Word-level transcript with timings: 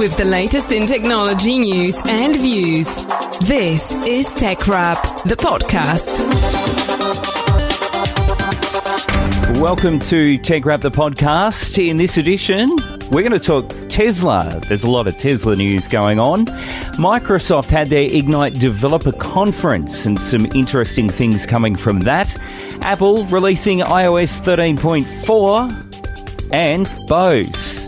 with 0.00 0.16
the 0.16 0.24
latest 0.24 0.72
in 0.72 0.86
technology 0.86 1.58
news 1.58 2.00
and 2.06 2.34
views. 2.34 3.04
This 3.46 3.92
is 4.06 4.28
TechWrap, 4.28 5.24
the 5.24 5.36
podcast. 5.36 6.20
Welcome 9.60 9.98
to 9.98 10.38
TechWrap, 10.38 10.80
the 10.80 10.90
podcast. 10.90 11.86
In 11.86 11.98
this 11.98 12.16
edition, 12.16 12.74
we're 13.10 13.20
going 13.20 13.32
to 13.32 13.38
talk 13.38 13.68
Tesla. 13.90 14.58
There's 14.68 14.84
a 14.84 14.90
lot 14.90 15.06
of 15.06 15.18
Tesla 15.18 15.54
news 15.54 15.86
going 15.86 16.18
on. 16.18 16.46
Microsoft 16.96 17.68
had 17.68 17.88
their 17.88 18.08
Ignite 18.10 18.54
Developer 18.54 19.12
Conference 19.12 20.06
and 20.06 20.18
some 20.18 20.46
interesting 20.54 21.10
things 21.10 21.44
coming 21.44 21.76
from 21.76 22.00
that. 22.00 22.34
Apple 22.80 23.26
releasing 23.26 23.80
iOS 23.80 24.40
13.4 24.40 26.54
and 26.54 26.90
Bose 27.06 27.79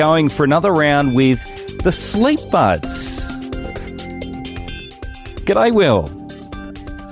going 0.00 0.30
for 0.30 0.44
another 0.44 0.72
round 0.72 1.14
with 1.14 1.38
the 1.84 1.92
Sleep 1.92 2.40
Buds. 2.50 3.20
G'day, 5.44 5.74
Will. 5.74 6.08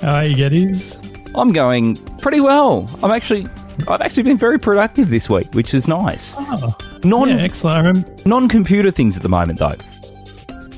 How 0.01 0.15
are 0.15 0.25
you, 0.25 0.35
Geddies? 0.35 0.97
I'm 1.35 1.49
going 1.53 1.97
pretty 2.17 2.41
well. 2.41 2.89
I'm 3.03 3.11
actually, 3.11 3.45
I've 3.87 4.01
actually 4.01 4.23
been 4.23 4.37
very 4.37 4.57
productive 4.57 5.11
this 5.11 5.29
week, 5.29 5.53
which 5.53 5.75
is 5.75 5.87
nice. 5.87 6.33
Oh, 6.35 6.75
Non, 7.03 7.29
yeah, 7.29 7.35
excellent. 7.35 8.25
Non-computer 8.25 8.89
things 8.89 9.15
at 9.15 9.21
the 9.21 9.29
moment, 9.29 9.59
though. 9.59 9.75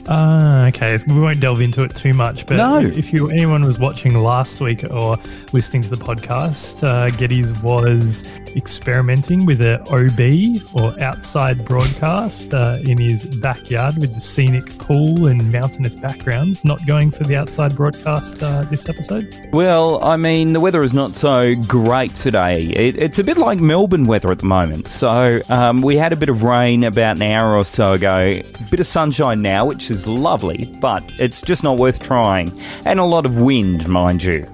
Ah, 0.07 0.67
okay. 0.67 0.97
So 0.97 1.13
we 1.13 1.19
won't 1.19 1.39
delve 1.39 1.61
into 1.61 1.83
it 1.83 1.95
too 1.95 2.13
much, 2.13 2.45
but 2.45 2.57
No. 2.57 2.79
if 2.79 3.13
you 3.13 3.29
anyone 3.29 3.61
was 3.61 3.79
watching 3.79 4.19
last 4.19 4.59
week 4.59 4.83
or 4.91 5.17
listening 5.53 5.83
to 5.83 5.89
the 5.89 5.95
podcast, 5.95 6.83
uh, 6.83 7.09
Geddes 7.11 7.53
was 7.61 8.23
experimenting 8.55 9.45
with 9.45 9.61
a 9.61 9.79
OB 9.91 10.59
or 10.73 11.01
outside 11.01 11.63
broadcast 11.63 12.53
uh, 12.53 12.79
in 12.83 12.97
his 12.97 13.23
backyard 13.39 13.97
with 13.97 14.13
the 14.13 14.19
scenic 14.19 14.77
pool 14.79 15.27
and 15.27 15.51
mountainous 15.51 15.95
backgrounds. 15.95 16.65
Not 16.65 16.85
going 16.85 17.11
for 17.11 17.23
the 17.23 17.35
outside 17.37 17.75
broadcast 17.75 18.41
uh, 18.43 18.63
this 18.63 18.89
episode. 18.89 19.33
Well, 19.53 20.03
I 20.03 20.17
mean, 20.17 20.53
the 20.53 20.59
weather 20.59 20.83
is 20.83 20.93
not 20.93 21.15
so 21.15 21.55
great 21.67 22.13
today. 22.15 22.63
It, 22.65 23.01
it's 23.01 23.19
a 23.19 23.23
bit 23.23 23.37
like 23.37 23.59
Melbourne 23.59 24.03
weather 24.03 24.31
at 24.31 24.39
the 24.39 24.45
moment. 24.45 24.87
So 24.87 25.39
um, 25.49 25.81
we 25.81 25.95
had 25.95 26.11
a 26.11 26.15
bit 26.17 26.29
of 26.29 26.43
rain 26.43 26.83
about 26.83 27.17
an 27.17 27.23
hour 27.23 27.55
or 27.55 27.63
so 27.63 27.93
ago. 27.93 28.17
A 28.17 28.43
bit 28.69 28.79
of 28.79 28.87
sunshine 28.87 29.41
now, 29.41 29.65
which 29.65 29.90
is 29.91 30.07
lovely, 30.07 30.71
but 30.79 31.03
it's 31.19 31.41
just 31.41 31.63
not 31.63 31.77
worth 31.77 32.01
trying. 32.01 32.51
And 32.85 32.99
a 32.99 33.03
lot 33.03 33.25
of 33.25 33.37
wind, 33.37 33.87
mind 33.87 34.23
you. 34.23 34.47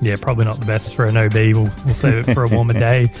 Yeah, 0.00 0.16
probably 0.20 0.44
not 0.44 0.60
the 0.60 0.66
best 0.66 0.94
for 0.94 1.04
an 1.06 1.16
OB. 1.16 1.34
We'll, 1.34 1.68
we'll 1.84 1.94
save 1.94 2.28
it 2.28 2.34
for 2.34 2.44
a 2.44 2.48
warmer 2.48 2.72
day. 2.88 3.12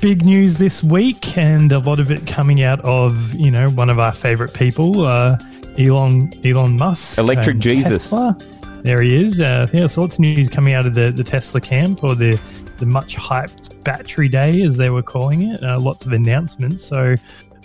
Big 0.00 0.24
news 0.24 0.56
this 0.58 0.84
week, 0.84 1.36
and 1.36 1.72
a 1.72 1.78
lot 1.78 1.98
of 1.98 2.10
it 2.10 2.26
coming 2.26 2.62
out 2.62 2.80
of 2.80 3.34
you 3.34 3.50
know 3.50 3.70
one 3.70 3.90
of 3.90 3.98
our 3.98 4.12
favorite 4.12 4.52
people, 4.54 5.06
uh, 5.06 5.36
Elon 5.78 6.32
Elon 6.44 6.76
Musk, 6.76 7.18
Electric 7.18 7.58
Jesus. 7.58 8.10
Tesla. 8.10 8.36
There 8.82 9.00
he 9.00 9.24
is. 9.24 9.40
Uh, 9.40 9.66
yeah, 9.72 9.86
so 9.86 10.02
lots 10.02 10.16
of 10.16 10.20
news 10.20 10.50
coming 10.50 10.74
out 10.74 10.84
of 10.84 10.94
the, 10.94 11.10
the 11.10 11.24
Tesla 11.24 11.60
camp 11.60 12.04
or 12.04 12.14
the 12.14 12.38
the 12.78 12.86
much 12.86 13.16
hyped 13.16 13.82
battery 13.84 14.28
day, 14.28 14.62
as 14.62 14.76
they 14.76 14.90
were 14.90 15.02
calling 15.02 15.42
it. 15.42 15.62
Uh, 15.62 15.78
lots 15.78 16.04
of 16.04 16.12
announcements. 16.12 16.84
So 16.84 17.14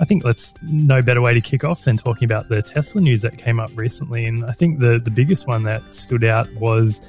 I 0.02 0.06
think 0.06 0.24
let's 0.24 0.54
no 0.62 1.02
better 1.02 1.22
way 1.22 1.34
to 1.34 1.42
kick 1.42 1.64
off 1.64 1.84
than 1.84 1.98
talking 1.98 2.26
about 2.26 2.50
the 2.50 2.62
Tesla 2.62 3.02
news 3.02 3.22
that 3.22 3.38
came 3.38 3.60
up 3.60 3.70
recently. 3.76 4.26
And 4.26 4.46
I 4.46 4.54
think 4.54 4.80
the 4.80 5.00
the 5.00 5.12
biggest 5.12 5.48
one 5.48 5.64
that 5.64 5.92
stood 5.92 6.24
out 6.24 6.52
was, 6.54 7.02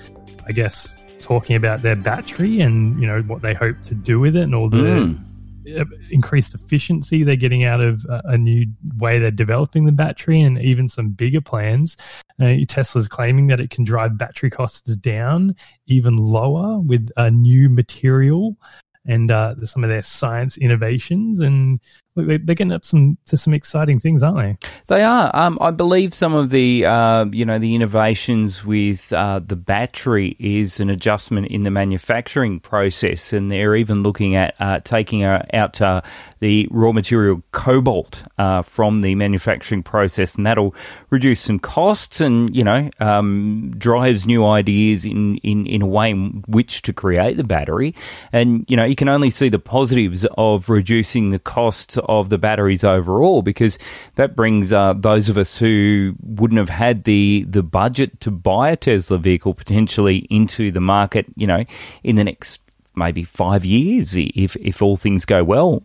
I 0.46 0.52
guess, 0.52 0.96
talking 1.20 1.54
about 1.56 1.82
their 1.82 1.96
battery 1.96 2.60
and 2.60 3.00
you 3.00 3.06
know 3.06 3.22
what 3.22 3.42
they 3.42 3.54
hope 3.54 3.80
to 3.82 3.94
do 3.94 4.18
with 4.18 4.36
it 4.36 4.42
and 4.42 4.54
all 4.54 4.68
the 4.68 5.20
Mm. 5.66 5.86
increased 6.10 6.54
efficiency 6.54 7.22
they're 7.22 7.36
getting 7.36 7.64
out 7.64 7.82
of 7.82 8.04
uh, 8.06 8.22
a 8.24 8.38
new 8.38 8.66
way 8.96 9.18
they're 9.18 9.30
developing 9.30 9.84
the 9.84 9.92
battery 9.92 10.40
and 10.40 10.58
even 10.60 10.88
some 10.88 11.10
bigger 11.10 11.42
plans. 11.42 11.98
Uh, 12.40 12.54
Tesla's 12.66 13.06
claiming 13.06 13.46
that 13.48 13.60
it 13.60 13.68
can 13.70 13.84
drive 13.84 14.16
battery 14.16 14.50
costs 14.50 14.96
down 14.96 15.54
even 15.86 16.16
lower 16.16 16.80
with 16.80 17.10
a 17.18 17.30
new 17.30 17.68
material 17.68 18.56
and 19.06 19.30
uh, 19.30 19.54
some 19.64 19.84
of 19.84 19.90
their 19.90 20.02
science 20.02 20.56
innovations. 20.58 21.40
And 21.40 21.80
they're 22.16 22.38
getting 22.38 22.72
up 22.72 22.84
some 22.84 23.16
to 23.26 23.36
some 23.36 23.54
exciting 23.54 24.00
things, 24.00 24.22
aren't 24.22 24.38
they? 24.38 24.68
They 24.88 25.02
are. 25.02 25.30
Um, 25.34 25.58
I 25.60 25.70
believe 25.70 26.12
some 26.12 26.34
of 26.34 26.50
the, 26.50 26.84
uh, 26.84 27.26
you 27.26 27.44
know, 27.44 27.58
the 27.58 27.74
innovations 27.74 28.64
with 28.64 29.12
uh, 29.12 29.40
the 29.44 29.56
battery 29.56 30.36
is 30.40 30.80
an 30.80 30.90
adjustment 30.90 31.46
in 31.48 31.62
the 31.62 31.70
manufacturing 31.70 32.58
process, 32.58 33.32
and 33.32 33.50
they're 33.50 33.76
even 33.76 34.02
looking 34.02 34.34
at 34.34 34.54
uh, 34.58 34.80
taking 34.80 35.24
uh, 35.24 35.44
out 35.52 35.80
uh, 35.80 36.00
the 36.40 36.66
raw 36.70 36.92
material 36.92 37.42
cobalt 37.52 38.24
uh, 38.38 38.62
from 38.62 39.02
the 39.02 39.14
manufacturing 39.14 39.82
process, 39.82 40.34
and 40.34 40.44
that'll 40.44 40.74
reduce 41.10 41.40
some 41.40 41.60
costs, 41.60 42.20
and 42.20 42.54
you 42.54 42.64
know, 42.64 42.90
um, 42.98 43.72
drives 43.78 44.26
new 44.26 44.44
ideas 44.44 45.04
in, 45.04 45.36
in 45.38 45.66
in 45.66 45.82
a 45.82 45.86
way 45.86 46.10
in 46.10 46.42
which 46.48 46.82
to 46.82 46.92
create 46.92 47.36
the 47.36 47.44
battery, 47.44 47.94
and 48.32 48.64
you 48.68 48.76
know, 48.76 48.84
you 48.84 48.96
can 48.96 49.08
only 49.08 49.30
see 49.30 49.48
the 49.48 49.60
positives 49.60 50.26
of 50.36 50.68
reducing 50.68 51.30
the 51.30 51.38
costs 51.38 51.99
of 52.08 52.28
the 52.30 52.38
batteries 52.38 52.84
overall 52.84 53.42
because 53.42 53.78
that 54.16 54.36
brings 54.36 54.72
uh, 54.72 54.94
those 54.96 55.28
of 55.28 55.36
us 55.38 55.56
who 55.56 56.14
wouldn't 56.22 56.58
have 56.58 56.68
had 56.68 57.04
the 57.04 57.44
the 57.48 57.62
budget 57.62 58.20
to 58.20 58.30
buy 58.30 58.70
a 58.70 58.76
Tesla 58.76 59.18
vehicle 59.18 59.54
potentially 59.54 60.18
into 60.30 60.70
the 60.70 60.80
market, 60.80 61.26
you 61.36 61.46
know, 61.46 61.64
in 62.02 62.16
the 62.16 62.24
next 62.24 62.60
maybe 62.96 63.24
five 63.24 63.64
years 63.64 64.14
if 64.16 64.56
if 64.56 64.82
all 64.82 64.96
things 64.96 65.24
go 65.24 65.44
well. 65.44 65.84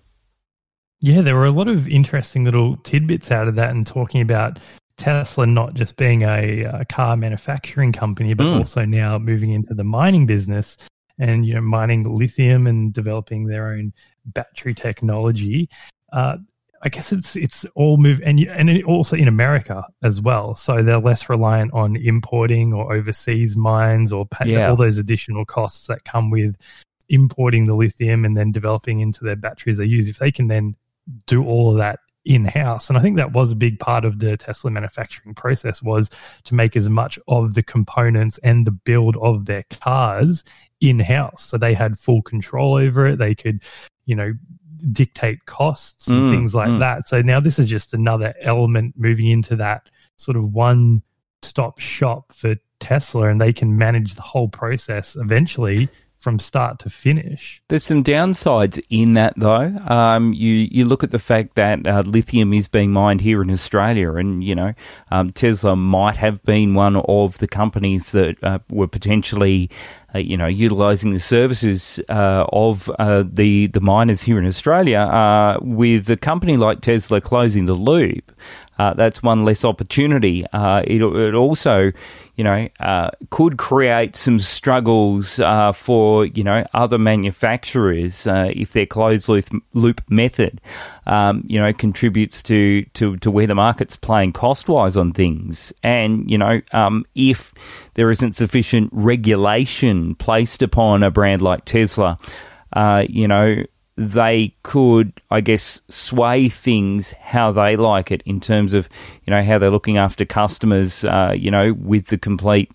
Yeah, 1.02 1.22
there 1.22 1.36
were 1.36 1.46
a 1.46 1.52
lot 1.52 1.68
of 1.68 1.88
interesting 1.88 2.46
little 2.46 2.78
tidbits 2.78 3.30
out 3.32 3.47
of 3.47 3.56
that 3.56 3.70
and 3.72 3.86
talking 3.86 4.22
about 4.22 4.59
Tesla 4.97 5.46
not 5.46 5.74
just 5.74 5.97
being 5.97 6.24
a, 6.24 6.64
a 6.64 6.86
car 6.86 7.18
manufacturing 7.18 7.92
company, 7.92 8.34
but 8.34 8.46
Mm. 8.46 8.59
also 8.59 8.86
now 8.86 9.18
moving 9.20 9.52
into 9.52 9.74
the 9.74 9.84
mining 9.84 10.26
business 10.26 10.78
and 11.20 11.46
you 11.46 11.53
know 11.53 11.62
mining 11.62 12.03
lithium 12.18 12.66
and 12.68 12.94
developing 12.94 13.46
their 13.46 13.68
own 13.70 13.94
battery 14.28 14.74
technology. 14.74 15.70
Uh, 16.16 16.38
I 16.81 16.90
guess 16.90 17.12
it's 17.12 17.36
it's 17.36 17.66
all 17.76 17.98
move 17.98 18.22
and 18.24 18.40
and 18.40 18.84
also 18.84 19.16
in 19.16 19.28
America 19.28 19.84
as 20.03 20.22
well, 20.22 20.56
so 20.56 20.84
they're 20.84 21.00
less 21.00 21.30
reliant 21.30 21.74
on 21.74 21.96
importing 21.96 22.74
or 22.74 22.94
overseas 22.94 23.58
mines 23.58 24.14
or 24.14 24.26
pay, 24.28 24.52
Yeah. 24.52 24.70
all 24.70 24.76
those 24.76 24.98
additional 25.00 25.46
costs 25.46 25.88
that 25.88 26.06
come 26.06 26.30
with 26.30 26.56
importing 27.09 27.66
the 27.66 27.74
lithium 27.76 28.24
and 28.26 28.38
then 28.38 28.52
developing 28.52 29.00
into 29.00 29.24
their 29.24 29.36
batteries 29.36 29.78
they 29.78 29.86
use. 29.86 30.08
If 30.08 30.20
they 30.20 30.31
can 30.31 30.48
then 30.48 30.76
do 31.26 31.44
all 31.44 31.72
of 31.72 31.78
that 31.78 32.00
in 32.24 32.46
house, 32.46 32.90
and 32.90 32.97
I 32.97 33.02
think 33.02 33.18
that 33.18 33.34
was 33.34 33.52
a 33.52 33.56
big 33.56 33.80
part 33.80 34.06
of 34.06 34.20
the 34.20 34.38
Tesla 34.38 34.70
manufacturing 34.72 35.34
process 35.36 35.82
was 35.82 36.09
to 36.46 36.56
make 36.56 36.76
as 36.76 36.90
much 36.90 37.18
of 37.28 37.56
the 37.56 37.64
components 37.64 38.40
and 38.44 38.66
the 38.66 38.72
build 38.72 39.18
of 39.18 39.46
their 39.46 39.64
cars 39.82 40.44
in 40.82 41.00
house, 41.00 41.46
so 41.46 41.58
they 41.58 41.74
had 41.74 41.97
full 41.97 42.22
control 42.22 42.76
over 42.76 43.08
it. 43.08 43.18
They 43.18 43.34
could, 43.34 43.64
you 44.06 44.16
know, 44.16 44.34
dictate 44.91 45.46
costs 45.46 46.08
and 46.08 46.30
Mm, 46.30 46.30
things 46.30 46.56
like 46.56 46.69
mm. 46.69 46.80
that. 46.80 47.08
So 47.08 47.22
now 47.22 47.40
this 47.40 47.59
is 47.59 47.68
just 47.68 47.94
another 47.94 48.34
element 48.41 48.96
moving 48.97 49.28
into 49.28 49.56
that 49.58 49.90
sort 50.18 50.38
of 50.38 50.53
one 50.53 51.02
stop 51.41 51.80
shop 51.80 52.34
for 52.34 52.56
Tesla, 52.80 53.30
and 53.30 53.40
they 53.40 53.53
can 53.53 53.78
manage 53.78 54.16
the 54.16 54.22
whole 54.22 54.50
process 54.50 55.16
eventually 55.16 55.90
from 56.25 56.40
start 56.40 56.80
to 56.80 56.90
finish. 56.90 57.62
There's 57.69 57.84
some 57.84 58.03
downsides 58.03 58.84
in 58.90 59.13
that, 59.13 59.34
though. 59.38 59.72
Um, 59.86 60.34
you 60.34 60.53
you 60.72 60.84
look 60.84 61.03
at 61.03 61.12
the 61.12 61.19
fact 61.19 61.53
that 61.53 61.86
uh, 61.86 62.02
lithium 62.03 62.52
is 62.52 62.68
being 62.68 62.91
mined 62.91 63.22
here 63.22 63.44
in 63.44 63.52
Australia, 63.52 64.12
and 64.16 64.44
you 64.44 64.56
know 64.56 64.74
um, 65.12 65.31
Tesla 65.34 65.75
might 65.75 66.18
have 66.18 66.41
been 66.41 66.74
one 66.74 66.96
of 66.96 67.38
the 67.38 67.47
companies 67.47 68.12
that 68.14 68.44
uh, 68.44 68.58
were 68.72 68.88
potentially, 68.88 69.69
uh, 70.16 70.18
you 70.18 70.35
know, 70.35 70.47
utilising 70.47 71.12
the 71.12 71.19
services 71.19 72.02
uh, 72.09 72.47
of 72.52 72.90
uh, 72.97 73.24
the 73.31 73.68
the 73.68 73.80
miners 73.80 74.24
here 74.24 74.40
in 74.40 74.47
Australia. 74.47 75.59
With 75.62 76.09
a 76.09 76.18
company 76.18 76.58
like 76.58 76.81
Tesla 76.81 77.22
closing 77.22 77.68
the 77.68 77.75
loop, 77.75 78.31
uh, 78.78 78.94
that's 78.94 79.24
one 79.24 79.46
less 79.46 79.64
opportunity. 79.64 80.44
Uh, 80.52 80.82
it, 80.85 81.02
it 81.02 81.34
also, 81.34 81.91
you 82.35 82.44
know, 82.44 82.67
uh, 82.79 83.09
could 83.29 83.58
create 83.58 84.16
some 84.16 84.40
struggles 84.40 85.40
uh, 85.40 85.72
for 85.72 86.26
you 86.26 86.44
know 86.44 86.66
other 86.73 86.97
manufacturers 86.97 88.28
uh, 88.28 88.52
if 88.53 88.73
their 88.73 88.85
closed 88.85 89.29
loop, 89.29 89.46
loop 89.73 90.02
method, 90.09 90.59
um, 91.05 91.44
you 91.47 91.59
know, 91.59 91.72
contributes 91.72 92.44
to, 92.44 92.84
to 92.94 93.17
to 93.17 93.32
where 93.32 93.47
the 93.47 93.55
market's 93.55 93.96
playing 93.96 94.34
cost 94.34 94.67
wise 94.67 94.97
on 94.97 95.14
things, 95.14 95.72
and 95.84 96.29
you 96.29 96.38
know, 96.38 96.61
um, 96.73 97.05
if 97.16 97.53
there 97.94 98.11
isn't 98.11 98.35
sufficient 98.35 98.90
regulation 98.91 100.16
placed 100.16 100.61
upon 100.61 101.02
a 101.03 101.09
brand 101.09 101.41
like 101.41 101.64
Tesla, 101.64 102.17
uh, 102.73 103.05
you 103.08 103.28
know, 103.28 103.64
they 103.97 104.53
could, 104.64 105.14
I 105.32 105.40
guess, 105.42 105.82
sway 105.90 106.50
things 106.50 107.12
how 107.14 107.52
they 107.52 107.76
like 107.78 108.12
it 108.12 108.22
in 108.26 108.40
terms 108.42 108.74
of, 108.74 108.90
you 109.24 109.32
know, 109.32 109.42
how 109.44 109.58
they're 109.58 109.70
looking 109.72 109.97
after 109.97 110.26
customers, 110.26 111.03
uh, 111.06 111.34
you 111.38 111.50
know, 111.50 111.74
with 111.74 112.08
the 112.08 112.18
complete 112.18 112.72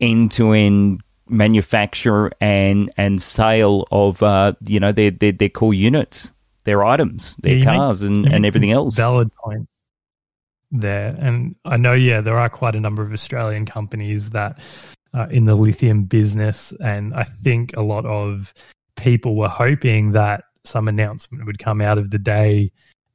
end 0.00 0.32
to 0.32 0.52
end 0.52 1.02
manufacture 1.28 2.30
and 2.40 2.92
and 2.96 3.22
sale 3.22 3.86
of, 3.90 4.22
uh, 4.22 4.52
you 4.66 4.80
know, 4.80 4.92
their, 4.92 5.10
their, 5.10 5.32
their 5.32 5.48
core 5.48 5.74
units, 5.74 6.32
their 6.64 6.84
items, 6.84 7.36
their 7.42 7.52
Yeah, 7.52 7.58
you 7.58 7.64
make- 7.64 7.76
cars 7.76 8.02
and, 8.02 8.26
and 8.26 8.44
everything 8.44 8.72
else. 8.72 8.96
Valid 8.96 9.30
point. 9.44 9.68
there. 10.72 11.16
And 11.20 11.54
I 11.64 11.76
know, 11.76 11.92
yeah, 11.92 12.20
there 12.20 12.38
are 12.38 12.48
quite 12.48 12.74
a 12.74 12.80
number 12.80 13.02
of 13.02 13.12
Australian 13.12 13.66
companies 13.66 14.30
that 14.30 14.58
are 15.14 15.30
in 15.30 15.44
the 15.44 15.54
lithium 15.54 16.04
business. 16.04 16.72
And 16.80 17.14
I 17.14 17.22
think 17.24 17.76
a 17.76 17.82
lot 17.82 18.04
of 18.04 18.52
people 18.96 19.36
were 19.36 19.48
hoping 19.48 20.12
that 20.12 20.44
some 20.66 20.88
announcement 20.88 21.46
would 21.46 21.58
come 21.58 21.80
out 21.80 21.98
of 21.98 22.10
the 22.10 22.18
day, 22.18 22.72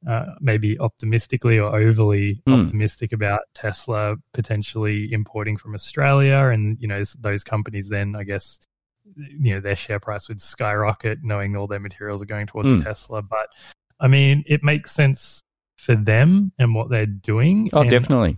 uh, 0.08 0.26
maybe 0.40 0.78
optimistically 0.78 1.58
or 1.58 1.74
overly 1.76 2.42
mm. 2.46 2.60
optimistic 2.60 3.12
about 3.12 3.40
Tesla 3.54 4.16
potentially 4.32 5.12
importing 5.12 5.56
from 5.56 5.74
Australia. 5.74 6.50
And, 6.52 6.76
you 6.80 6.88
know, 6.88 7.02
those 7.20 7.44
companies 7.44 7.88
then, 7.88 8.16
I 8.16 8.24
guess, 8.24 8.58
you 9.16 9.54
know, 9.54 9.60
their 9.60 9.76
share 9.76 10.00
price 10.00 10.28
would 10.28 10.40
skyrocket 10.40 11.18
knowing 11.22 11.56
all 11.56 11.66
their 11.66 11.80
materials 11.80 12.22
are 12.22 12.26
going 12.26 12.46
towards 12.46 12.74
mm. 12.74 12.82
Tesla. 12.82 13.22
But 13.22 13.48
I 14.00 14.08
mean, 14.08 14.42
it 14.46 14.62
makes 14.62 14.92
sense 14.92 15.42
for 15.76 15.94
them 15.94 16.52
and 16.58 16.74
what 16.74 16.90
they're 16.90 17.06
doing. 17.06 17.68
Oh, 17.72 17.84
definitely. 17.84 18.36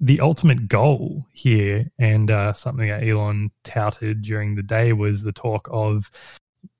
The 0.00 0.20
ultimate 0.20 0.68
goal 0.68 1.24
here, 1.32 1.90
and 1.98 2.30
uh, 2.30 2.52
something 2.52 2.88
that 2.88 3.04
Elon 3.04 3.50
touted 3.62 4.22
during 4.22 4.54
the 4.54 4.62
day, 4.62 4.92
was 4.92 5.22
the 5.22 5.32
talk 5.32 5.68
of 5.70 6.10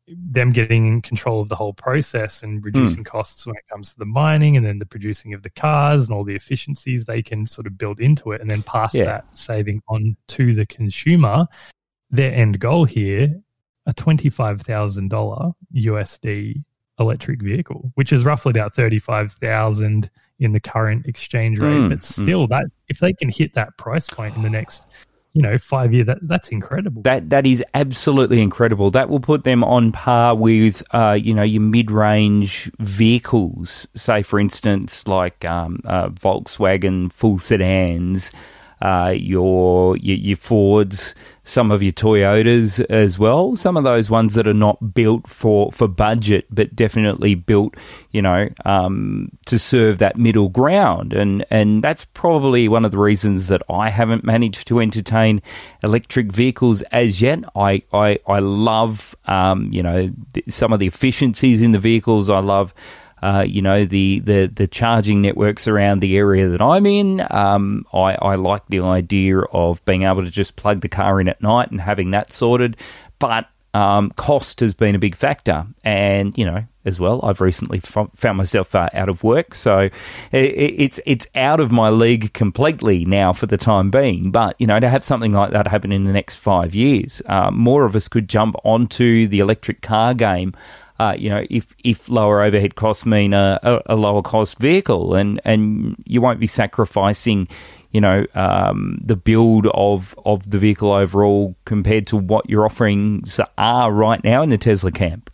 them 0.06 0.50
getting 0.50 1.00
control 1.00 1.40
of 1.40 1.48
the 1.48 1.56
whole 1.56 1.72
process 1.72 2.42
and 2.42 2.64
reducing 2.64 3.02
mm. 3.02 3.06
costs 3.06 3.46
when 3.46 3.56
it 3.56 3.66
comes 3.70 3.92
to 3.92 3.98
the 3.98 4.04
mining 4.04 4.56
and 4.56 4.66
then 4.66 4.78
the 4.78 4.86
producing 4.86 5.32
of 5.32 5.42
the 5.42 5.50
cars 5.50 6.06
and 6.06 6.14
all 6.14 6.24
the 6.24 6.34
efficiencies 6.34 7.04
they 7.04 7.22
can 7.22 7.46
sort 7.46 7.66
of 7.66 7.78
build 7.78 8.00
into 8.00 8.32
it 8.32 8.40
and 8.40 8.50
then 8.50 8.62
pass 8.62 8.94
yeah. 8.94 9.04
that 9.04 9.38
saving 9.38 9.80
on 9.88 10.16
to 10.28 10.54
the 10.54 10.66
consumer. 10.66 11.46
Their 12.10 12.34
end 12.34 12.60
goal 12.60 12.84
here, 12.84 13.34
a 13.86 13.94
$25,000 13.94 15.54
USD 15.74 16.62
electric 17.00 17.42
vehicle, 17.42 17.90
which 17.94 18.12
is 18.12 18.24
roughly 18.24 18.50
about 18.50 18.74
35,000 18.74 20.10
in 20.38 20.52
the 20.52 20.60
current 20.60 21.06
exchange 21.06 21.58
rate. 21.58 21.72
Mm, 21.72 21.88
but 21.88 22.04
still, 22.04 22.46
mm. 22.46 22.50
that 22.50 22.66
if 22.88 22.98
they 22.98 23.12
can 23.14 23.30
hit 23.30 23.54
that 23.54 23.76
price 23.78 24.08
point 24.08 24.36
in 24.36 24.42
the 24.42 24.50
next, 24.50 24.86
you 25.34 25.42
know, 25.42 25.58
five 25.58 25.92
year, 25.92 26.04
that 26.04 26.18
that's 26.22 26.48
incredible. 26.48 27.02
That 27.02 27.30
that 27.30 27.46
is 27.46 27.62
absolutely 27.74 28.40
incredible. 28.40 28.90
That 28.92 29.08
will 29.10 29.20
put 29.20 29.44
them 29.44 29.62
on 29.62 29.92
par 29.92 30.34
with, 30.34 30.82
uh, 30.92 31.18
you 31.20 31.34
know, 31.34 31.42
your 31.42 31.60
mid 31.60 31.90
range 31.90 32.70
vehicles. 32.78 33.86
Say, 33.94 34.22
for 34.22 34.38
instance, 34.38 35.06
like 35.06 35.44
um, 35.44 35.80
uh, 35.84 36.08
Volkswagen 36.08 37.12
full 37.12 37.38
sedans 37.38 38.30
uh, 38.84 39.14
your, 39.16 39.96
your, 39.96 40.16
your 40.16 40.36
Fords, 40.36 41.14
some 41.44 41.70
of 41.70 41.82
your 41.82 41.92
Toyotas 41.92 42.84
as 42.90 43.18
well. 43.18 43.54
Some 43.54 43.76
of 43.76 43.84
those 43.84 44.10
ones 44.10 44.34
that 44.34 44.48
are 44.48 44.54
not 44.54 44.94
built 44.94 45.28
for 45.28 45.70
for 45.72 45.86
budget, 45.86 46.46
but 46.50 46.74
definitely 46.74 47.34
built, 47.34 47.74
you 48.10 48.22
know, 48.22 48.48
um, 48.64 49.30
to 49.46 49.58
serve 49.58 49.98
that 49.98 50.16
middle 50.16 50.48
ground. 50.48 51.12
And 51.12 51.44
and 51.50 51.84
that's 51.84 52.06
probably 52.06 52.66
one 52.68 52.84
of 52.84 52.90
the 52.90 52.98
reasons 52.98 53.48
that 53.48 53.62
I 53.68 53.90
haven't 53.90 54.24
managed 54.24 54.66
to 54.68 54.80
entertain 54.80 55.42
electric 55.82 56.32
vehicles 56.32 56.82
as 56.90 57.20
yet. 57.20 57.44
I 57.54 57.82
I, 57.92 58.18
I 58.26 58.38
love, 58.38 59.14
um, 59.26 59.70
you 59.72 59.82
know, 59.82 60.10
some 60.48 60.72
of 60.72 60.80
the 60.80 60.86
efficiencies 60.86 61.60
in 61.60 61.72
the 61.72 61.78
vehicles. 61.78 62.30
I 62.30 62.40
love 62.40 62.74
uh, 63.24 63.40
you 63.40 63.62
know, 63.62 63.86
the, 63.86 64.18
the, 64.18 64.52
the 64.54 64.66
charging 64.66 65.22
networks 65.22 65.66
around 65.66 66.00
the 66.00 66.14
area 66.14 66.46
that 66.46 66.60
I'm 66.60 66.84
in. 66.84 67.26
Um, 67.30 67.86
I, 67.90 68.16
I 68.20 68.34
like 68.34 68.66
the 68.68 68.80
idea 68.80 69.38
of 69.38 69.82
being 69.86 70.02
able 70.02 70.24
to 70.24 70.30
just 70.30 70.56
plug 70.56 70.82
the 70.82 70.90
car 70.90 71.22
in 71.22 71.28
at 71.28 71.40
night 71.40 71.70
and 71.70 71.80
having 71.80 72.10
that 72.10 72.34
sorted. 72.34 72.76
But 73.18 73.48
um, 73.72 74.10
cost 74.16 74.60
has 74.60 74.74
been 74.74 74.94
a 74.94 74.98
big 74.98 75.16
factor. 75.16 75.66
And, 75.82 76.36
you 76.36 76.44
know, 76.44 76.64
as 76.84 77.00
well, 77.00 77.20
I've 77.24 77.40
recently 77.40 77.78
f- 77.78 78.10
found 78.14 78.36
myself 78.36 78.74
uh, 78.74 78.90
out 78.92 79.08
of 79.08 79.24
work. 79.24 79.54
So 79.54 79.78
it, 79.78 79.92
it's, 80.32 81.00
it's 81.06 81.26
out 81.34 81.60
of 81.60 81.72
my 81.72 81.88
league 81.88 82.34
completely 82.34 83.06
now 83.06 83.32
for 83.32 83.46
the 83.46 83.56
time 83.56 83.90
being. 83.90 84.32
But, 84.32 84.54
you 84.58 84.66
know, 84.66 84.78
to 84.78 84.88
have 84.90 85.02
something 85.02 85.32
like 85.32 85.52
that 85.52 85.66
happen 85.66 85.92
in 85.92 86.04
the 86.04 86.12
next 86.12 86.36
five 86.36 86.74
years, 86.74 87.22
uh, 87.24 87.50
more 87.50 87.86
of 87.86 87.96
us 87.96 88.06
could 88.06 88.28
jump 88.28 88.54
onto 88.64 89.26
the 89.28 89.38
electric 89.38 89.80
car 89.80 90.12
game 90.12 90.52
uh, 90.98 91.14
you 91.18 91.28
know, 91.28 91.44
if, 91.50 91.74
if 91.82 92.08
lower 92.08 92.42
overhead 92.42 92.76
costs 92.76 93.04
mean 93.04 93.34
a, 93.34 93.82
a, 93.86 93.96
lower 93.96 94.22
cost 94.22 94.58
vehicle, 94.58 95.14
and, 95.14 95.40
and 95.44 95.96
you 96.04 96.20
won't 96.20 96.38
be 96.38 96.46
sacrificing, 96.46 97.48
you 97.90 98.00
know, 98.00 98.24
um, 98.34 98.98
the 99.04 99.16
build 99.16 99.66
of 99.74 100.14
of 100.24 100.48
the 100.50 100.58
vehicle 100.58 100.92
overall 100.92 101.56
compared 101.64 102.06
to 102.08 102.16
what 102.16 102.48
your 102.48 102.64
offerings 102.64 103.40
are 103.58 103.92
right 103.92 104.22
now 104.22 104.42
in 104.42 104.50
the 104.50 104.58
Tesla 104.58 104.92
camp. 104.92 105.30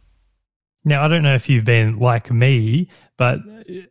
Now, 0.85 1.05
I 1.05 1.09
don't 1.09 1.23
know 1.23 1.35
if 1.35 1.49
you've 1.49 1.67
been 1.67 1.99
like 1.99 2.31
me, 2.31 2.89
but 3.19 3.41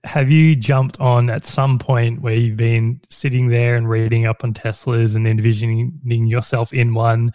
have 0.06 0.32
you 0.32 0.56
jumped 0.56 1.00
on 1.00 1.30
at 1.30 1.46
some 1.46 1.78
point 1.78 2.22
where 2.22 2.34
you've 2.34 2.58
been 2.58 3.00
sitting 3.10 3.50
there 3.50 3.76
and 3.76 3.88
reading 3.88 4.26
up 4.26 4.44
on 4.44 4.56
Teslas 4.56 5.16
and 5.16 5.28
envisioning 5.28 6.00
yourself 6.04 6.74
in 6.74 6.96
one? 6.96 7.32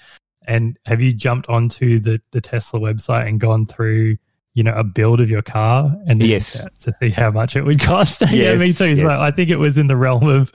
And 0.47 0.77
have 0.87 1.01
you 1.01 1.13
jumped 1.13 1.49
onto 1.49 2.01
the, 2.01 2.21
the 2.33 2.41
Tesla 2.41 2.81
website 2.81 3.29
and 3.29 3.41
gone 3.41 3.67
through 3.67 4.17
you 4.55 4.63
know, 4.63 4.73
a 4.73 4.85
build 4.85 5.21
of 5.21 5.29
your 5.29 5.43
car 5.43 5.95
and 6.07 6.23
yes. 6.23 6.65
to 6.81 6.95
see 7.01 7.11
how 7.11 7.31
much 7.31 7.57
it 7.57 7.63
would 7.63 7.81
cost. 7.81 8.21
Yes, 8.21 8.33
yeah, 8.33 8.55
me 8.55 8.73
too. 8.73 8.97
Yes. 8.97 9.03
So 9.03 9.09
I 9.09 9.31
think 9.31 9.51
it 9.51 9.57
was 9.57 9.79
in 9.79 9.89
the 9.89 9.97
realm 9.97 10.29
of, 10.29 10.53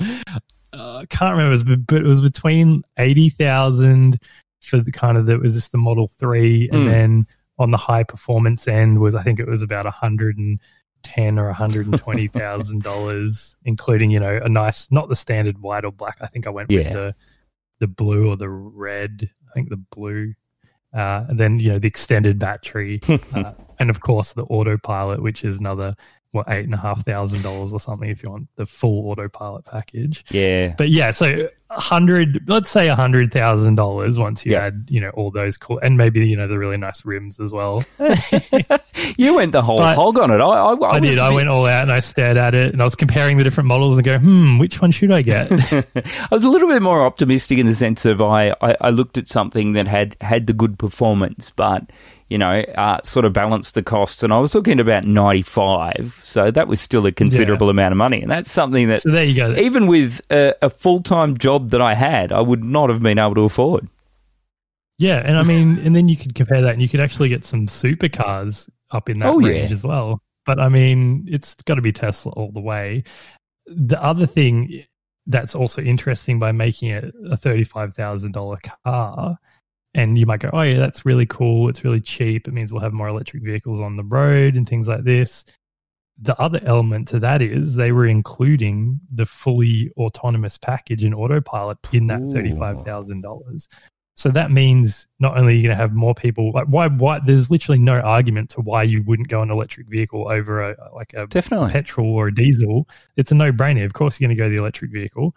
uh, 0.74 0.98
I 0.98 1.06
can't 1.06 1.32
remember, 1.32 1.48
it 1.48 1.50
was, 1.50 1.64
but 1.64 1.98
it 1.98 2.04
was 2.04 2.22
between 2.22 2.84
80,000 2.98 4.20
for 4.62 4.80
the 4.80 4.92
kind 4.92 5.18
of, 5.18 5.26
that 5.28 5.40
was 5.40 5.54
just 5.54 5.72
the 5.72 5.78
Model 5.78 6.08
3. 6.08 6.70
And 6.72 6.82
mm. 6.82 6.92
then 6.92 7.28
on 7.58 7.72
the 7.72 7.78
high 7.78 8.04
performance 8.04 8.68
end 8.68 9.00
was, 9.00 9.16
I 9.16 9.24
think 9.24 9.40
it 9.40 9.48
was 9.48 9.62
about 9.62 9.86
110 9.86 11.40
or 11.40 11.54
$120,000, 11.54 13.56
including, 13.66 14.12
you 14.12 14.20
know, 14.20 14.40
a 14.44 14.50
nice, 14.50 14.92
not 14.92 15.10
the 15.10 15.16
standard 15.16 15.60
white 15.60 15.86
or 15.86 15.92
black. 15.92 16.18
I 16.22 16.28
think 16.28 16.48
I 16.48 16.52
went 16.52 16.72
yeah. 16.72 16.80
with 16.80 16.94
the, 16.94 17.16
the 17.80 17.88
blue 17.88 18.30
or 18.30 18.38
the 18.38 18.50
red. 18.50 19.30
I 19.50 19.54
think 19.54 19.70
the 19.70 19.82
blue 19.92 20.34
uh, 20.94 21.26
and 21.30 21.40
then 21.40 21.60
you 21.60 21.70
know 21.70 21.80
the 21.80 21.88
extended 21.88 22.40
battery, 22.40 23.02
uh, 23.34 23.54
and 23.80 23.90
of 23.90 24.02
course 24.02 24.34
the 24.34 24.44
autopilot, 24.44 25.22
which 25.22 25.44
is 25.44 25.58
another 25.58 25.96
what 26.32 26.46
eight 26.50 26.66
and 26.66 26.76
a 26.76 26.78
half 26.78 27.04
thousand 27.06 27.42
dollars 27.42 27.74
or 27.74 27.80
something 27.80 28.08
if 28.08 28.24
you 28.24 28.32
want 28.32 28.48
the 28.56 28.66
full 28.66 29.10
autopilot 29.10 29.66
package. 29.66 30.24
Yeah, 30.30 30.76
but 30.78 30.90
yeah, 30.90 31.10
so 31.10 31.50
a 31.72 31.80
hundred, 31.80 32.44
let's 32.48 32.70
say 32.70 32.88
a 32.88 32.96
hundred 32.96 33.32
thousand 33.32 33.76
dollars 33.76 34.20
once 34.20 34.46
you 34.46 34.52
yeah. 34.52 34.66
add 34.66 34.88
you 34.90 35.02
know 35.02 35.10
all 35.12 35.32
those 35.32 35.58
cool 35.58 35.80
and 35.80 35.98
maybe 35.98 36.26
you 36.28 36.36
know 36.36 36.48
the 36.48 36.58
really 36.58 36.78
nice 36.78 37.04
rims 37.04 37.40
as 37.40 37.52
well. 37.52 37.84
you 39.18 39.34
went 39.34 39.54
the 39.54 39.62
whole 39.64 39.82
hog 39.82 40.20
on 40.20 40.30
it. 40.30 40.40
I, 40.40 40.46
I, 40.46 40.74
I, 40.74 40.92
I 40.92 41.00
did. 41.00 41.18
I 41.18 41.32
went 41.32 41.50
all 41.50 41.66
out 41.66 41.84
and 41.84 41.92
I 41.92 42.00
stared 42.00 42.38
at 42.38 42.54
it 42.54 42.74
and 42.74 42.82
I 42.82 42.86
was 42.86 42.96
comparing 42.96 43.38
the 43.38 43.44
different 43.44 43.68
models 43.68 43.98
and 43.98 44.06
go, 44.06 44.20
hmm, 44.20 44.60
which 44.60 44.82
one 44.82 44.92
should 44.92 45.12
I 45.12 45.24
get? 45.24 45.52
I 45.72 46.28
was 46.32 46.44
a 46.44 46.50
little 46.50 46.68
bit 46.68 46.82
more 46.82 47.06
optimistic 47.06 47.58
in 47.58 47.66
the 47.66 47.76
sense 47.76 48.06
of 48.06 48.22
I, 48.22 48.52
I, 48.62 48.76
I 48.82 48.90
looked 48.92 49.18
at 49.18 49.28
something 49.28 49.72
that 49.74 49.88
had 49.88 50.16
had 50.22 50.46
the 50.46 50.54
good 50.54 50.78
performance, 50.78 51.52
but 51.56 51.90
you 52.30 52.38
know, 52.38 52.60
uh, 52.76 53.00
sort 53.04 53.26
of 53.26 53.34
balanced 53.34 53.74
the 53.74 53.84
costs. 53.84 54.22
And 54.22 54.32
I 54.32 54.38
was 54.38 54.54
looking 54.54 54.74
at 54.74 54.80
about 54.80 55.04
95. 55.06 56.22
So 56.24 56.52
that 56.52 56.68
was 56.68 56.80
still 56.80 57.06
a 57.06 57.12
considerable 57.12 57.68
yeah. 57.68 57.72
amount 57.72 57.92
of 57.92 57.98
money. 57.98 58.22
And 58.22 58.30
that's 58.30 58.52
something 58.52 58.88
that, 58.90 59.02
so 59.02 59.12
there 59.12 59.26
you 59.26 59.36
go. 59.36 59.54
even 59.56 59.88
with 59.88 60.22
a, 60.30 60.54
a 60.62 60.70
full 60.70 61.02
time 61.02 61.38
job 61.38 61.72
that 61.72 61.82
I 61.82 61.96
had, 61.96 62.32
I 62.32 62.42
would 62.42 62.64
not 62.64 62.90
have 62.90 63.02
been 63.02 63.18
able 63.18 63.36
to 63.36 63.42
afford. 63.42 63.88
Yeah. 65.00 65.22
And 65.26 65.38
I 65.38 65.44
mean, 65.44 65.80
and 65.80 65.96
then 65.96 66.08
you 66.08 66.18
could 66.18 66.36
compare 66.36 66.62
that 66.62 66.74
and 66.74 66.82
you 66.82 66.90
could 66.90 67.00
actually 67.00 67.30
get 67.30 67.46
some 67.46 67.68
supercars 67.68 68.70
up 68.92 69.10
in 69.10 69.20
that 69.20 69.30
oh, 69.30 69.40
range 69.40 69.70
yeah. 69.70 69.74
as 69.74 69.84
well. 69.84 70.22
But 70.46 70.60
I 70.60 70.70
mean, 70.70 71.28
it's 71.30 71.56
got 71.56 71.76
to 71.76 71.82
be 71.82 71.92
Tesla 71.92 72.32
all 72.34 72.52
the 72.52 72.60
way. 72.60 73.04
The 73.66 74.02
other 74.04 74.26
thing 74.26 74.84
that's 75.26 75.56
also 75.56 75.82
interesting 75.82 76.40
by 76.40 76.52
making 76.52 76.90
it 76.90 77.06
a 77.32 77.38
$35,000 77.38 78.58
car 78.84 79.38
and 79.94 80.18
you 80.18 80.26
might 80.26 80.40
go, 80.40 80.50
oh, 80.54 80.62
yeah, 80.62 80.78
that's 80.78 81.06
really 81.06 81.26
cool. 81.26 81.70
It's 81.70 81.84
really 81.84 82.02
cheap. 82.02 82.48
It 82.48 82.54
means 82.54 82.72
we'll 82.72 82.82
have 82.82 82.94
more 82.94 83.08
electric 83.08 83.44
vehicles 83.44 83.80
on 83.80 83.96
the 83.96 84.04
road 84.04 84.56
and 84.56 84.68
things 84.68 84.88
like 84.88 85.04
this. 85.04 85.46
The 86.22 86.40
other 86.40 86.60
element 86.66 87.08
to 87.10 87.20
that 87.20 87.42
is 87.42 87.76
they 87.76 87.92
were 87.92 88.06
including 88.06 89.00
the 89.12 89.26
fully 89.26 89.90
autonomous 89.98 90.58
package 90.58 91.04
in 91.04 91.14
autopilot 91.14 91.78
in 91.92 92.08
that 92.08 92.20
$35,000. 92.20 93.68
So 94.16 94.30
that 94.32 94.52
means 94.52 95.08
not 95.20 95.38
only 95.38 95.54
are 95.54 95.56
you 95.56 95.64
going 95.64 95.78
to 95.78 95.82
have 95.82 95.94
more 95.94 96.14
people, 96.14 96.52
like 96.52 96.68
why, 96.68 96.88
why, 96.88 97.22
there's 97.26 97.50
literally 97.50 97.80
no 97.80 98.02
argument 98.02 98.50
to 98.50 98.62
why 98.62 98.84
you 98.84 99.02
wouldn't 99.04 99.30
go 99.30 99.42
an 99.42 99.50
electric 99.50 99.88
vehicle 99.88 100.30
over 100.30 100.72
a, 100.72 100.76
like 100.94 101.14
a 101.14 101.26
Definitely. 101.28 101.72
petrol 101.72 102.14
or 102.14 102.28
a 102.28 102.36
diesel. 102.36 102.86
It's 103.16 103.32
a 103.32 103.36
no 103.36 103.54
brainer. 103.54 103.86
Of 103.86 103.94
course, 103.94 104.20
you're 104.20 104.28
going 104.28 104.38
to 104.38 104.44
go 104.44 104.50
the 104.50 104.58
electric 104.58 104.92
vehicle. 104.92 105.34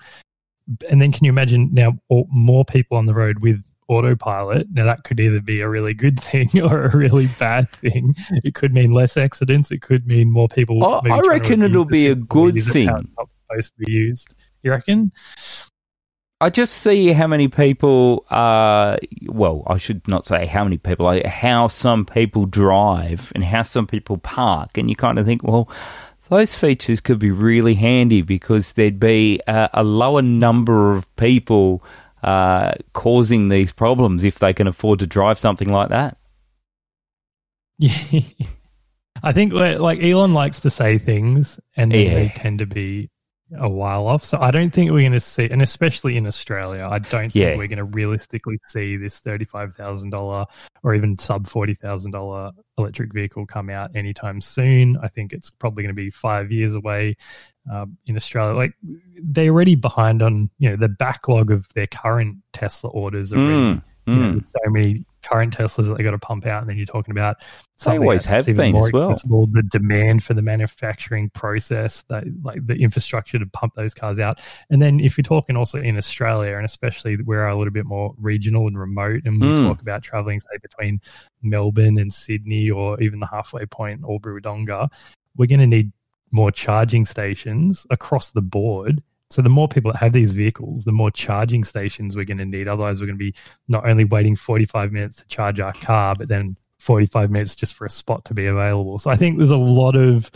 And 0.90 1.00
then 1.00 1.12
can 1.12 1.24
you 1.24 1.30
imagine 1.30 1.70
now 1.72 1.96
more 2.10 2.64
people 2.64 2.96
on 2.96 3.06
the 3.06 3.14
road 3.14 3.40
with 3.40 3.71
autopilot. 3.92 4.66
Now, 4.72 4.84
that 4.84 5.04
could 5.04 5.20
either 5.20 5.40
be 5.40 5.60
a 5.60 5.68
really 5.68 5.94
good 5.94 6.18
thing 6.30 6.48
or 6.60 6.86
a 6.86 6.96
really 6.96 7.28
bad 7.38 7.70
thing. 7.72 8.14
It 8.44 8.54
could 8.54 8.72
mean 8.72 8.92
less 8.92 9.16
accidents. 9.16 9.70
It 9.70 9.82
could 9.82 10.06
mean 10.06 10.30
more 10.30 10.48
people. 10.48 10.84
Oh, 10.84 11.00
I 11.04 11.20
reckon 11.20 11.62
it'll 11.62 11.84
be 11.84 12.08
a 12.08 12.14
good 12.14 12.62
thing. 12.64 12.86
Not 12.86 13.06
supposed 13.30 13.72
to 13.78 13.84
be 13.84 13.92
used. 13.92 14.34
You 14.62 14.70
reckon? 14.70 15.12
I 16.40 16.50
just 16.50 16.74
see 16.74 17.12
how 17.12 17.28
many 17.28 17.46
people, 17.46 18.26
uh, 18.28 18.96
well, 19.28 19.62
I 19.68 19.76
should 19.76 20.06
not 20.08 20.26
say 20.26 20.44
how 20.46 20.64
many 20.64 20.76
people, 20.76 21.20
how 21.24 21.68
some 21.68 22.04
people 22.04 22.46
drive 22.46 23.30
and 23.36 23.44
how 23.44 23.62
some 23.62 23.86
people 23.86 24.18
park. 24.18 24.76
And 24.76 24.90
you 24.90 24.96
kind 24.96 25.20
of 25.20 25.26
think, 25.26 25.44
well, 25.44 25.70
Those 26.32 26.54
features 26.54 27.02
could 27.02 27.18
be 27.18 27.30
really 27.30 27.74
handy 27.74 28.22
because 28.22 28.72
there'd 28.72 28.98
be 28.98 29.40
a, 29.46 29.68
a 29.74 29.84
lower 29.84 30.22
number 30.22 30.92
of 30.92 31.14
people 31.16 31.84
uh, 32.22 32.72
causing 32.92 33.48
these 33.48 33.72
problems 33.72 34.24
if 34.24 34.38
they 34.38 34.52
can 34.52 34.66
afford 34.66 35.00
to 35.00 35.06
drive 35.06 35.38
something 35.38 35.68
like 35.68 35.88
that. 35.90 36.16
Yeah. 37.78 38.20
I 39.24 39.32
think 39.32 39.52
like 39.52 40.02
Elon 40.02 40.32
likes 40.32 40.60
to 40.60 40.70
say 40.70 40.98
things 40.98 41.60
and 41.76 41.92
yeah. 41.92 42.14
they 42.14 42.32
tend 42.34 42.58
to 42.58 42.66
be 42.66 43.08
a 43.58 43.68
while 43.68 44.06
off. 44.06 44.24
So 44.24 44.38
I 44.40 44.50
don't 44.50 44.72
think 44.72 44.90
we're 44.90 45.00
going 45.00 45.12
to 45.12 45.20
see, 45.20 45.48
and 45.48 45.62
especially 45.62 46.16
in 46.16 46.26
Australia, 46.26 46.88
I 46.90 46.98
don't 46.98 47.30
think 47.30 47.34
yeah. 47.34 47.56
we're 47.56 47.68
going 47.68 47.78
to 47.78 47.84
realistically 47.84 48.58
see 48.66 48.96
this 48.96 49.18
thirty-five 49.18 49.74
thousand 49.74 50.10
dollar 50.10 50.46
or 50.82 50.94
even 50.94 51.18
sub 51.18 51.46
forty 51.46 51.74
thousand 51.74 52.12
dollar 52.12 52.52
electric 52.78 53.12
vehicle 53.12 53.46
come 53.46 53.70
out 53.70 53.94
anytime 53.94 54.40
soon. 54.40 54.96
I 55.02 55.08
think 55.08 55.32
it's 55.32 55.50
probably 55.50 55.82
going 55.82 55.94
to 55.94 56.02
be 56.02 56.10
five 56.10 56.50
years 56.50 56.74
away 56.74 57.16
um, 57.70 57.96
in 58.06 58.16
Australia. 58.16 58.56
Like 58.56 58.74
they're 59.22 59.50
already 59.50 59.74
behind 59.74 60.22
on 60.22 60.50
you 60.58 60.70
know 60.70 60.76
the 60.76 60.88
backlog 60.88 61.50
of 61.50 61.68
their 61.74 61.86
current 61.86 62.38
Tesla 62.52 62.90
orders 62.90 63.32
already. 63.32 63.52
Mm, 63.52 63.82
you 64.06 64.14
know, 64.14 64.32
mm. 64.34 64.44
so 64.44 64.70
many 64.70 65.04
current 65.22 65.56
Teslas 65.56 65.86
that 65.86 65.96
they 65.96 66.02
got 66.02 66.10
to 66.10 66.18
pump 66.18 66.46
out, 66.46 66.62
and 66.62 66.68
then 66.68 66.76
you're 66.76 66.86
talking 66.86 67.12
about 67.12 67.36
they 67.84 67.98
always 67.98 68.24
have 68.24 68.46
been 68.46 68.76
as 68.76 68.90
well. 68.92 69.46
The 69.46 69.62
demand 69.70 70.24
for 70.24 70.34
the 70.34 70.42
manufacturing 70.42 71.30
process, 71.30 72.02
that 72.08 72.24
like 72.42 72.66
the 72.66 72.74
infrastructure 72.74 73.38
to 73.38 73.46
pump 73.46 73.74
those 73.74 73.94
cars 73.94 74.18
out, 74.18 74.40
and 74.70 74.82
then 74.82 75.00
if 75.00 75.16
you're 75.16 75.22
talking 75.22 75.56
also 75.56 75.80
in 75.80 75.96
Australia, 75.96 76.56
and 76.56 76.64
especially 76.64 77.16
we're 77.24 77.46
a 77.46 77.56
little 77.56 77.72
bit 77.72 77.86
more 77.86 78.14
regional 78.18 78.66
and 78.66 78.78
remote, 78.78 79.22
and 79.24 79.40
we 79.40 79.46
mm. 79.46 79.68
talk 79.68 79.80
about 79.80 80.02
traveling 80.02 80.40
say 80.40 80.58
between 80.60 81.00
Melbourne 81.42 81.98
and 81.98 82.12
Sydney, 82.12 82.70
or 82.70 83.00
even 83.00 83.20
the 83.20 83.26
halfway 83.26 83.66
point 83.66 84.02
Albury 84.02 84.40
Wodonga, 84.40 84.88
we're 85.36 85.46
going 85.46 85.60
to 85.60 85.66
need 85.66 85.92
more 86.32 86.50
charging 86.50 87.04
stations 87.04 87.86
across 87.90 88.30
the 88.30 88.42
board 88.42 89.02
so 89.32 89.40
the 89.40 89.48
more 89.48 89.66
people 89.66 89.90
that 89.92 89.98
have 89.98 90.12
these 90.12 90.32
vehicles, 90.32 90.84
the 90.84 90.92
more 90.92 91.10
charging 91.10 91.64
stations 91.64 92.14
we're 92.14 92.26
going 92.26 92.38
to 92.38 92.44
need. 92.44 92.68
Otherwise, 92.68 93.00
we're 93.00 93.06
going 93.06 93.18
to 93.18 93.24
be 93.24 93.34
not 93.66 93.88
only 93.88 94.04
waiting 94.04 94.36
45 94.36 94.92
minutes 94.92 95.16
to 95.16 95.26
charge 95.26 95.58
our 95.58 95.72
car, 95.72 96.14
but 96.14 96.28
then 96.28 96.56
45 96.80 97.30
minutes 97.30 97.54
just 97.54 97.74
for 97.74 97.86
a 97.86 97.90
spot 97.90 98.26
to 98.26 98.34
be 98.34 98.46
available. 98.46 98.98
So 98.98 99.10
I 99.10 99.16
think 99.16 99.38
there's 99.38 99.50
a 99.50 99.56
lot 99.56 99.96
of 99.96 100.30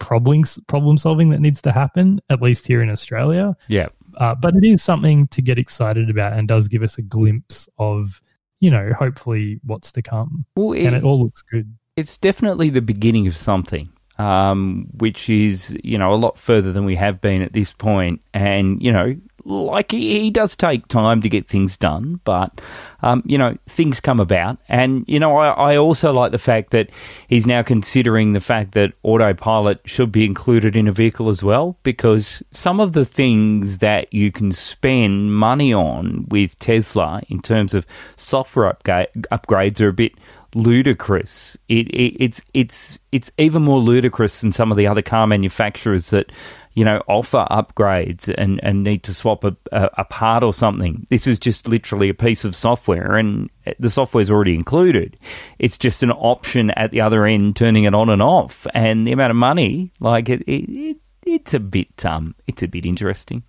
problem 0.00 0.42
problem 0.66 0.98
solving 0.98 1.30
that 1.30 1.40
needs 1.40 1.62
to 1.62 1.70
happen, 1.70 2.20
at 2.28 2.42
least 2.42 2.66
here 2.66 2.82
in 2.82 2.90
Australia. 2.90 3.54
Yeah. 3.68 3.86
Uh, 4.16 4.34
but 4.34 4.56
it 4.56 4.64
is 4.64 4.82
something 4.82 5.28
to 5.28 5.40
get 5.40 5.56
excited 5.56 6.10
about 6.10 6.32
and 6.32 6.48
does 6.48 6.66
give 6.66 6.82
us 6.82 6.98
a 6.98 7.02
glimpse 7.02 7.68
of, 7.78 8.20
you 8.58 8.70
know, 8.70 8.92
hopefully 8.98 9.60
what's 9.62 9.92
to 9.92 10.02
come. 10.02 10.44
Well, 10.56 10.72
it, 10.72 10.86
and 10.86 10.96
it 10.96 11.04
all 11.04 11.22
looks 11.22 11.42
good. 11.42 11.72
It's 11.94 12.18
definitely 12.18 12.70
the 12.70 12.82
beginning 12.82 13.28
of 13.28 13.36
something 13.36 13.93
um, 14.18 14.86
which 14.98 15.28
is 15.28 15.76
you 15.82 15.98
know 15.98 16.12
a 16.12 16.16
lot 16.16 16.38
further 16.38 16.72
than 16.72 16.84
we 16.84 16.96
have 16.96 17.20
been 17.20 17.42
at 17.42 17.52
this 17.52 17.72
point. 17.72 18.20
And 18.32 18.82
you 18.82 18.92
know, 18.92 19.16
like 19.44 19.90
he, 19.90 20.20
he 20.20 20.30
does 20.30 20.56
take 20.56 20.86
time 20.88 21.20
to 21.22 21.28
get 21.28 21.48
things 21.48 21.76
done, 21.76 22.20
but 22.24 22.60
um, 23.02 23.22
you 23.26 23.36
know 23.36 23.56
things 23.66 24.00
come 24.00 24.20
about. 24.20 24.58
And 24.68 25.04
you 25.08 25.18
know, 25.18 25.36
I, 25.36 25.72
I 25.72 25.76
also 25.76 26.12
like 26.12 26.32
the 26.32 26.38
fact 26.38 26.70
that 26.70 26.90
he's 27.28 27.46
now 27.46 27.62
considering 27.62 28.32
the 28.32 28.40
fact 28.40 28.72
that 28.72 28.92
autopilot 29.02 29.80
should 29.84 30.12
be 30.12 30.24
included 30.24 30.76
in 30.76 30.88
a 30.88 30.92
vehicle 30.92 31.28
as 31.28 31.42
well, 31.42 31.76
because 31.82 32.42
some 32.50 32.80
of 32.80 32.92
the 32.92 33.04
things 33.04 33.78
that 33.78 34.12
you 34.12 34.30
can 34.30 34.52
spend 34.52 35.34
money 35.34 35.74
on 35.74 36.26
with 36.28 36.58
Tesla 36.58 37.22
in 37.28 37.42
terms 37.42 37.74
of 37.74 37.86
software 38.16 38.72
upga- 38.72 39.08
upgrades 39.32 39.80
are 39.80 39.88
a 39.88 39.92
bit 39.92 40.12
ludicrous. 40.54 41.56
It, 41.68 41.88
it, 41.88 42.16
it's 42.22 42.42
it's 42.54 42.98
it's 43.12 43.30
even 43.38 43.62
more 43.62 43.78
ludicrous 43.78 44.40
than 44.40 44.52
some 44.52 44.70
of 44.70 44.76
the 44.76 44.86
other 44.86 45.02
car 45.02 45.26
manufacturers 45.26 46.10
that 46.10 46.32
you 46.74 46.84
know 46.84 47.02
offer 47.08 47.46
upgrades 47.50 48.32
and, 48.36 48.60
and 48.62 48.82
need 48.82 49.02
to 49.04 49.14
swap 49.14 49.44
a, 49.44 49.56
a, 49.72 49.90
a 49.98 50.04
part 50.04 50.42
or 50.42 50.52
something. 50.52 51.06
This 51.10 51.26
is 51.26 51.38
just 51.38 51.68
literally 51.68 52.08
a 52.08 52.14
piece 52.14 52.44
of 52.44 52.56
software, 52.56 53.16
and 53.16 53.50
the 53.78 53.90
software 53.90 54.22
is 54.22 54.30
already 54.30 54.54
included. 54.54 55.16
It's 55.58 55.78
just 55.78 56.02
an 56.02 56.12
option 56.12 56.70
at 56.72 56.90
the 56.90 57.00
other 57.00 57.26
end, 57.26 57.56
turning 57.56 57.84
it 57.84 57.94
on 57.94 58.08
and 58.08 58.22
off, 58.22 58.66
and 58.74 59.06
the 59.06 59.12
amount 59.12 59.30
of 59.30 59.36
money, 59.36 59.92
like 60.00 60.28
it, 60.28 60.42
it, 60.46 60.96
it's 61.24 61.54
a 61.54 61.60
bit 61.60 62.04
um, 62.04 62.34
it's 62.46 62.62
a 62.62 62.68
bit 62.68 62.86
interesting. 62.86 63.42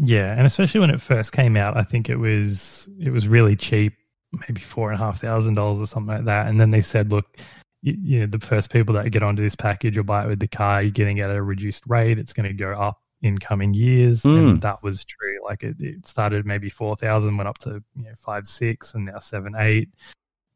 Yeah, 0.00 0.32
and 0.32 0.46
especially 0.46 0.80
when 0.80 0.90
it 0.90 1.00
first 1.00 1.32
came 1.32 1.56
out, 1.56 1.76
I 1.76 1.82
think 1.82 2.08
it 2.08 2.16
was 2.16 2.88
it 3.00 3.10
was 3.10 3.26
really 3.26 3.56
cheap 3.56 3.94
maybe 4.32 4.60
four 4.60 4.90
and 4.90 5.00
a 5.00 5.04
half 5.04 5.20
thousand 5.20 5.54
dollars 5.54 5.80
or 5.80 5.86
something 5.86 6.14
like 6.14 6.24
that. 6.26 6.46
And 6.46 6.60
then 6.60 6.70
they 6.70 6.80
said, 6.80 7.10
look, 7.10 7.38
you, 7.82 7.96
you, 8.00 8.20
know, 8.20 8.26
the 8.26 8.44
first 8.44 8.70
people 8.70 8.94
that 8.94 9.10
get 9.10 9.22
onto 9.22 9.42
this 9.42 9.54
package 9.54 9.96
or 9.96 10.02
buy 10.02 10.24
it 10.24 10.28
with 10.28 10.40
the 10.40 10.48
car, 10.48 10.82
you're 10.82 10.90
getting 10.90 11.20
at 11.20 11.30
a 11.30 11.42
reduced 11.42 11.84
rate. 11.86 12.18
It's 12.18 12.32
going 12.32 12.48
to 12.48 12.54
go 12.54 12.72
up 12.72 13.00
in 13.22 13.38
coming 13.38 13.74
years, 13.74 14.22
mm. 14.22 14.50
and 14.50 14.62
that 14.62 14.82
was 14.82 15.04
true. 15.04 15.38
Like 15.44 15.62
it, 15.62 15.76
it 15.80 16.06
started 16.06 16.46
maybe 16.46 16.68
four 16.68 16.96
thousand, 16.96 17.36
went 17.36 17.48
up 17.48 17.58
to 17.58 17.82
you 17.96 18.04
know 18.04 18.14
five, 18.16 18.46
six, 18.46 18.94
and 18.94 19.06
now 19.06 19.18
seven, 19.18 19.54
eight. 19.58 19.88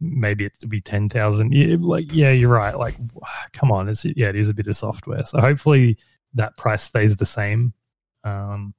Maybe 0.01 0.45
it'll 0.45 0.69
be 0.69 0.81
ten 0.81 1.09
thousand. 1.09 1.53
Yeah, 1.53 1.77
like 1.79 2.13
yeah, 2.13 2.33
you're 2.33 2.51
right. 2.51 2.77
Like, 2.77 2.97
come 3.53 3.73
on, 3.73 3.89
it's 3.89 4.05
yeah, 4.05 4.29
it 4.29 4.37
is 4.37 4.49
a 4.49 4.55
bit 4.55 4.67
of 4.67 4.77
software. 4.77 5.25
So 5.25 5.41
hopefully 5.41 5.99
that 6.35 6.57
price 6.57 6.83
stays 6.83 7.17
the 7.17 7.27
same. 7.27 7.73
Um, 8.25 8.75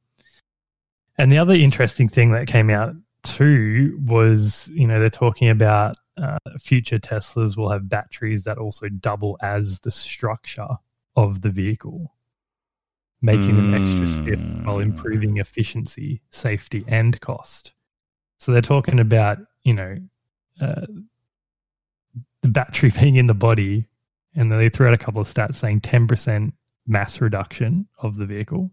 and 1.17 1.31
the 1.31 1.37
other 1.37 1.53
interesting 1.53 2.09
thing 2.09 2.31
that 2.31 2.47
came 2.47 2.69
out 2.69 2.95
two 3.23 3.99
was, 4.05 4.69
you 4.73 4.87
know, 4.87 4.99
they're 4.99 5.09
talking 5.09 5.49
about 5.49 5.95
uh, 6.21 6.37
future 6.59 6.99
Teslas 6.99 7.57
will 7.57 7.71
have 7.71 7.89
batteries 7.89 8.43
that 8.43 8.57
also 8.57 8.87
double 8.89 9.37
as 9.41 9.79
the 9.79 9.91
structure 9.91 10.67
of 11.15 11.41
the 11.41 11.49
vehicle, 11.49 12.13
making 13.21 13.51
mm. 13.51 13.71
them 13.71 13.73
extra 13.73 14.07
stiff 14.07 14.39
while 14.65 14.77
hmm. 14.77 14.83
improving 14.83 15.37
efficiency, 15.37 16.21
safety, 16.29 16.83
and 16.87 17.19
cost. 17.21 17.73
So 18.39 18.51
they're 18.51 18.61
talking 18.61 18.99
about, 18.99 19.37
you 19.63 19.73
know, 19.73 19.97
uh, 20.59 20.85
the 22.41 22.49
battery 22.49 22.91
being 22.99 23.15
in 23.15 23.27
the 23.27 23.33
body, 23.33 23.87
and 24.35 24.51
then 24.51 24.59
they 24.59 24.69
threw 24.69 24.87
out 24.87 24.93
a 24.93 24.97
couple 24.97 25.21
of 25.21 25.31
stats 25.31 25.55
saying 25.55 25.81
10% 25.81 26.51
mass 26.85 27.21
reduction 27.21 27.87
of 27.99 28.17
the 28.17 28.25
vehicle, 28.25 28.69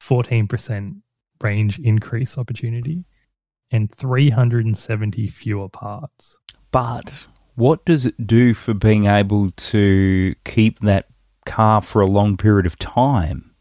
14% 0.00 1.00
range 1.40 1.78
increase 1.80 2.38
opportunity, 2.38 3.04
and 3.72 3.92
370 3.92 5.28
fewer 5.28 5.68
parts. 5.68 6.38
But 6.70 7.10
what 7.54 7.84
does 7.84 8.06
it 8.06 8.26
do 8.26 8.54
for 8.54 8.74
being 8.74 9.06
able 9.06 9.50
to 9.50 10.34
keep 10.44 10.80
that 10.80 11.06
car 11.46 11.80
for 11.80 12.00
a 12.00 12.06
long 12.06 12.36
period 12.36 12.66
of 12.66 12.78
time? 12.78 13.54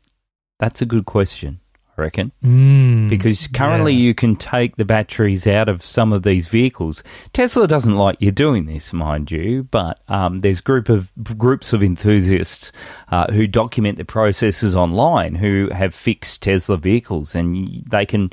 That's 0.60 0.82
a 0.82 0.86
good 0.86 1.06
question, 1.06 1.60
I 1.98 2.02
reckon. 2.04 2.32
Mm, 2.44 3.10
because 3.10 3.48
currently 3.48 3.94
yeah. 3.94 4.00
you 4.00 4.14
can 4.14 4.36
take 4.36 4.76
the 4.76 4.86
batteries 4.86 5.48
out 5.48 5.68
of 5.68 5.84
some 5.84 6.14
of 6.14 6.24
these 6.24 6.48
vehicles. 6.48 7.04
Tesla 7.34 7.68
doesn't 7.68 7.96
like 7.96 8.18
you 8.20 8.32
doing 8.32 8.68
this, 8.68 8.94
mind 8.94 9.32
you, 9.32 9.64
but 9.64 10.00
um, 10.08 10.42
there's 10.42 10.62
group 10.62 10.88
of 10.88 11.12
groups 11.38 11.74
of 11.74 11.82
enthusiasts 11.82 12.72
uh, 13.10 13.32
who 13.32 13.48
document 13.48 13.98
the 13.98 14.06
processes 14.06 14.76
online 14.76 15.36
who 15.36 15.68
have 15.72 15.96
fixed 15.96 16.44
Tesla 16.44 16.78
vehicles, 16.78 17.34
and 17.34 17.84
they 17.90 18.06
can 18.06 18.30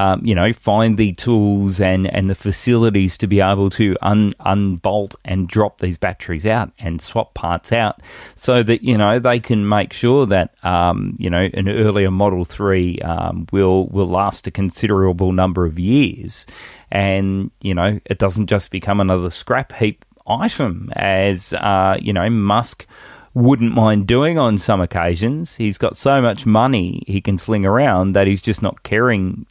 um, 0.00 0.24
you 0.24 0.34
know, 0.34 0.50
find 0.54 0.96
the 0.96 1.12
tools 1.12 1.78
and, 1.78 2.06
and 2.06 2.30
the 2.30 2.34
facilities 2.34 3.18
to 3.18 3.26
be 3.26 3.40
able 3.40 3.68
to 3.68 3.94
un, 4.00 4.32
unbolt 4.40 5.14
and 5.26 5.46
drop 5.46 5.80
these 5.80 5.98
batteries 5.98 6.46
out 6.46 6.72
and 6.78 7.02
swap 7.02 7.34
parts 7.34 7.70
out 7.70 8.00
so 8.34 8.62
that, 8.62 8.82
you 8.82 8.96
know, 8.96 9.18
they 9.18 9.38
can 9.38 9.68
make 9.68 9.92
sure 9.92 10.24
that, 10.24 10.54
um, 10.64 11.16
you 11.18 11.28
know, 11.28 11.50
an 11.52 11.68
earlier 11.68 12.10
Model 12.10 12.46
3 12.46 12.98
um, 13.00 13.46
will, 13.52 13.88
will 13.88 14.08
last 14.08 14.46
a 14.46 14.50
considerable 14.50 15.32
number 15.32 15.66
of 15.66 15.78
years. 15.78 16.46
And, 16.90 17.50
you 17.60 17.74
know, 17.74 18.00
it 18.06 18.16
doesn't 18.16 18.46
just 18.46 18.70
become 18.70 19.00
another 19.00 19.28
scrap 19.28 19.70
heap 19.74 20.06
item 20.26 20.88
as, 20.96 21.52
uh, 21.52 21.98
you 22.00 22.14
know, 22.14 22.30
Musk 22.30 22.86
wouldn't 23.34 23.74
mind 23.74 24.06
doing 24.06 24.38
on 24.38 24.56
some 24.56 24.80
occasions. 24.80 25.56
He's 25.56 25.76
got 25.76 25.94
so 25.94 26.22
much 26.22 26.46
money 26.46 27.02
he 27.06 27.20
can 27.20 27.36
sling 27.36 27.66
around 27.66 28.14
that 28.14 28.26
he's 28.26 28.42
just 28.42 28.62
not 28.62 28.82
caring 28.82 29.44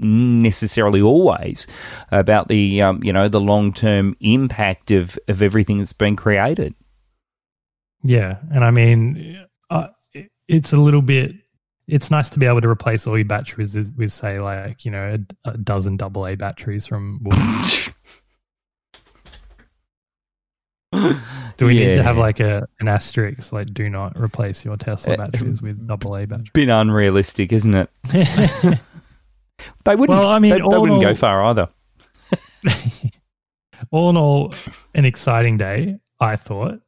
necessarily 0.00 1.02
always 1.02 1.66
about 2.10 2.48
the 2.48 2.82
um, 2.82 3.02
you 3.02 3.12
know 3.12 3.28
the 3.28 3.40
long 3.40 3.72
term 3.72 4.16
impact 4.20 4.90
of 4.90 5.18
of 5.28 5.42
everything 5.42 5.78
that's 5.78 5.92
been 5.92 6.16
created. 6.16 6.74
Yeah, 8.02 8.38
and 8.52 8.64
I 8.64 8.70
mean, 8.70 9.44
uh, 9.68 9.88
it's 10.48 10.72
a 10.72 10.78
little 10.78 11.02
bit. 11.02 11.32
It's 11.86 12.10
nice 12.10 12.30
to 12.30 12.38
be 12.38 12.46
able 12.46 12.60
to 12.60 12.68
replace 12.68 13.06
all 13.06 13.18
your 13.18 13.24
batteries 13.24 13.74
with, 13.74 13.94
with 13.96 14.12
say, 14.12 14.38
like 14.38 14.84
you 14.84 14.90
know, 14.90 15.18
a, 15.44 15.50
a 15.50 15.58
dozen 15.58 15.96
double 15.96 16.26
A 16.26 16.34
batteries 16.36 16.86
from. 16.86 17.20
do 21.56 21.66
we 21.66 21.78
yeah. 21.78 21.86
need 21.86 21.94
to 21.96 22.02
have 22.02 22.18
like 22.18 22.40
a 22.40 22.66
an 22.80 22.88
asterisk 22.88 23.52
like 23.52 23.72
do 23.72 23.88
not 23.88 24.18
replace 24.18 24.64
your 24.64 24.76
Tesla 24.76 25.14
uh, 25.14 25.16
batteries 25.18 25.62
with 25.62 25.86
double 25.86 26.16
A 26.16 26.26
batteries? 26.26 26.50
Been 26.52 26.70
unrealistic, 26.70 27.52
isn't 27.52 27.74
it? 27.74 27.90
They 29.84 29.96
wouldn't. 29.96 30.18
Well, 30.18 30.28
I 30.28 30.38
mean, 30.38 30.50
they, 30.50 30.58
they 30.58 30.78
wouldn't 30.78 30.92
all, 30.92 31.00
go 31.00 31.14
far 31.14 31.44
either. 31.44 31.68
all 33.90 34.10
in 34.10 34.16
all, 34.16 34.54
an 34.94 35.04
exciting 35.04 35.56
day, 35.56 35.98
I 36.20 36.36
thought. 36.36 36.80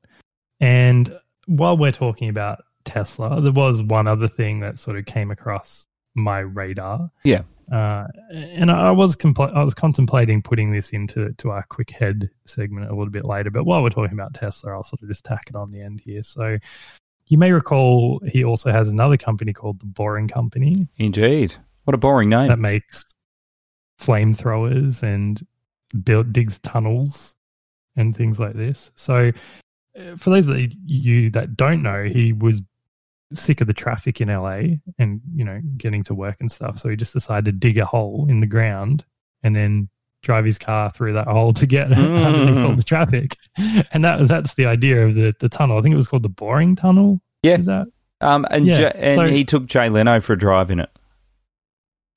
And 0.60 1.16
while 1.46 1.76
we're 1.76 1.92
talking 1.92 2.28
about 2.28 2.62
Tesla. 2.84 3.40
There 3.40 3.52
was 3.52 3.82
one 3.82 4.06
other 4.06 4.28
thing 4.28 4.60
that 4.60 4.78
sort 4.78 4.98
of 4.98 5.06
came 5.06 5.30
across 5.30 5.86
my 6.14 6.40
radar. 6.40 7.10
Yeah. 7.24 7.42
Uh, 7.70 8.06
and 8.32 8.70
I 8.70 8.90
was 8.90 9.16
compl- 9.16 9.54
I 9.54 9.64
was 9.64 9.72
contemplating 9.72 10.42
putting 10.42 10.72
this 10.72 10.90
into 10.90 11.32
to 11.32 11.50
our 11.50 11.62
quick 11.62 11.90
head 11.90 12.28
segment 12.44 12.90
a 12.90 12.94
little 12.94 13.10
bit 13.10 13.26
later. 13.26 13.50
But 13.50 13.64
while 13.64 13.82
we're 13.82 13.90
talking 13.90 14.12
about 14.12 14.34
Tesla, 14.34 14.72
I'll 14.72 14.82
sort 14.82 15.02
of 15.02 15.08
just 15.08 15.24
tack 15.24 15.44
it 15.48 15.56
on 15.56 15.70
the 15.70 15.80
end 15.80 16.00
here. 16.04 16.22
So 16.22 16.58
you 17.28 17.38
may 17.38 17.52
recall 17.52 18.20
he 18.26 18.44
also 18.44 18.72
has 18.72 18.88
another 18.88 19.16
company 19.16 19.52
called 19.52 19.80
the 19.80 19.86
Boring 19.86 20.28
Company. 20.28 20.88
Indeed. 20.98 21.54
What 21.84 21.94
a 21.94 21.98
boring 21.98 22.28
name. 22.28 22.48
That 22.48 22.58
makes 22.58 23.04
flamethrowers 24.00 25.02
and 25.02 25.44
build 26.02 26.32
digs 26.32 26.58
tunnels 26.60 27.34
and 27.96 28.16
things 28.16 28.38
like 28.38 28.54
this. 28.54 28.90
So 28.96 29.32
uh, 29.98 30.16
for 30.16 30.30
those 30.30 30.46
that 30.46 30.74
you 30.86 31.30
that 31.30 31.56
don't 31.56 31.82
know, 31.82 32.04
he 32.04 32.32
was 32.32 32.62
sick 33.32 33.60
of 33.60 33.66
the 33.66 33.74
traffic 33.74 34.20
in 34.20 34.28
LA 34.28 34.76
and 34.98 35.20
you 35.34 35.44
know 35.44 35.60
getting 35.76 36.02
to 36.04 36.14
work 36.14 36.36
and 36.40 36.50
stuff. 36.50 36.78
So 36.78 36.88
he 36.88 36.96
just 36.96 37.12
decided 37.12 37.44
to 37.46 37.52
dig 37.52 37.78
a 37.78 37.84
hole 37.84 38.26
in 38.28 38.40
the 38.40 38.46
ground 38.46 39.04
and 39.42 39.56
then 39.56 39.88
drive 40.22 40.44
his 40.44 40.58
car 40.58 40.88
through 40.90 41.12
that 41.14 41.26
hole 41.26 41.52
to 41.52 41.66
get 41.66 41.88
mm. 41.88 42.24
underneath 42.24 42.64
all 42.64 42.76
the 42.76 42.82
traffic. 42.82 43.36
And 43.92 44.02
that 44.04 44.26
that's 44.28 44.54
the 44.54 44.64
idea 44.64 45.04
of 45.04 45.14
the 45.14 45.34
the 45.38 45.48
tunnel. 45.48 45.78
I 45.78 45.82
think 45.82 45.92
it 45.92 45.96
was 45.96 46.08
called 46.08 46.22
the 46.22 46.30
Boring 46.30 46.74
Tunnel. 46.74 47.20
Yeah. 47.42 47.58
Is 47.58 47.66
that? 47.66 47.86
Um, 48.22 48.46
and 48.50 48.66
yeah. 48.66 48.78
J- 48.78 48.92
and 48.94 49.14
so, 49.14 49.26
he 49.26 49.44
took 49.44 49.66
Jay 49.66 49.90
Leno 49.90 50.20
for 50.20 50.32
a 50.32 50.38
drive 50.38 50.70
in 50.70 50.80
it. 50.80 50.88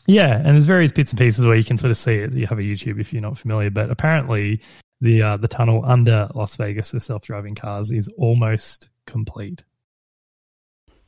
Yeah, 0.07 0.37
and 0.37 0.47
there's 0.47 0.65
various 0.65 0.91
bits 0.91 1.11
and 1.11 1.19
pieces 1.19 1.45
where 1.45 1.55
you 1.55 1.63
can 1.63 1.77
sort 1.77 1.91
of 1.91 1.97
see 1.97 2.15
it. 2.15 2.33
You 2.33 2.45
have 2.47 2.59
a 2.59 2.63
YouTube 2.63 2.99
if 2.99 3.11
you're 3.11 3.21
not 3.21 3.37
familiar, 3.37 3.69
but 3.69 3.89
apparently 3.89 4.61
the 5.01 5.21
uh, 5.21 5.37
the 5.37 5.47
tunnel 5.47 5.83
under 5.85 6.29
Las 6.35 6.55
Vegas 6.55 6.91
for 6.91 6.99
self 6.99 7.23
driving 7.23 7.55
cars 7.55 7.91
is 7.91 8.07
almost 8.17 8.89
complete. 9.07 9.63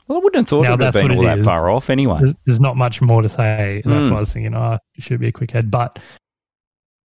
Well, 0.07 0.19
I 0.19 0.21
wouldn't 0.23 0.41
have 0.41 0.47
thought 0.47 0.63
now, 0.63 0.69
it 0.69 0.71
would 0.71 0.81
have 0.81 0.93
been 0.93 1.17
all 1.17 1.23
that 1.23 1.39
is. 1.39 1.45
far 1.45 1.69
off 1.69 1.89
anyway. 1.89 2.19
There's, 2.19 2.33
there's, 2.45 2.59
not 2.61 2.77
much 2.77 3.01
more 3.01 3.21
to 3.21 3.27
say. 3.27 3.81
And 3.83 3.93
that's 3.93 4.07
mm. 4.07 4.11
why 4.11 4.17
I 4.17 4.19
was 4.19 4.31
thinking, 4.31 4.55
oh, 4.55 4.77
it 4.95 5.03
should 5.03 5.19
be 5.19 5.27
a 5.27 5.33
quick 5.33 5.51
head. 5.51 5.69
But 5.69 5.99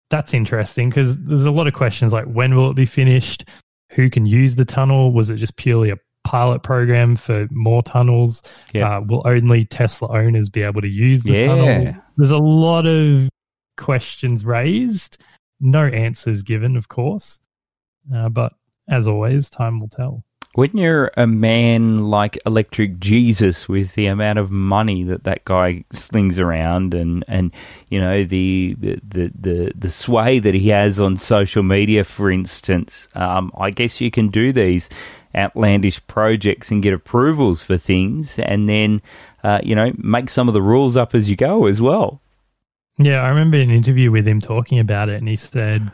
that's 0.09 0.33
interesting 0.33 0.89
because 0.89 1.17
there's 1.19 1.45
a 1.45 1.51
lot 1.51 1.67
of 1.67 1.73
questions 1.73 2.13
like 2.13 2.25
when 2.25 2.55
will 2.55 2.69
it 2.69 2.75
be 2.75 2.85
finished? 2.85 3.45
Who 3.91 4.09
can 4.09 4.25
use 4.25 4.55
the 4.55 4.65
tunnel? 4.65 5.11
Was 5.11 5.29
it 5.29 5.37
just 5.37 5.57
purely 5.57 5.89
a 5.89 5.97
pilot 6.25 6.63
program 6.63 7.15
for 7.15 7.47
more 7.51 7.81
tunnels? 7.83 8.41
Uh, 8.75 9.01
will 9.07 9.21
only 9.25 9.63
Tesla 9.63 10.09
owners 10.09 10.49
be 10.49 10.61
able 10.61 10.81
to 10.81 10.89
use 10.89 11.23
the 11.23 11.33
yeah. 11.33 11.47
tunnel? 11.47 11.95
There's 12.17 12.31
a 12.31 12.37
lot 12.37 12.85
of 12.85 13.29
questions 13.77 14.43
raised. 14.43 15.17
No 15.61 15.85
answers 15.85 16.41
given, 16.41 16.75
of 16.75 16.89
course. 16.89 17.39
Uh, 18.13 18.29
but 18.29 18.53
as 18.89 19.07
always, 19.07 19.49
time 19.49 19.79
will 19.79 19.87
tell. 19.87 20.23
When 20.55 20.77
you're 20.77 21.11
a 21.17 21.27
man 21.27 22.07
like 22.09 22.39
Electric 22.45 22.97
Jesus 22.99 23.67
with 23.67 23.95
the 23.95 24.05
amount 24.05 24.39
of 24.39 24.51
money 24.51 25.03
that 25.03 25.25
that 25.25 25.43
guy 25.43 25.83
slings 25.91 26.39
around 26.39 26.93
and, 26.93 27.25
and 27.27 27.51
you 27.89 27.99
know 27.99 28.23
the, 28.23 28.73
the 28.79 29.31
the 29.37 29.73
the 29.75 29.89
sway 29.89 30.39
that 30.39 30.53
he 30.53 30.69
has 30.69 30.97
on 30.97 31.17
social 31.17 31.61
media, 31.61 32.05
for 32.05 32.31
instance, 32.31 33.09
um, 33.15 33.51
I 33.57 33.71
guess 33.71 33.99
you 33.99 34.09
can 34.09 34.29
do 34.29 34.53
these 34.53 34.89
outlandish 35.35 36.05
projects 36.07 36.71
and 36.71 36.83
get 36.83 36.93
approvals 36.93 37.63
for 37.63 37.77
things, 37.77 38.39
and 38.39 38.69
then 38.69 39.01
uh, 39.43 39.59
you 39.63 39.75
know 39.75 39.91
make 39.97 40.29
some 40.29 40.47
of 40.47 40.53
the 40.53 40.61
rules 40.61 40.97
up 40.97 41.15
as 41.15 41.29
you 41.29 41.35
go 41.35 41.65
as 41.65 41.81
well. 41.81 42.21
Yeah, 42.97 43.21
I 43.21 43.29
remember 43.29 43.57
an 43.57 43.71
interview 43.71 44.11
with 44.11 44.27
him 44.27 44.39
talking 44.39 44.79
about 44.79 45.09
it, 45.09 45.15
and 45.15 45.27
he 45.27 45.35
said 45.35 45.91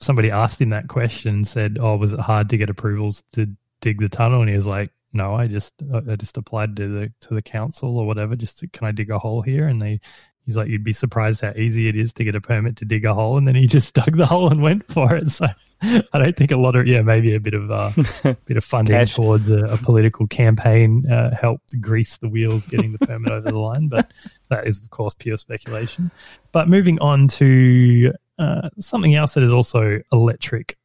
somebody 0.00 0.30
asked 0.30 0.60
him 0.60 0.70
that 0.70 0.88
question, 0.88 1.44
said, 1.44 1.78
"Oh, 1.80 1.96
was 1.96 2.12
it 2.12 2.20
hard 2.20 2.48
to 2.50 2.56
get 2.56 2.70
approvals 2.70 3.24
to 3.32 3.46
dig 3.80 4.00
the 4.00 4.08
tunnel?" 4.08 4.40
And 4.40 4.50
he 4.50 4.56
was 4.56 4.66
like, 4.66 4.90
"No, 5.12 5.34
I 5.34 5.48
just 5.48 5.74
I 5.92 6.16
just 6.16 6.36
applied 6.36 6.76
to 6.76 6.88
the 6.88 7.12
to 7.26 7.34
the 7.34 7.42
council 7.42 7.98
or 7.98 8.06
whatever. 8.06 8.36
Just 8.36 8.60
to, 8.60 8.68
can 8.68 8.86
I 8.86 8.92
dig 8.92 9.10
a 9.10 9.18
hole 9.18 9.42
here?" 9.42 9.66
And 9.66 9.82
they 9.82 10.00
he's 10.46 10.56
like, 10.56 10.68
"You'd 10.68 10.84
be 10.84 10.92
surprised 10.92 11.40
how 11.40 11.52
easy 11.56 11.88
it 11.88 11.96
is 11.96 12.12
to 12.14 12.24
get 12.24 12.36
a 12.36 12.40
permit 12.40 12.76
to 12.76 12.84
dig 12.84 13.04
a 13.04 13.14
hole." 13.14 13.36
And 13.36 13.48
then 13.48 13.56
he 13.56 13.66
just 13.78 13.94
dug 13.94 14.16
the 14.16 14.26
hole 14.26 14.50
and 14.50 14.62
went 14.62 14.86
for 14.86 15.14
it. 15.16 15.30
So 15.30 15.46
I 16.12 16.18
don't 16.18 16.36
think 16.36 16.50
a 16.50 16.56
lot 16.56 16.76
of 16.76 16.86
yeah 16.86 17.02
maybe 17.02 17.34
a 17.34 17.40
bit 17.40 17.54
of 17.54 17.70
uh, 17.70 17.90
bit 18.46 18.56
of 18.56 18.64
funding 18.64 19.04
towards 19.06 19.50
a, 19.50 19.64
a, 19.64 19.76
political 19.76 20.26
campaign 20.26 21.10
uh, 21.10 21.34
helped 21.34 21.78
grease 21.80 22.16
the 22.16 22.28
wheels 22.28 22.66
getting 22.66 22.92
the 22.92 23.06
permit 23.06 23.32
over 23.32 23.50
the 23.50 23.58
line, 23.58 23.88
but 23.88 24.12
that 24.48 24.66
is 24.66 24.80
of 24.82 24.90
course 24.90 25.14
pure 25.14 25.36
speculation. 25.36 26.10
But 26.52 26.68
moving 26.68 26.98
on 27.00 27.28
to 27.28 28.12
uh, 28.38 28.70
something 28.78 29.14
else 29.14 29.34
that 29.34 29.42
is 29.42 29.52
also 29.52 30.00
electric 30.12 30.78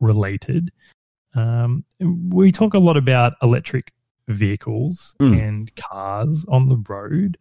related, 0.00 0.70
um, 1.34 1.84
we 2.00 2.52
talk 2.52 2.74
a 2.74 2.78
lot 2.78 2.96
about 2.96 3.34
electric 3.42 3.92
vehicles 4.28 5.14
mm. 5.20 5.40
and 5.40 5.74
cars 5.76 6.44
on 6.48 6.68
the 6.68 6.82
road, 6.88 7.38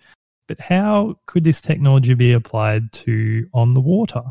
but 0.48 0.60
how 0.60 1.18
could 1.26 1.44
this 1.44 1.62
technology 1.62 2.14
be 2.14 2.32
applied 2.32 2.92
to 2.94 3.48
on 3.54 3.74
the 3.74 3.82
water? 3.82 4.24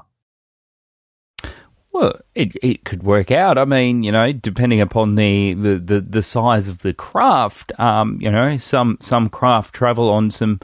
Well, 1.92 2.20
it 2.35 2.55
it 2.62 2.85
could 2.85 3.03
work 3.03 3.31
out. 3.31 3.59
I 3.59 3.64
mean, 3.64 4.03
you 4.03 4.12
know, 4.12 4.33
depending 4.33 4.81
upon 4.81 5.14
the, 5.14 5.55
the, 5.55 5.79
the, 5.79 6.00
the 6.00 6.22
size 6.22 6.68
of 6.68 6.79
the 6.79 6.94
craft, 6.94 7.72
um, 7.81 8.18
you 8.20 8.31
know, 8.31 8.57
some 8.59 8.98
some 9.00 9.29
craft 9.29 9.74
travel 9.74 10.09
on 10.09 10.31
some 10.31 10.61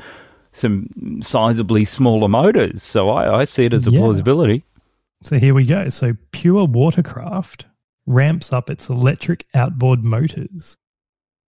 some 0.53 0.89
sizably 1.21 1.87
smaller 1.87 2.29
motors. 2.29 2.83
So 2.83 3.11
I, 3.11 3.41
I 3.41 3.45
see 3.45 3.67
it 3.67 3.73
as 3.73 3.87
a 3.87 3.91
yeah. 3.91 3.99
plausibility. 3.99 4.65
So 5.23 5.39
here 5.39 5.55
we 5.55 5.65
go. 5.65 5.89
So 5.89 6.13
Pure 6.31 6.67
Watercraft 6.67 7.67
ramps 8.07 8.53
up 8.53 8.71
its 8.71 8.89
electric 8.89 9.45
outboard 9.55 10.05
motors 10.05 10.77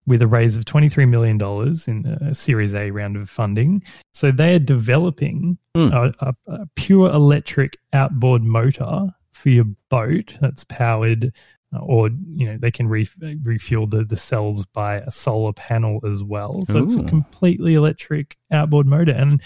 with 0.06 0.22
a 0.22 0.26
raise 0.26 0.56
of 0.56 0.64
$23 0.64 1.08
million 1.08 1.38
in 1.86 2.28
a 2.28 2.34
Series 2.34 2.74
A 2.74 2.90
round 2.90 3.16
of 3.16 3.28
funding. 3.28 3.82
So 4.14 4.32
they 4.32 4.54
are 4.54 4.58
developing 4.58 5.58
mm. 5.76 5.92
a, 5.92 6.12
a, 6.26 6.34
a, 6.52 6.66
pure 6.76 7.10
electric 7.10 7.76
outboard 7.92 8.42
motor 8.42 9.14
for 9.38 9.50
your 9.50 9.66
boat 9.88 10.36
that's 10.40 10.64
powered 10.64 11.32
uh, 11.74 11.78
or 11.80 12.10
you 12.28 12.46
know 12.46 12.58
they 12.58 12.70
can 12.70 12.88
re- 12.88 13.08
refuel 13.42 13.86
the, 13.86 14.04
the 14.04 14.16
cells 14.16 14.64
by 14.66 14.96
a 14.96 15.10
solar 15.10 15.52
panel 15.52 16.00
as 16.10 16.22
well. 16.22 16.64
So 16.66 16.78
Ooh. 16.78 16.84
it's 16.84 16.96
a 16.96 17.02
completely 17.04 17.74
electric 17.74 18.36
outboard 18.50 18.86
motor. 18.86 19.12
And 19.12 19.42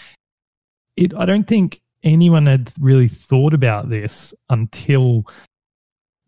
it 0.97 1.15
i 1.15 1.25
don't 1.25 1.49
think 1.49 1.81
anyone 2.03 2.47
had 2.47 2.71
really 2.79 3.09
thought 3.09 3.55
about 3.55 3.89
this 3.89 4.35
until 4.51 5.25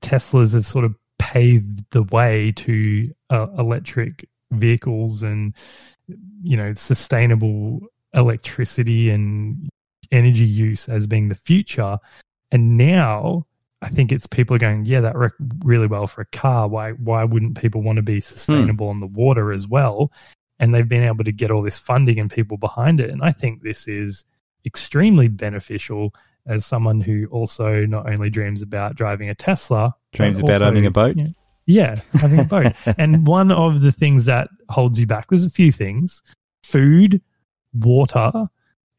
teslas 0.00 0.54
have 0.54 0.64
sort 0.64 0.84
of 0.84 0.94
paved 1.18 1.84
the 1.90 2.02
way 2.04 2.52
to 2.52 3.12
uh, 3.30 3.46
electric 3.58 4.28
vehicles 4.52 5.22
and 5.22 5.54
you 6.42 6.56
know 6.56 6.72
sustainable 6.74 7.80
electricity 8.14 9.10
and 9.10 9.68
energy 10.12 10.44
use 10.44 10.88
as 10.88 11.06
being 11.06 11.28
the 11.28 11.34
future. 11.34 11.98
And 12.52 12.76
now 12.76 13.46
I 13.84 13.88
think 13.88 14.12
it's 14.12 14.26
people 14.26 14.56
are 14.56 14.58
going, 14.58 14.86
yeah, 14.86 15.00
that 15.02 15.14
worked 15.14 15.40
really 15.62 15.86
well 15.86 16.06
for 16.06 16.22
a 16.22 16.26
car. 16.26 16.68
Why 16.68 16.92
why 16.92 17.24
wouldn't 17.24 17.60
people 17.60 17.82
want 17.82 17.96
to 17.96 18.02
be 18.02 18.20
sustainable 18.20 18.86
mm. 18.86 18.90
on 18.90 19.00
the 19.00 19.06
water 19.06 19.52
as 19.52 19.68
well? 19.68 20.10
And 20.58 20.74
they've 20.74 20.88
been 20.88 21.02
able 21.02 21.24
to 21.24 21.32
get 21.32 21.50
all 21.50 21.62
this 21.62 21.78
funding 21.78 22.18
and 22.18 22.30
people 22.30 22.56
behind 22.56 23.00
it. 23.00 23.10
And 23.10 23.22
I 23.22 23.32
think 23.32 23.60
this 23.60 23.86
is 23.86 24.24
extremely 24.64 25.28
beneficial 25.28 26.14
as 26.46 26.64
someone 26.64 27.00
who 27.00 27.26
also 27.26 27.84
not 27.84 28.10
only 28.10 28.30
dreams 28.30 28.62
about 28.62 28.94
driving 28.94 29.28
a 29.28 29.34
Tesla, 29.34 29.94
dreams 30.14 30.38
about 30.38 30.54
also, 30.54 30.66
owning 30.66 30.86
a 30.86 30.90
boat. 30.90 31.16
You 31.18 31.26
know, 31.26 31.32
yeah, 31.66 32.00
having 32.14 32.40
a 32.40 32.44
boat. 32.44 32.72
and 32.98 33.26
one 33.26 33.52
of 33.52 33.82
the 33.82 33.92
things 33.92 34.24
that 34.24 34.48
holds 34.70 34.98
you 34.98 35.06
back, 35.06 35.28
there's 35.28 35.44
a 35.44 35.50
few 35.50 35.70
things 35.70 36.22
food, 36.62 37.20
water, 37.74 38.48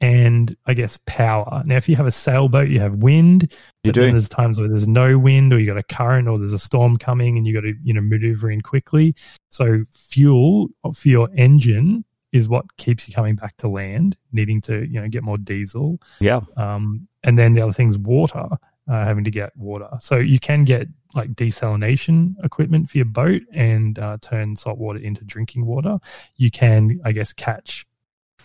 and 0.01 0.55
I 0.65 0.73
guess 0.73 0.99
power. 1.05 1.63
Now, 1.65 1.77
if 1.77 1.87
you 1.87 1.95
have 1.95 2.05
a 2.05 2.11
sailboat, 2.11 2.69
you 2.69 2.79
have 2.79 2.95
wind. 2.95 3.53
You 3.83 3.91
do. 3.91 4.09
There's 4.11 4.29
times 4.29 4.59
where 4.59 4.67
there's 4.67 4.87
no 4.87 5.17
wind, 5.17 5.53
or 5.53 5.59
you 5.59 5.65
got 5.65 5.77
a 5.77 5.83
current, 5.83 6.27
or 6.27 6.37
there's 6.37 6.53
a 6.53 6.59
storm 6.59 6.97
coming, 6.97 7.37
and 7.37 7.47
you 7.47 7.53
got 7.53 7.61
to 7.61 7.73
you 7.83 7.93
know 7.93 8.01
maneuver 8.01 8.51
in 8.51 8.61
quickly. 8.61 9.15
So 9.49 9.83
fuel 9.91 10.67
for 10.93 11.07
your 11.07 11.29
engine 11.35 12.03
is 12.31 12.49
what 12.49 12.65
keeps 12.77 13.07
you 13.07 13.13
coming 13.13 13.35
back 13.35 13.55
to 13.57 13.69
land, 13.69 14.17
needing 14.33 14.59
to 14.61 14.85
you 14.85 14.99
know 14.99 15.07
get 15.07 15.23
more 15.23 15.37
diesel. 15.37 15.99
Yeah. 16.19 16.41
Um, 16.57 17.07
and 17.23 17.37
then 17.37 17.53
the 17.53 17.61
other 17.61 17.73
thing's 17.73 17.97
water, 17.97 18.47
uh, 18.87 19.05
having 19.05 19.23
to 19.23 19.31
get 19.31 19.55
water. 19.55 19.89
So 19.99 20.17
you 20.17 20.39
can 20.39 20.65
get 20.65 20.87
like 21.15 21.33
desalination 21.33 22.35
equipment 22.43 22.89
for 22.89 22.97
your 22.97 23.05
boat 23.05 23.41
and 23.53 23.97
uh, 23.97 24.17
turn 24.21 24.55
salt 24.55 24.77
water 24.77 24.99
into 24.99 25.23
drinking 25.23 25.65
water. 25.65 25.97
You 26.35 26.51
can, 26.51 26.99
I 27.05 27.13
guess, 27.13 27.31
catch 27.31 27.85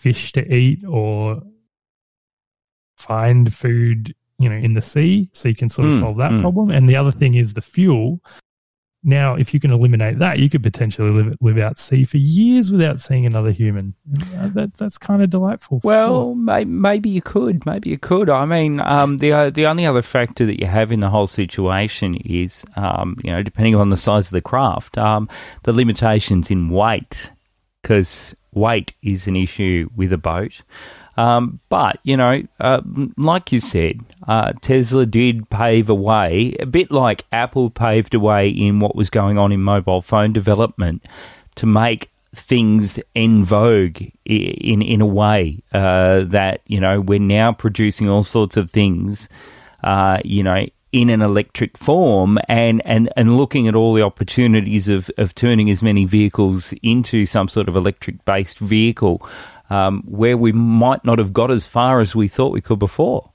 fish 0.01 0.31
to 0.31 0.53
eat 0.53 0.83
or 0.87 1.41
find 2.97 3.53
food, 3.53 4.15
you 4.39 4.49
know, 4.49 4.55
in 4.55 4.73
the 4.73 4.81
sea. 4.81 5.29
So 5.31 5.47
you 5.47 5.55
can 5.55 5.69
sort 5.69 5.87
of 5.87 5.93
mm, 5.93 5.99
solve 5.99 6.17
that 6.17 6.31
mm. 6.31 6.41
problem. 6.41 6.71
And 6.71 6.89
the 6.89 6.95
other 6.95 7.11
thing 7.11 7.35
is 7.35 7.53
the 7.53 7.61
fuel. 7.61 8.19
Now, 9.03 9.33
if 9.33 9.51
you 9.51 9.59
can 9.59 9.71
eliminate 9.71 10.19
that, 10.19 10.37
you 10.37 10.47
could 10.47 10.61
potentially 10.61 11.09
live 11.09 11.35
live 11.41 11.57
out 11.57 11.79
sea 11.79 12.05
for 12.05 12.17
years 12.17 12.71
without 12.71 13.01
seeing 13.01 13.25
another 13.25 13.49
human. 13.49 13.95
Uh, 14.37 14.49
that 14.49 14.75
that's 14.75 14.99
kind 14.99 15.23
of 15.23 15.31
delightful. 15.31 15.81
Well, 15.83 16.35
may, 16.35 16.65
maybe 16.65 17.09
you 17.09 17.21
could, 17.21 17.65
maybe 17.65 17.89
you 17.89 17.97
could. 17.97 18.29
I 18.29 18.45
mean, 18.45 18.79
um, 18.79 19.17
the 19.17 19.33
uh, 19.33 19.49
the 19.49 19.65
only 19.65 19.87
other 19.87 20.03
factor 20.03 20.45
that 20.45 20.59
you 20.59 20.67
have 20.67 20.91
in 20.91 20.99
the 20.99 21.09
whole 21.09 21.25
situation 21.25 22.15
is, 22.15 22.63
um, 22.75 23.17
you 23.23 23.31
know, 23.31 23.41
depending 23.41 23.73
on 23.73 23.89
the 23.89 23.97
size 23.97 24.27
of 24.27 24.33
the 24.33 24.41
craft, 24.41 24.99
um, 24.99 25.27
the 25.63 25.73
limitations 25.73 26.51
in 26.51 26.69
weight 26.69 27.31
because 27.81 28.35
weight 28.53 28.93
is 29.01 29.27
an 29.27 29.35
issue 29.35 29.89
with 29.95 30.13
a 30.13 30.17
boat. 30.17 30.61
Um, 31.17 31.59
but, 31.69 31.99
you 32.03 32.15
know, 32.15 32.43
uh, 32.59 32.81
like 33.17 33.51
you 33.51 33.59
said, 33.59 33.99
uh, 34.27 34.53
Tesla 34.61 35.05
did 35.05 35.49
pave 35.49 35.89
a 35.89 35.95
way, 35.95 36.55
a 36.59 36.65
bit 36.65 36.89
like 36.91 37.25
Apple 37.31 37.69
paved 37.69 38.15
a 38.15 38.19
way 38.19 38.49
in 38.49 38.79
what 38.79 38.95
was 38.95 39.09
going 39.09 39.37
on 39.37 39.51
in 39.51 39.61
mobile 39.61 40.01
phone 40.01 40.33
development 40.33 41.05
to 41.55 41.65
make 41.65 42.09
things 42.33 42.97
en 43.13 43.43
vogue 43.43 44.01
in 44.23 44.81
in 44.81 45.01
a 45.01 45.05
way 45.05 45.61
uh, 45.73 46.21
that 46.23 46.61
you 46.65 46.79
know 46.79 47.01
we're 47.01 47.19
now 47.19 47.51
producing 47.51 48.09
all 48.09 48.23
sorts 48.23 48.55
of 48.55 48.71
things, 48.71 49.27
uh, 49.83 50.19
you 50.23 50.41
know, 50.41 50.65
in 50.91 51.09
an 51.09 51.21
electric 51.21 51.77
form, 51.77 52.37
and, 52.47 52.81
and, 52.85 53.11
and 53.15 53.37
looking 53.37 53.67
at 53.67 53.75
all 53.75 53.93
the 53.93 54.01
opportunities 54.01 54.89
of, 54.89 55.09
of 55.17 55.33
turning 55.33 55.69
as 55.69 55.81
many 55.81 56.05
vehicles 56.05 56.73
into 56.83 57.25
some 57.25 57.47
sort 57.47 57.69
of 57.69 57.75
electric 57.75 58.23
based 58.25 58.59
vehicle, 58.59 59.25
um, 59.69 60.03
where 60.05 60.37
we 60.37 60.51
might 60.51 61.03
not 61.05 61.17
have 61.17 61.31
got 61.31 61.49
as 61.49 61.65
far 61.65 62.01
as 62.01 62.13
we 62.13 62.27
thought 62.27 62.51
we 62.51 62.61
could 62.61 62.79
before. 62.79 63.31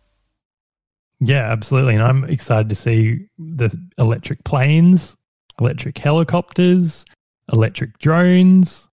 Yeah, 1.20 1.50
absolutely, 1.50 1.94
and 1.94 2.02
I'm 2.02 2.24
excited 2.24 2.68
to 2.68 2.74
see 2.74 3.26
the 3.38 3.70
electric 3.96 4.44
planes, 4.44 5.16
electric 5.58 5.96
helicopters, 5.96 7.06
electric 7.50 7.98
drones, 8.00 8.86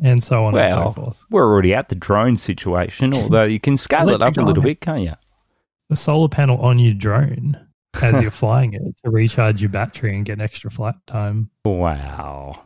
and 0.00 0.22
so 0.22 0.44
on 0.44 0.52
well, 0.54 0.62
and 0.62 0.94
so 0.94 1.02
forth. 1.02 1.24
We're 1.30 1.42
already 1.42 1.74
at 1.74 1.88
the 1.88 1.96
drone 1.96 2.36
situation, 2.36 3.12
although 3.12 3.42
you 3.42 3.58
can 3.58 3.76
scale 3.76 4.08
it 4.10 4.22
up 4.22 4.36
a 4.36 4.42
little 4.42 4.62
bit, 4.62 4.80
can't 4.80 5.02
you? 5.02 5.14
The 5.88 5.96
solar 5.96 6.28
panel 6.28 6.58
on 6.58 6.78
your 6.78 6.94
drone 6.94 7.58
as 7.94 8.20
you're 8.20 8.30
flying 8.30 8.74
it 8.74 8.82
to 9.04 9.10
recharge 9.10 9.60
your 9.60 9.70
battery 9.70 10.16
and 10.16 10.24
get 10.24 10.40
extra 10.40 10.70
flight 10.70 10.94
time. 11.06 11.50
Wow. 11.64 12.64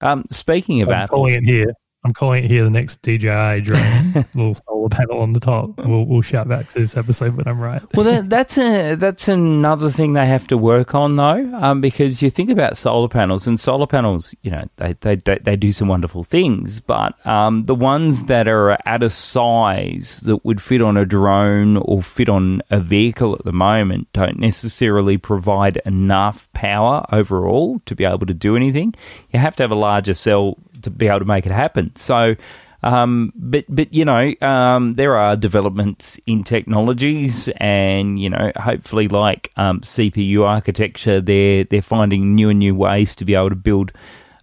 Um, 0.00 0.24
speaking 0.30 0.82
of 0.82 0.88
I'm 0.88 0.94
Apple, 0.94 1.18
calling 1.18 1.34
it 1.34 1.44
here. 1.44 1.72
I'm 2.04 2.12
calling 2.12 2.44
it 2.44 2.50
here 2.50 2.64
the 2.64 2.70
next 2.70 3.00
DJI 3.00 3.62
drone, 3.62 4.12
little 4.34 4.54
solar 4.54 4.90
panel 4.90 5.20
on 5.20 5.32
the 5.32 5.40
top. 5.40 5.70
We'll, 5.78 6.04
we'll 6.04 6.20
shout 6.20 6.46
back 6.48 6.70
to 6.74 6.80
this 6.80 6.98
episode 6.98 7.34
when 7.34 7.48
I'm 7.48 7.58
right. 7.58 7.82
well, 7.94 8.04
that, 8.04 8.28
that's 8.28 8.58
a 8.58 8.94
that's 8.96 9.26
another 9.26 9.90
thing 9.90 10.12
they 10.12 10.26
have 10.26 10.46
to 10.48 10.58
work 10.58 10.94
on 10.94 11.16
though, 11.16 11.50
um, 11.54 11.80
because 11.80 12.20
you 12.20 12.28
think 12.28 12.50
about 12.50 12.76
solar 12.76 13.08
panels 13.08 13.46
and 13.46 13.58
solar 13.58 13.86
panels, 13.86 14.34
you 14.42 14.50
know, 14.50 14.64
they 14.76 14.92
they 15.00 15.16
they 15.16 15.56
do 15.56 15.72
some 15.72 15.88
wonderful 15.88 16.24
things, 16.24 16.80
but 16.80 17.26
um, 17.26 17.64
the 17.64 17.74
ones 17.74 18.24
that 18.24 18.48
are 18.48 18.76
at 18.84 19.02
a 19.02 19.08
size 19.08 20.20
that 20.24 20.44
would 20.44 20.60
fit 20.60 20.82
on 20.82 20.98
a 20.98 21.06
drone 21.06 21.78
or 21.78 22.02
fit 22.02 22.28
on 22.28 22.60
a 22.70 22.80
vehicle 22.80 23.34
at 23.34 23.44
the 23.46 23.52
moment 23.52 24.08
don't 24.12 24.38
necessarily 24.38 25.16
provide 25.16 25.78
enough 25.86 26.52
power 26.52 27.06
overall 27.10 27.80
to 27.86 27.94
be 27.94 28.04
able 28.04 28.26
to 28.26 28.34
do 28.34 28.56
anything. 28.56 28.94
You 29.30 29.38
have 29.38 29.56
to 29.56 29.62
have 29.62 29.70
a 29.70 29.74
larger 29.74 30.12
cell 30.12 30.58
to 30.84 30.90
be 30.90 31.08
able 31.08 31.20
to 31.20 31.24
make 31.24 31.46
it 31.46 31.52
happen. 31.52 31.94
So, 31.96 32.36
um, 32.82 33.32
but 33.34 33.64
but 33.68 33.92
you 33.92 34.04
know, 34.04 34.32
um, 34.42 34.94
there 34.94 35.16
are 35.16 35.36
developments 35.36 36.20
in 36.26 36.44
technologies, 36.44 37.48
and 37.56 38.18
you 38.18 38.28
know, 38.30 38.52
hopefully, 38.56 39.08
like 39.08 39.50
um, 39.56 39.80
CPU 39.80 40.44
architecture, 40.44 41.20
they're 41.20 41.64
they're 41.64 41.82
finding 41.82 42.34
new 42.34 42.50
and 42.50 42.58
new 42.58 42.74
ways 42.74 43.14
to 43.16 43.24
be 43.24 43.34
able 43.34 43.48
to 43.50 43.56
build 43.56 43.92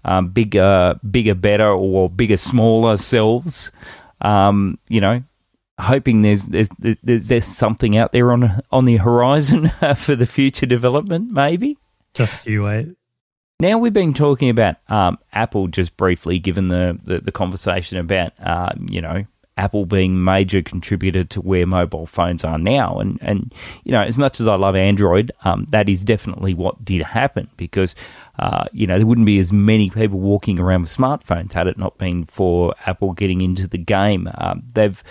um, 0.04 0.30
bigger, 0.30 0.96
bigger, 1.10 1.36
better, 1.36 1.70
or 1.70 2.10
bigger, 2.10 2.38
smaller 2.38 2.98
cells. 2.98 3.72
Um, 4.22 4.80
you 4.88 5.02
know, 5.02 5.24
hoping 5.80 6.22
there's, 6.22 6.46
there's 6.46 6.70
there's 6.80 7.28
there's 7.28 7.48
something 7.48 7.98
out 7.98 8.12
there 8.12 8.32
on 8.32 8.62
on 8.72 8.86
the 8.86 8.98
horizon 8.98 9.70
for 9.96 10.16
the 10.16 10.26
future 10.26 10.66
development, 10.66 11.32
maybe. 11.32 11.78
Just 12.14 12.46
you 12.46 12.64
wait. 12.64 12.96
Now 13.62 13.78
we've 13.78 13.94
been 13.94 14.16
talking 14.16 14.50
about 14.50 14.78
um, 14.90 15.20
Apple 15.34 15.68
just 15.68 15.96
briefly, 15.96 16.40
given 16.40 16.70
the, 16.70 17.00
the, 17.04 17.20
the 17.20 17.32
conversation 17.32 18.00
about 18.00 18.34
uh, 18.40 18.72
you 18.90 19.02
know 19.02 19.24
Apple 19.56 19.86
being 19.86 20.24
major 20.24 20.64
contributor 20.64 21.26
to 21.26 21.42
where 21.42 21.68
mobile 21.68 22.08
phones 22.08 22.44
are 22.44 22.58
now, 22.58 22.98
and 22.98 23.20
and 23.22 23.54
you 23.84 23.92
know 23.92 24.02
as 24.02 24.18
much 24.18 24.40
as 24.40 24.48
I 24.48 24.56
love 24.56 24.76
Android, 24.76 25.32
um, 25.44 25.68
that 25.70 25.90
is 25.90 26.04
definitely 26.04 26.56
what 26.56 26.84
did 26.84 27.04
happen 27.04 27.52
because 27.56 27.94
uh, 28.40 28.66
you 28.72 28.88
know 28.88 28.98
there 28.98 29.06
wouldn't 29.06 29.28
be 29.28 29.38
as 29.38 29.52
many 29.52 29.92
people 29.92 30.20
walking 30.20 30.58
around 30.58 30.82
with 30.82 30.98
smartphones 30.98 31.54
had 31.54 31.68
it 31.68 31.78
not 31.78 32.00
been 32.00 32.26
for 32.26 32.74
Apple 32.88 33.14
getting 33.14 33.42
into 33.42 33.68
the 33.68 33.78
game. 33.78 34.28
Um, 34.40 34.64
they've 34.74 35.04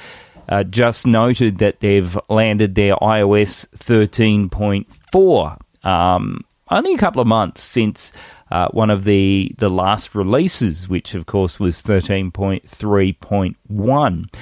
uh, 0.48 0.64
just 0.64 1.06
noted 1.06 1.58
that 1.58 1.78
they've 1.78 2.18
landed 2.28 2.74
their 2.74 2.96
iOS 2.96 3.68
13.4 3.78 5.88
um, 5.88 6.44
only 6.70 6.94
a 6.94 6.98
couple 6.98 7.20
of 7.20 7.26
months 7.26 7.62
since 7.62 8.12
uh, 8.50 8.68
one 8.68 8.90
of 8.90 9.04
the, 9.04 9.54
the 9.58 9.68
last 9.68 10.14
releases, 10.14 10.88
which 10.88 11.14
of 11.14 11.26
course 11.26 11.60
was 11.60 11.82
13.3.1. 11.82 14.34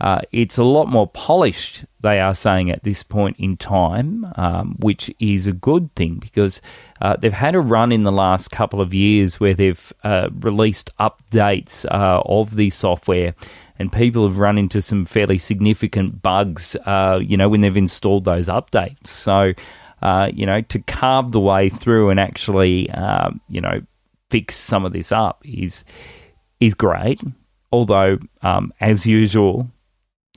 Uh, 0.00 0.20
it's 0.32 0.58
a 0.58 0.64
lot 0.64 0.88
more 0.88 1.08
polished, 1.08 1.84
they 2.00 2.18
are 2.18 2.34
saying 2.34 2.68
at 2.68 2.82
this 2.82 3.02
point 3.02 3.36
in 3.38 3.56
time, 3.56 4.26
um, 4.34 4.76
which 4.80 5.08
is 5.20 5.46
a 5.46 5.52
good 5.52 5.94
thing 5.94 6.16
because 6.16 6.60
uh, 7.00 7.16
they've 7.16 7.32
had 7.32 7.54
a 7.54 7.60
run 7.60 7.92
in 7.92 8.02
the 8.02 8.12
last 8.12 8.50
couple 8.50 8.80
of 8.80 8.92
years 8.92 9.38
where 9.38 9.54
they've 9.54 9.92
uh, 10.02 10.28
released 10.40 10.90
updates 10.98 11.86
uh, 11.86 12.20
of 12.26 12.56
the 12.56 12.70
software 12.70 13.34
and 13.78 13.92
people 13.92 14.26
have 14.26 14.38
run 14.38 14.58
into 14.58 14.82
some 14.82 15.04
fairly 15.04 15.38
significant 15.38 16.22
bugs, 16.22 16.74
uh, 16.86 17.20
you 17.22 17.36
know, 17.36 17.48
when 17.48 17.60
they've 17.60 17.76
installed 17.76 18.24
those 18.24 18.48
updates. 18.48 19.08
So 19.08 19.52
uh, 20.04 20.30
you 20.32 20.44
know, 20.44 20.60
to 20.60 20.78
carve 20.80 21.32
the 21.32 21.40
way 21.40 21.70
through 21.70 22.10
and 22.10 22.20
actually, 22.20 22.90
uh, 22.90 23.30
you 23.48 23.60
know, 23.60 23.80
fix 24.30 24.54
some 24.54 24.84
of 24.84 24.92
this 24.92 25.10
up 25.10 25.42
is 25.44 25.82
is 26.60 26.74
great. 26.74 27.20
Although, 27.72 28.18
um, 28.42 28.72
as 28.80 29.06
usual, 29.06 29.70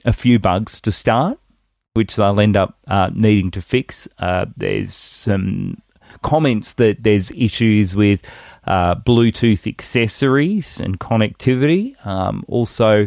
a 0.04 0.12
few 0.12 0.38
bugs 0.38 0.80
to 0.80 0.90
start, 0.90 1.38
which 1.92 2.16
they'll 2.16 2.40
end 2.40 2.56
up 2.56 2.78
uh, 2.88 3.10
needing 3.14 3.50
to 3.52 3.60
fix. 3.60 4.08
Uh, 4.18 4.46
there's 4.56 4.94
some 4.94 5.80
comments 6.22 6.74
that 6.74 7.02
there's 7.02 7.30
issues 7.32 7.94
with 7.94 8.22
uh, 8.66 8.94
Bluetooth 8.94 9.66
accessories 9.66 10.80
and 10.80 10.98
connectivity. 10.98 11.94
Um, 12.06 12.44
also, 12.48 13.06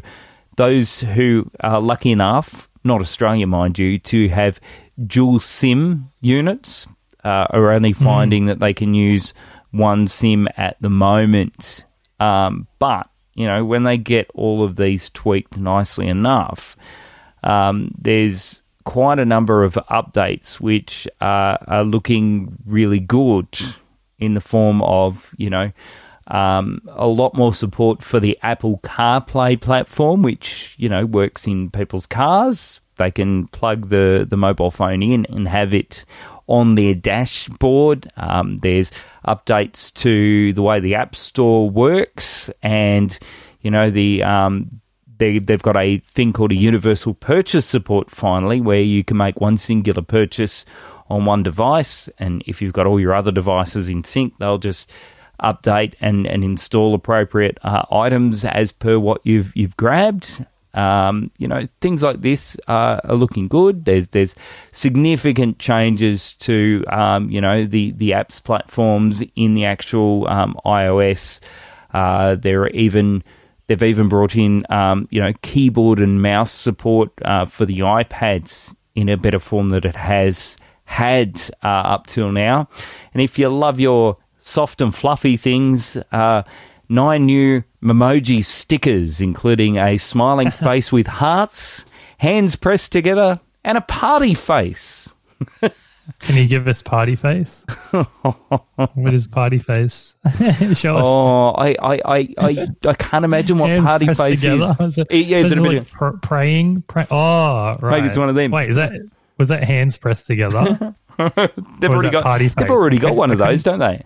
those 0.58 1.00
who 1.00 1.50
are 1.62 1.82
lucky 1.82 2.12
enough, 2.12 2.70
not 2.84 3.02
Australia, 3.02 3.48
mind 3.48 3.80
you, 3.80 3.98
to 4.00 4.30
have 4.30 4.60
dual 5.06 5.40
SIM 5.40 6.12
units 6.22 6.88
uh, 7.24 7.48
are 7.50 7.72
only 7.72 7.92
hmm. 7.92 8.04
finding 8.04 8.44
mm. 8.44 8.48
that 8.48 8.60
they 8.60 8.74
can 8.74 8.94
use 8.94 9.34
one 9.72 10.08
SIM 10.08 10.48
at 10.58 10.78
the 10.82 10.90
moment. 10.90 11.86
Um, 12.20 12.68
but, 12.80 13.10
you 13.34 13.48
know, 13.48 13.64
when 13.66 13.84
they 13.84 13.98
get 13.98 14.30
all 14.34 14.64
of 14.64 14.76
these 14.76 15.10
tweaked 15.10 15.58
nicely 15.58 16.08
enough, 16.08 16.76
um, 17.44 17.94
there's 17.98 18.62
quite 18.84 19.20
a 19.20 19.26
number 19.26 19.64
of 19.64 19.74
updates 19.90 20.60
which 20.60 21.08
uh, 21.20 21.58
are 21.68 21.84
looking 21.84 22.58
really 22.66 23.00
good 23.00 23.48
in 24.20 24.34
the 24.34 24.42
form 24.42 24.82
of, 24.84 25.34
you 25.38 25.50
know, 25.50 25.72
um, 26.28 26.82
a 26.88 27.08
lot 27.08 27.34
more 27.34 27.54
support 27.54 28.04
for 28.04 28.20
the 28.20 28.38
Apple 28.42 28.80
CarPlay 28.84 29.60
platform, 29.60 30.22
which, 30.22 30.76
you 30.78 30.88
know, 30.88 31.06
works 31.06 31.48
in 31.48 31.72
people's 31.72 32.06
cars, 32.06 32.80
they 32.98 33.12
can 33.12 33.48
plug 33.48 33.90
the, 33.90 34.26
the 34.30 34.38
mobile 34.38 34.72
phone 34.72 35.02
in 35.02 35.26
and 35.28 35.48
have 35.48 35.74
it 35.74 36.06
on 36.48 36.76
their 36.76 36.94
dashboard. 36.94 38.12
Um, 38.18 38.58
there's 38.58 38.92
updates 39.26 39.94
to 39.96 40.54
the 40.54 40.62
way 40.62 40.80
the 40.80 40.96
App 40.96 41.16
Store 41.16 41.70
works, 41.70 42.50
and 42.62 43.18
you 43.62 43.72
know 43.72 43.90
the 43.90 44.24
um, 44.24 44.82
they 45.18 45.40
they've 45.40 45.62
got 45.62 45.78
a 45.78 46.00
thing 46.00 46.34
called 46.34 46.52
a 46.52 46.56
universal 46.56 47.14
purchase 47.14 47.66
support 47.66 48.12
finally, 48.12 48.60
where 48.60 48.82
you 48.82 49.04
can 49.04 49.18
make 49.18 49.40
one 49.40 49.58
singular 49.58 50.02
purchase 50.02 50.66
on 51.10 51.26
one 51.26 51.44
device, 51.44 52.10
and 52.20 52.44
if 52.46 52.62
you've 52.62 52.74
got 52.74 52.88
all 52.88 53.00
your 53.00 53.14
other 53.14 53.32
devices 53.32 53.90
in 53.90 54.04
sync, 54.04 54.38
they'll 54.38 54.58
just 54.58 54.92
update 55.42 55.96
and, 56.00 56.28
and 56.28 56.44
install 56.44 56.94
appropriate 56.94 57.58
uh, 57.64 57.84
items 57.92 58.46
as 58.46 58.72
per 58.72 59.00
what 59.00 59.22
you've 59.24 59.56
you've 59.56 59.78
grabbed. 59.78 60.46
Um, 60.74 61.32
you 61.38 61.48
know, 61.48 61.68
things 61.82 62.02
like 62.02 62.22
this 62.22 62.58
are, 62.68 63.02
are, 63.04 63.16
looking 63.16 63.48
good. 63.48 63.86
There's 63.86 64.08
there's 64.10 64.36
significant 64.72 65.60
changes 65.60 66.34
to 66.36 66.86
um, 66.90 67.30
you 67.30 67.42
know 67.42 67.66
the 67.66 67.92
the 67.92 68.12
apps 68.12 68.42
platforms 68.42 69.22
in 69.36 69.54
the 69.54 69.66
actual 69.66 70.28
um, 70.30 70.58
iOS. 70.66 71.42
Uh, 71.94 72.36
there 72.36 72.62
are 72.62 72.70
even 72.70 73.22
they've 73.68 73.84
even 73.84 74.08
brought 74.08 74.36
in 74.36 74.66
um, 74.70 75.08
you 75.12 75.22
know 75.22 75.34
keyboard 75.42 76.00
and 76.00 76.22
mouse 76.22 76.52
support 76.52 77.12
uh, 77.24 77.46
for 77.46 77.66
the 77.66 77.80
iPads 77.80 78.74
in 78.96 79.10
a 79.10 79.18
better 79.18 79.40
form 79.40 79.70
that 79.70 79.86
it 79.86 79.96
has 79.96 80.58
had 80.86 81.42
uh, 81.64 81.68
up 81.68 82.08
till 82.08 82.32
now. 82.32 82.68
And 83.14 83.22
if 83.22 83.40
you 83.40 83.50
love 83.50 83.80
your 83.80 84.18
soft 84.40 84.82
and 84.82 84.94
fluffy 84.94 85.38
things, 85.38 85.98
uh, 86.12 86.44
nine 86.92 87.26
new 87.26 87.64
Memoji 87.82 88.44
stickers, 88.46 89.22
including 89.22 89.78
a 89.80 89.98
smiling 89.98 90.52
face 90.64 90.92
with 90.92 91.08
hearts, 91.08 91.86
hands 92.18 92.56
pressed 92.56 92.92
together, 92.92 93.40
and 93.64 93.78
a 93.78 93.82
party 93.82 94.34
face. 94.34 95.10
Can 96.20 96.36
you 96.36 96.48
give 96.48 96.68
us 96.68 96.82
party 96.82 97.16
face? 97.16 97.64
what 97.92 99.14
is 99.14 99.28
party 99.28 99.60
face? 99.60 100.14
Show 100.74 100.98
us. 100.98 101.04
Oh, 101.06 101.50
I, 101.52 101.76
I, 101.82 102.02
I, 102.06 102.28
I, 102.38 102.68
I 102.86 102.94
can't 102.96 103.24
imagine 103.24 103.58
what 103.60 103.70
Hands 103.70 103.86
party 103.86 104.08
face 104.08 104.42
together. 104.42 104.74
is. 104.82 104.98
Is 104.98 104.98
it- 104.98 105.12
Yeah, 105.12 105.38
is 105.38 105.52
it 105.52 105.58
a 105.58 105.62
bit 105.62 105.74
like 105.74 105.90
pr- 105.90 106.18
praying? 106.22 106.82
Pray- 106.84 107.08
oh, 107.12 107.76
right. 107.80 107.98
Maybe 107.98 108.08
it's 108.08 108.18
one 108.18 108.30
of 108.30 108.36
them. 108.36 108.52
Wait, 108.52 108.70
is 108.70 108.76
that 108.76 108.92
was 109.38 109.48
that 109.48 109.64
hands 109.64 109.98
pressed 109.98 110.26
together? 110.28 110.96
they've 111.18 111.90
already 111.90 112.10
got 112.10 112.24
party 112.24 112.48
they've 112.50 112.70
already 112.70 112.98
got 112.98 113.16
one 113.16 113.32
of 113.32 113.38
those, 113.38 113.64
don't 113.64 113.80
they? 113.80 114.04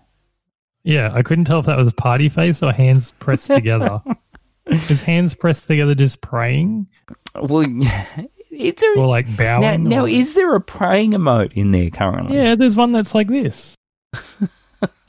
Yeah, 0.86 1.12
I 1.14 1.22
couldn't 1.24 1.46
tell 1.46 1.60
if 1.60 1.66
that 1.66 1.78
was 1.78 1.92
party 1.94 2.30
face 2.30 2.64
or 2.64 2.72
hands 2.72 3.12
pressed 3.20 3.48
together. 3.48 4.02
is 4.68 5.02
hands 5.04 5.36
pressed 5.36 5.68
together 5.68 5.94
just 5.94 6.22
praying 6.22 6.88
Well, 7.36 7.66
it's 8.52 8.82
a 8.82 8.94
or 8.98 9.06
like 9.08 9.36
bowing? 9.36 9.84
now. 9.84 9.90
Now, 9.98 10.04
or- 10.06 10.08
is 10.10 10.34
there 10.34 10.56
a 10.56 10.62
praying 10.62 11.12
emote 11.12 11.54
in 11.54 11.72
there 11.72 11.90
currently? 11.90 12.38
yeah, 12.38 12.56
there's 12.56 12.76
one 12.78 12.92
that's 12.94 13.14
like 13.14 13.28
this. 13.28 13.76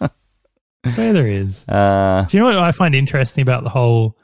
I 0.00 0.10
swear 0.94 1.12
there 1.12 1.26
is. 1.28 1.64
Uh, 1.68 2.26
Do 2.28 2.36
you 2.36 2.42
know 2.42 2.50
what 2.50 2.58
I 2.58 2.72
find 2.72 2.94
interesting 2.94 3.42
about 3.42 3.62
the 3.64 3.70
whole 3.70 4.16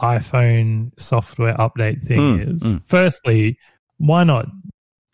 iPhone 0.00 0.90
software 0.98 1.54
update 1.56 2.02
thing 2.06 2.18
Mm, 2.38 2.54
is? 2.54 2.62
mm. 2.62 2.82
Firstly, 2.86 3.58
why 3.98 4.24
not 4.24 4.46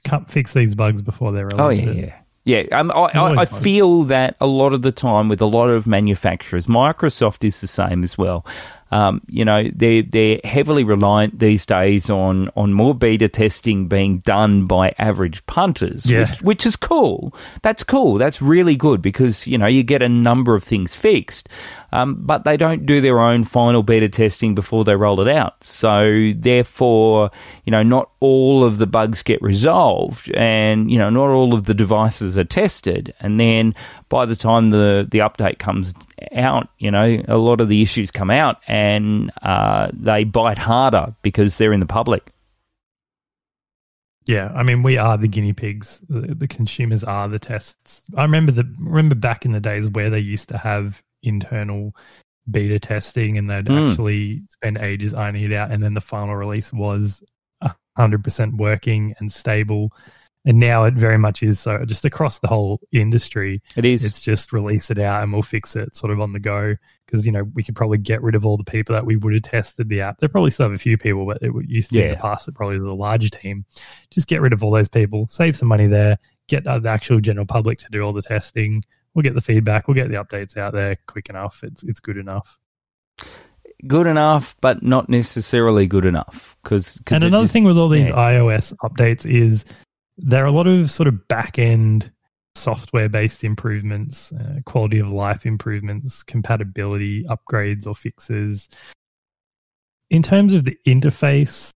cut, 0.04 0.30
fix 0.30 0.52
these 0.54 0.74
bugs 0.74 1.02
before 1.02 1.32
they're 1.32 1.48
oh 1.58 1.68
released? 1.68 1.84
yeah, 1.84 1.92
yeah. 1.92 2.18
Yeah, 2.48 2.62
um, 2.72 2.90
I, 2.92 3.10
I, 3.14 3.40
I 3.42 3.44
feel 3.44 4.04
that 4.04 4.34
a 4.40 4.46
lot 4.46 4.72
of 4.72 4.80
the 4.80 4.90
time 4.90 5.28
with 5.28 5.42
a 5.42 5.46
lot 5.46 5.68
of 5.68 5.86
manufacturers, 5.86 6.66
Microsoft 6.66 7.44
is 7.44 7.60
the 7.60 7.66
same 7.66 8.02
as 8.02 8.16
well. 8.16 8.46
Um, 8.90 9.20
you 9.28 9.44
know, 9.44 9.68
they're 9.74 10.02
they're 10.02 10.40
heavily 10.44 10.82
reliant 10.82 11.38
these 11.38 11.66
days 11.66 12.08
on 12.08 12.48
on 12.56 12.72
more 12.72 12.94
beta 12.94 13.28
testing 13.28 13.86
being 13.86 14.20
done 14.20 14.64
by 14.64 14.94
average 14.98 15.44
punters, 15.44 16.06
Yeah. 16.06 16.30
which, 16.30 16.40
which 16.42 16.64
is 16.66 16.74
cool. 16.76 17.34
That's 17.60 17.84
cool. 17.84 18.14
That's 18.16 18.40
really 18.40 18.76
good 18.76 19.02
because 19.02 19.46
you 19.46 19.58
know 19.58 19.66
you 19.66 19.82
get 19.82 20.00
a 20.00 20.08
number 20.08 20.54
of 20.54 20.64
things 20.64 20.94
fixed, 20.94 21.50
um, 21.92 22.16
but 22.24 22.44
they 22.44 22.56
don't 22.56 22.86
do 22.86 23.00
their 23.00 23.20
own 23.20 23.44
final 23.44 23.82
beta 23.82 24.08
testing 24.08 24.54
before 24.54 24.84
they 24.84 24.96
roll 24.96 25.20
it 25.20 25.28
out. 25.28 25.62
So 25.64 26.32
therefore, 26.36 27.30
you 27.64 27.70
know, 27.70 27.82
not 27.82 28.10
all 28.20 28.64
of 28.64 28.78
the 28.78 28.86
bugs 28.86 29.22
get 29.22 29.40
resolved, 29.42 30.30
and 30.34 30.90
you 30.90 30.98
know, 30.98 31.10
not 31.10 31.28
all 31.28 31.54
of 31.54 31.64
the 31.64 31.74
devices 31.74 32.36
are 32.36 32.44
tested, 32.44 33.14
and 33.20 33.40
then 33.40 33.74
by 34.08 34.26
the 34.26 34.36
time 34.36 34.70
the 34.70 35.06
the 35.10 35.18
update 35.18 35.58
comes 35.58 35.94
out, 36.34 36.68
you 36.78 36.90
know, 36.90 37.22
a 37.28 37.38
lot 37.38 37.60
of 37.60 37.68
the 37.68 37.82
issues 37.82 38.10
come 38.10 38.30
out, 38.30 38.58
and 38.66 39.30
uh, 39.42 39.88
they 39.92 40.24
bite 40.24 40.58
harder 40.58 41.14
because 41.22 41.58
they're 41.58 41.72
in 41.72 41.80
the 41.80 41.86
public. 41.86 42.32
Yeah, 44.28 44.52
I 44.54 44.62
mean, 44.62 44.82
we 44.82 44.98
are 44.98 45.16
the 45.16 45.26
guinea 45.26 45.54
pigs. 45.54 46.02
The, 46.10 46.34
the 46.34 46.46
consumers 46.46 47.02
are 47.02 47.28
the 47.28 47.38
tests. 47.38 48.02
I 48.14 48.24
remember 48.24 48.52
the 48.52 48.70
remember 48.78 49.14
back 49.14 49.46
in 49.46 49.52
the 49.52 49.60
days 49.60 49.88
where 49.88 50.10
they 50.10 50.18
used 50.18 50.50
to 50.50 50.58
have 50.58 51.02
internal 51.22 51.94
beta 52.50 52.78
testing, 52.78 53.36
and 53.38 53.48
they'd 53.50 53.66
Mm. 53.66 53.90
actually 53.90 54.42
spend 54.48 54.78
ages 54.78 55.12
ironing 55.14 55.44
it 55.44 55.52
out, 55.52 55.70
and 55.70 55.82
then 55.82 55.94
the 55.94 56.00
final 56.00 56.34
release 56.36 56.72
was 56.72 57.22
hundred 57.96 58.22
percent 58.22 58.56
working 58.56 59.12
and 59.18 59.32
stable. 59.32 59.90
And 60.44 60.60
now 60.60 60.84
it 60.84 60.94
very 60.94 61.18
much 61.18 61.42
is 61.42 61.58
so. 61.58 61.84
Just 61.84 62.04
across 62.04 62.38
the 62.38 62.46
whole 62.46 62.80
industry, 62.92 63.60
It 63.76 63.84
is. 63.84 64.04
it's 64.04 64.20
just 64.20 64.52
release 64.52 64.88
it 64.88 64.98
out 64.98 65.22
and 65.24 65.32
we'll 65.32 65.42
fix 65.42 65.74
it 65.74 65.96
sort 65.96 66.12
of 66.12 66.20
on 66.20 66.32
the 66.32 66.38
go. 66.38 66.76
Because 67.04 67.26
you 67.26 67.32
know 67.32 67.42
we 67.54 67.64
could 67.64 67.74
probably 67.74 67.98
get 67.98 68.22
rid 68.22 68.34
of 68.36 68.46
all 68.46 68.56
the 68.56 68.62
people 68.64 68.94
that 68.94 69.04
we 69.04 69.16
would 69.16 69.34
have 69.34 69.42
tested 69.42 69.88
the 69.88 70.00
app. 70.00 70.18
They 70.18 70.28
probably 70.28 70.50
still 70.50 70.66
have 70.66 70.74
a 70.74 70.78
few 70.78 70.96
people, 70.96 71.26
but 71.26 71.38
it 71.42 71.52
used 71.66 71.88
to 71.90 71.94
be 71.96 72.02
in 72.04 72.10
the 72.12 72.16
past. 72.18 72.46
It 72.46 72.54
probably 72.54 72.78
was 72.78 72.86
a 72.88 72.94
larger 72.94 73.28
team. 73.28 73.64
Just 74.12 74.28
get 74.28 74.40
rid 74.40 74.52
of 74.52 74.62
all 74.62 74.70
those 74.70 74.88
people, 74.88 75.26
save 75.28 75.56
some 75.56 75.68
money 75.68 75.88
there, 75.88 76.18
get 76.46 76.64
the 76.64 76.82
actual 76.88 77.20
general 77.20 77.46
public 77.46 77.78
to 77.80 77.86
do 77.90 78.00
all 78.02 78.12
the 78.12 78.22
testing. 78.22 78.84
We'll 79.18 79.24
get 79.24 79.34
the 79.34 79.40
feedback. 79.40 79.88
We'll 79.88 79.96
get 79.96 80.10
the 80.10 80.14
updates 80.14 80.56
out 80.56 80.74
there 80.74 80.96
quick 81.08 81.28
enough. 81.28 81.58
It's 81.64 81.82
it's 81.82 81.98
good 81.98 82.18
enough. 82.18 82.56
good 83.88 84.06
enough, 84.06 84.54
but 84.60 84.80
not 84.80 85.08
necessarily 85.08 85.88
good 85.88 86.04
enough. 86.04 86.56
Because 86.62 87.00
and 87.10 87.24
another 87.24 87.48
thing 87.48 87.64
with 87.64 87.76
all 87.76 87.88
these 87.88 88.10
yeah. 88.10 88.14
iOS 88.14 88.72
updates 88.84 89.26
is 89.26 89.64
there 90.18 90.44
are 90.44 90.46
a 90.46 90.52
lot 90.52 90.68
of 90.68 90.92
sort 90.92 91.08
of 91.08 91.26
back 91.26 91.58
end 91.58 92.12
software 92.54 93.08
based 93.08 93.42
improvements, 93.42 94.30
uh, 94.34 94.60
quality 94.66 95.00
of 95.00 95.10
life 95.10 95.44
improvements, 95.44 96.22
compatibility 96.22 97.24
upgrades 97.24 97.84
or 97.84 97.96
fixes. 97.96 98.68
In 100.10 100.22
terms 100.22 100.54
of 100.54 100.64
the 100.64 100.78
interface, 100.86 101.72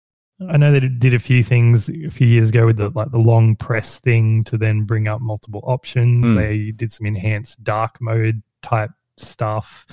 I 0.51 0.57
know 0.57 0.73
that 0.73 0.85
it 0.85 0.99
did 0.99 1.15
a 1.15 1.19
few 1.19 1.43
things 1.43 1.89
a 1.89 2.11
few 2.11 2.27
years 2.27 2.51
ago 2.51 2.67
with 2.67 2.77
the 2.77 2.91
like 2.91 3.11
the 3.11 3.19
long 3.19 3.57
press 3.57 3.99
thing 4.01 4.45
to 4.45 4.59
then 4.59 4.85
bring 4.85 5.09
up 5.09 5.21
multiple 5.21 5.63
options. 5.65 6.31
Hmm. 6.31 6.37
They 6.37 6.71
did 6.73 6.93
some 6.93 7.07
enhanced 7.07 7.63
dark 7.63 8.01
mode 8.01 8.43
type 8.63 8.91
stuff. 9.17 9.87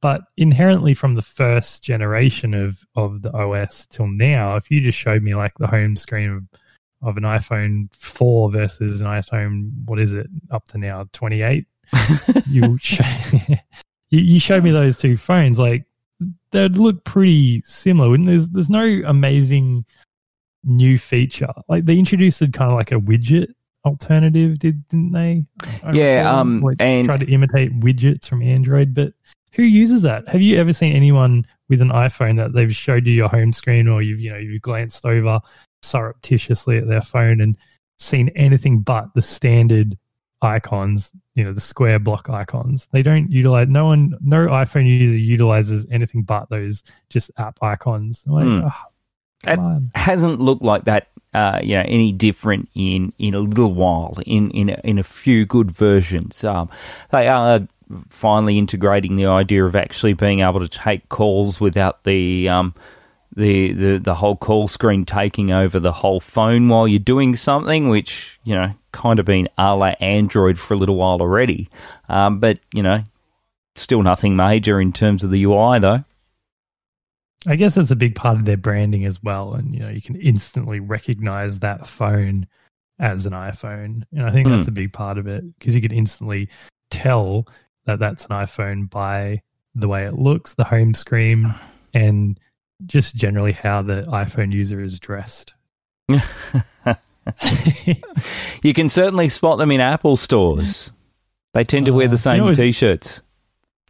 But 0.00 0.22
inherently 0.36 0.94
from 0.94 1.14
the 1.14 1.22
first 1.22 1.82
generation 1.82 2.54
of, 2.54 2.78
of 2.94 3.22
the 3.22 3.32
OS 3.32 3.86
till 3.86 4.06
now, 4.06 4.56
if 4.56 4.70
you 4.70 4.80
just 4.80 4.98
showed 4.98 5.22
me 5.22 5.34
like 5.34 5.54
the 5.58 5.66
home 5.66 5.96
screen 5.96 6.30
of, 6.30 6.60
of 7.08 7.16
an 7.16 7.22
iPhone 7.22 7.92
4 7.94 8.50
versus 8.50 9.00
an 9.00 9.06
iPhone, 9.06 9.70
what 9.86 9.98
is 9.98 10.12
it, 10.12 10.26
up 10.50 10.66
to 10.68 10.78
now, 10.78 11.08
28, 11.12 11.66
you, 12.46 12.76
show, 12.78 13.04
you, 14.10 14.20
you 14.20 14.38
showed 14.38 14.62
me 14.62 14.70
those 14.70 14.98
two 14.98 15.16
phones, 15.16 15.58
like 15.58 15.86
they'd 16.50 16.78
look 16.78 17.04
pretty 17.04 17.62
similar, 17.64 18.08
wouldn't 18.10 18.28
there's 18.28 18.48
there's 18.48 18.70
no 18.70 19.02
amazing 19.06 19.84
new 20.64 20.98
feature. 20.98 21.52
Like 21.68 21.84
they 21.84 21.98
introduced 21.98 22.40
kind 22.40 22.70
of 22.70 22.74
like 22.74 22.92
a 22.92 22.96
widget 23.00 23.48
alternative, 23.84 24.58
did 24.58 24.86
didn't 24.88 25.12
they? 25.12 25.44
I 25.84 25.92
Yeah, 25.92 26.30
um, 26.30 26.60
like 26.60 26.76
and- 26.80 27.06
try 27.06 27.16
to 27.16 27.30
imitate 27.30 27.78
widgets 27.80 28.26
from 28.28 28.42
Android, 28.42 28.94
but 28.94 29.12
who 29.52 29.62
uses 29.62 30.02
that? 30.02 30.28
Have 30.28 30.42
you 30.42 30.58
ever 30.58 30.72
seen 30.72 30.92
anyone 30.94 31.46
with 31.68 31.80
an 31.80 31.88
iPhone 31.90 32.36
that 32.36 32.52
they've 32.52 32.74
showed 32.74 33.06
you 33.06 33.12
your 33.14 33.28
home 33.28 33.52
screen 33.52 33.88
or 33.88 34.02
you've 34.02 34.20
you 34.20 34.30
know 34.30 34.38
you've 34.38 34.62
glanced 34.62 35.04
over 35.06 35.40
surreptitiously 35.82 36.78
at 36.78 36.88
their 36.88 37.00
phone 37.02 37.40
and 37.40 37.56
seen 37.98 38.28
anything 38.30 38.80
but 38.80 39.06
the 39.14 39.22
standard 39.22 39.96
icons, 40.42 41.12
you 41.34 41.44
know, 41.44 41.52
the 41.52 41.60
square 41.60 41.98
block 41.98 42.28
icons. 42.28 42.88
They 42.92 43.02
don't 43.02 43.30
utilize 43.30 43.68
no 43.68 43.86
one 43.86 44.14
no 44.20 44.46
iPhone 44.46 44.86
user 44.86 45.16
utilizes 45.16 45.86
anything 45.90 46.22
but 46.22 46.48
those 46.50 46.82
just 47.08 47.30
app 47.38 47.58
icons. 47.62 48.24
Like. 48.26 48.46
"Ah, 48.64 48.84
At- 49.44 49.56
come 49.56 49.64
on. 49.64 49.90
hasn't 49.94 50.40
looked 50.40 50.62
like 50.62 50.84
that. 50.84 51.08
Uh, 51.34 51.60
you 51.62 51.76
know, 51.76 51.84
any 51.86 52.12
different 52.12 52.68
in 52.74 53.12
in 53.18 53.34
a 53.34 53.40
little 53.40 53.72
while. 53.74 54.16
In 54.24 54.50
in 54.52 54.70
a, 54.70 54.80
in 54.84 54.98
a 54.98 55.02
few 55.02 55.44
good 55.44 55.70
versions, 55.70 56.42
um, 56.44 56.70
they 57.10 57.28
are 57.28 57.66
finally 58.08 58.58
integrating 58.58 59.16
the 59.16 59.26
idea 59.26 59.64
of 59.64 59.76
actually 59.76 60.14
being 60.14 60.40
able 60.40 60.60
to 60.60 60.68
take 60.68 61.08
calls 61.08 61.60
without 61.60 62.04
the 62.04 62.48
um, 62.48 62.74
the, 63.36 63.72
the 63.72 63.98
the 63.98 64.14
whole 64.14 64.36
call 64.36 64.66
screen 64.66 65.04
taking 65.04 65.52
over 65.52 65.78
the 65.78 65.92
whole 65.92 66.20
phone 66.20 66.68
while 66.68 66.88
you're 66.88 66.98
doing 66.98 67.36
something, 67.36 67.88
which 67.88 68.40
you 68.44 68.54
know 68.54 68.72
kind 68.92 69.18
of 69.18 69.26
been 69.26 69.48
a 69.58 69.76
la 69.76 69.94
Android 70.00 70.58
for 70.58 70.74
a 70.74 70.76
little 70.76 70.96
while 70.96 71.20
already. 71.20 71.68
Um, 72.08 72.40
but 72.40 72.58
you 72.72 72.82
know, 72.82 73.04
still 73.74 74.02
nothing 74.02 74.36
major 74.36 74.80
in 74.80 74.92
terms 74.92 75.22
of 75.22 75.30
the 75.30 75.44
UI 75.44 75.78
though. 75.78 76.04
I 77.46 77.54
guess 77.56 77.74
that's 77.76 77.90
a 77.92 77.96
big 77.96 78.16
part 78.16 78.38
of 78.38 78.44
their 78.44 78.56
branding 78.56 79.04
as 79.04 79.22
well. 79.22 79.54
And, 79.54 79.72
you 79.72 79.80
know, 79.80 79.88
you 79.88 80.02
can 80.02 80.16
instantly 80.16 80.80
recognize 80.80 81.60
that 81.60 81.86
phone 81.86 82.46
as 82.98 83.24
an 83.24 83.34
iPhone. 83.34 84.02
And 84.12 84.22
I 84.26 84.32
think 84.32 84.48
Hmm. 84.48 84.54
that's 84.56 84.66
a 84.66 84.72
big 84.72 84.92
part 84.92 85.16
of 85.16 85.28
it 85.28 85.44
because 85.58 85.74
you 85.74 85.80
can 85.80 85.92
instantly 85.92 86.48
tell 86.90 87.46
that 87.84 88.00
that's 88.00 88.24
an 88.24 88.30
iPhone 88.32 88.90
by 88.90 89.42
the 89.76 89.86
way 89.86 90.06
it 90.06 90.14
looks, 90.14 90.54
the 90.54 90.64
home 90.64 90.92
screen, 90.94 91.54
and 91.94 92.40
just 92.84 93.14
generally 93.16 93.52
how 93.52 93.82
the 93.82 94.02
iPhone 94.02 94.52
user 94.52 94.82
is 94.82 94.98
dressed. 95.00 95.54
You 98.62 98.72
can 98.72 98.88
certainly 98.88 99.28
spot 99.28 99.58
them 99.58 99.70
in 99.72 99.80
Apple 99.80 100.16
stores. 100.16 100.92
They 101.54 101.64
tend 101.64 101.86
to 101.86 101.92
wear 101.92 102.06
Uh, 102.06 102.10
the 102.10 102.14
you 102.14 102.18
same 102.18 102.38
know, 102.38 102.54
t-shirts. 102.54 103.22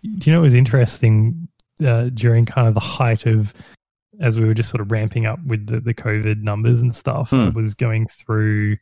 Do 0.03 0.31
you 0.31 0.33
know 0.33 0.41
what 0.41 0.45
was 0.45 0.55
interesting 0.55 1.49
uh, 1.85 2.11
during 2.15 2.47
kind 2.47 2.67
of 2.69 2.75
the 2.75 2.81
height 2.81 3.27
of 3.27 3.53
as 4.21 4.39
we 4.39 4.47
were 4.47 4.55
just 4.55 4.71
sort 4.71 4.81
of 4.81 4.91
ramping 4.91 5.27
up 5.27 5.39
with 5.45 5.67
the, 5.67 5.81
the 5.81 5.93
COVID 5.95 6.43
numbers 6.43 6.81
and 6.81 6.95
stuff? 6.95 7.33
I 7.33 7.49
Hmm. 7.51 7.55
was 7.57 7.75
going 7.75 8.07
through 8.09 8.77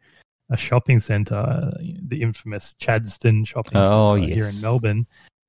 a 0.50 0.56
shopping 0.56 1.00
center, 1.00 1.34
uh, 1.36 1.70
the 2.06 2.22
infamous 2.22 2.74
Chadstone 2.78 3.44
shopping 3.46 3.78
Oh, 3.78 4.10
center 4.10 4.32
here 4.32 4.46
in 4.46 4.60
Melbourne, 4.60 5.06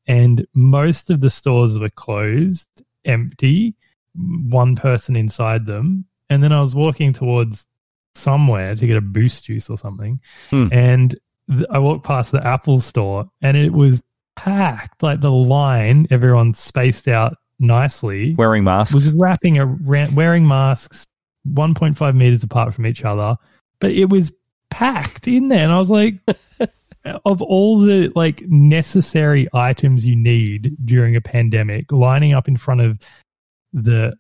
and 0.08 0.48
most 0.56 1.10
of 1.12 1.22
the 1.22 1.30
stores 1.30 1.78
were 1.78 1.90
closed, 1.90 2.70
empty, 3.04 3.76
one 4.18 4.76
person 4.76 5.16
inside 5.16 5.66
them. 5.66 6.06
And 6.30 6.42
then 6.44 6.52
I 6.52 6.60
was 6.62 6.74
walking 6.76 7.14
towards 7.14 7.68
somewhere 8.16 8.76
to 8.76 8.88
get 8.88 8.98
a 8.98 9.02
boost 9.02 9.46
juice 9.46 9.70
or 9.70 9.78
something, 9.78 10.20
Hmm. 10.50 10.68
and 10.72 11.16
th- 11.50 11.66
I 11.70 11.80
walked 11.80 12.06
past 12.06 12.32
the 12.32 12.46
Apple 12.46 12.80
store, 12.80 13.26
and 13.42 13.58
it 13.58 13.74
was 13.74 14.02
packed. 14.36 15.04
Like 15.04 15.22
the 15.22 15.32
line, 15.32 16.08
everyone 16.10 16.54
spaced 16.54 17.08
out 17.08 17.36
nicely. 17.60 18.34
Wearing 18.36 18.64
masks. 18.64 18.94
Was 18.94 19.12
wrapping 19.12 19.60
around, 19.60 20.16
wearing 20.16 20.48
masks, 20.48 21.06
1.5 21.54 22.16
meters 22.16 22.44
apart 22.44 22.74
from 22.74 22.86
each 22.86 23.04
other, 23.04 23.36
but 23.80 23.92
it 23.92 24.10
was 24.10 24.32
packed 24.72 25.28
in 25.28 25.50
there. 25.50 25.64
And 25.64 25.72
I 25.72 25.78
was 25.78 25.90
like, 25.92 26.16
of 27.26 27.42
all 27.42 27.80
the 27.80 28.12
like 28.16 28.42
necessary 28.48 29.48
items 29.54 30.06
you 30.06 30.16
need 30.16 30.76
during 30.86 31.16
a 31.16 31.22
pandemic, 31.22 31.92
lining 31.92 32.34
up 32.34 32.48
in 32.48 32.58
front 32.58 32.82
of 32.82 32.98
the 33.76 34.16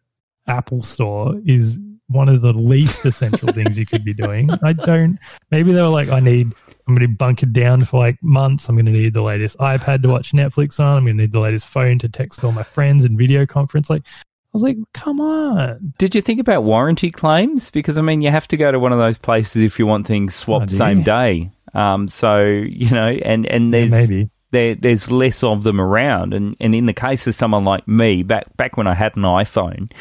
Apple 0.48 0.82
store 0.82 1.40
is 1.46 1.80
one 2.08 2.30
of 2.30 2.42
the 2.42 2.54
least 2.54 3.06
essential 3.06 3.52
things 3.52 3.80
you 3.80 3.86
could 3.86 4.04
be 4.04 4.14
doing. 4.14 4.50
I 4.64 4.74
don't. 4.74 5.18
Maybe 5.50 5.72
they 5.72 5.82
were 5.82 5.88
like, 5.88 6.10
I 6.10 6.20
need. 6.20 6.54
I'm 6.88 6.94
going 6.94 7.02
to 7.02 7.08
be 7.08 7.14
bunkered 7.14 7.54
down 7.54 7.84
for 7.84 8.00
like 8.00 8.22
months. 8.22 8.70
I'm 8.70 8.76
going 8.76 8.86
to 8.86 8.92
need 8.92 9.14
the 9.14 9.24
latest 9.24 9.58
iPad 9.58 10.04
to 10.04 10.10
watch 10.10 10.34
Netflix 10.34 10.80
on. 10.80 10.98
I'm 10.98 11.06
going 11.06 11.18
to 11.18 11.24
need 11.24 11.32
the 11.32 11.40
latest 11.40 11.66
phone 11.66 11.98
to 12.00 12.10
text 12.10 12.44
all 12.44 12.52
my 12.52 12.62
friends 12.62 13.06
and 13.06 13.18
video 13.18 13.46
conference. 13.48 13.90
Like, 13.90 14.04
I 14.06 14.50
was 14.54 14.62
like, 14.62 14.78
come 14.94 15.20
on. 15.20 15.94
Did 15.98 16.14
you 16.14 16.22
think 16.22 16.40
about 16.40 16.64
warranty 16.64 17.10
claims? 17.10 17.72
Because 17.72 17.98
I 17.98 18.02
mean, 18.02 18.22
you 18.22 18.30
have 18.30 18.48
to 18.50 18.58
go 18.58 18.72
to 18.72 18.80
one 18.80 18.94
of 18.94 19.00
those 19.00 19.18
places 19.18 19.64
if 19.64 19.80
you 19.80 19.88
want 19.88 20.06
things 20.06 20.36
swapped 20.36 20.72
Oh, 20.74 20.76
same 20.76 21.02
day. 21.02 21.50
Um, 21.74 22.08
so 22.08 22.40
you 22.40 22.92
know, 22.92 23.08
and 23.08 23.46
and 23.48 23.74
there's 23.74 23.92
Maybe. 23.92 24.30
There 24.56 24.76
there's 24.76 25.12
less 25.12 25.44
of 25.44 25.64
them 25.64 25.80
around. 25.80 26.34
And 26.34 26.56
and 26.60 26.74
in 26.74 26.86
the 26.86 26.94
case 26.94 27.28
of 27.28 27.36
someone 27.36 27.66
like 27.66 27.88
me, 27.88 28.24
back 28.24 28.56
back 28.58 28.78
when 28.78 28.88
I 28.88 28.94
had 28.94 29.16
an 29.16 29.24
iPhone, 29.24 29.92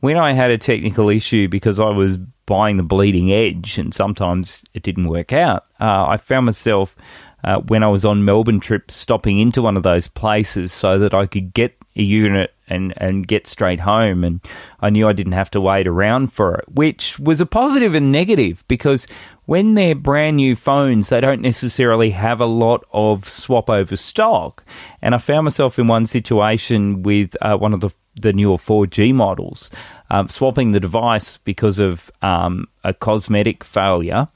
when 0.00 0.16
I 0.16 0.32
had 0.32 0.50
a 0.50 0.58
technical 0.58 1.08
issue 1.08 1.48
because 1.48 1.80
I 1.80 1.90
was 1.90 2.16
buying 2.46 2.76
the 2.76 2.82
bleeding 2.82 3.32
edge, 3.32 3.78
and 3.78 3.94
sometimes 3.94 4.64
it 4.74 4.82
didn't 4.82 5.08
work 5.08 5.32
out, 5.32 5.66
uh, 5.80 6.06
I 6.06 6.16
found 6.16 6.46
myself. 6.46 6.96
Uh, 7.42 7.60
when 7.60 7.82
I 7.82 7.88
was 7.88 8.06
on 8.06 8.24
Melbourne 8.24 8.58
trips, 8.58 8.94
stopping 8.94 9.38
into 9.38 9.60
one 9.60 9.76
of 9.76 9.82
those 9.82 10.08
places 10.08 10.72
so 10.72 10.98
that 10.98 11.12
I 11.12 11.26
could 11.26 11.52
get 11.52 11.76
a 11.94 12.02
unit 12.02 12.54
and, 12.68 12.94
and 12.96 13.26
get 13.26 13.46
straight 13.46 13.80
home. 13.80 14.24
And 14.24 14.40
I 14.80 14.90
knew 14.90 15.06
I 15.06 15.12
didn't 15.12 15.32
have 15.32 15.50
to 15.52 15.60
wait 15.60 15.86
around 15.86 16.32
for 16.32 16.54
it, 16.56 16.64
which 16.68 17.18
was 17.18 17.40
a 17.40 17.46
positive 17.46 17.94
and 17.94 18.10
negative 18.10 18.64
because 18.68 19.06
when 19.46 19.74
they're 19.74 19.94
brand 19.94 20.36
new 20.36 20.56
phones, 20.56 21.08
they 21.08 21.20
don't 21.20 21.40
necessarily 21.40 22.10
have 22.10 22.40
a 22.40 22.46
lot 22.46 22.84
of 22.92 23.28
swap 23.28 23.68
over 23.68 23.96
stock. 23.96 24.64
And 25.02 25.14
I 25.14 25.18
found 25.18 25.44
myself 25.44 25.78
in 25.78 25.86
one 25.86 26.06
situation 26.06 27.02
with 27.02 27.36
uh, 27.40 27.56
one 27.56 27.72
of 27.72 27.80
the 27.80 27.90
the 28.16 28.32
newer 28.32 28.56
4G 28.56 29.12
models, 29.12 29.70
um, 30.08 30.28
swapping 30.28 30.70
the 30.70 30.78
device 30.78 31.38
because 31.38 31.80
of 31.80 32.12
um, 32.22 32.68
a 32.84 32.94
cosmetic 32.94 33.64
failure. 33.64 34.28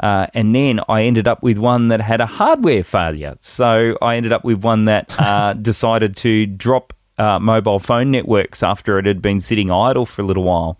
Uh, 0.00 0.26
and 0.34 0.54
then 0.54 0.80
I 0.88 1.04
ended 1.04 1.28
up 1.28 1.42
with 1.42 1.58
one 1.58 1.88
that 1.88 2.00
had 2.00 2.20
a 2.20 2.26
hardware 2.26 2.84
failure. 2.84 3.36
So 3.40 3.96
I 4.02 4.16
ended 4.16 4.32
up 4.32 4.44
with 4.44 4.62
one 4.62 4.84
that 4.84 5.18
uh, 5.20 5.54
decided 5.54 6.16
to 6.16 6.46
drop 6.46 6.92
uh, 7.18 7.38
mobile 7.38 7.78
phone 7.78 8.10
networks 8.10 8.62
after 8.62 8.98
it 8.98 9.06
had 9.06 9.22
been 9.22 9.40
sitting 9.40 9.70
idle 9.70 10.06
for 10.06 10.22
a 10.22 10.24
little 10.24 10.44
while. 10.44 10.78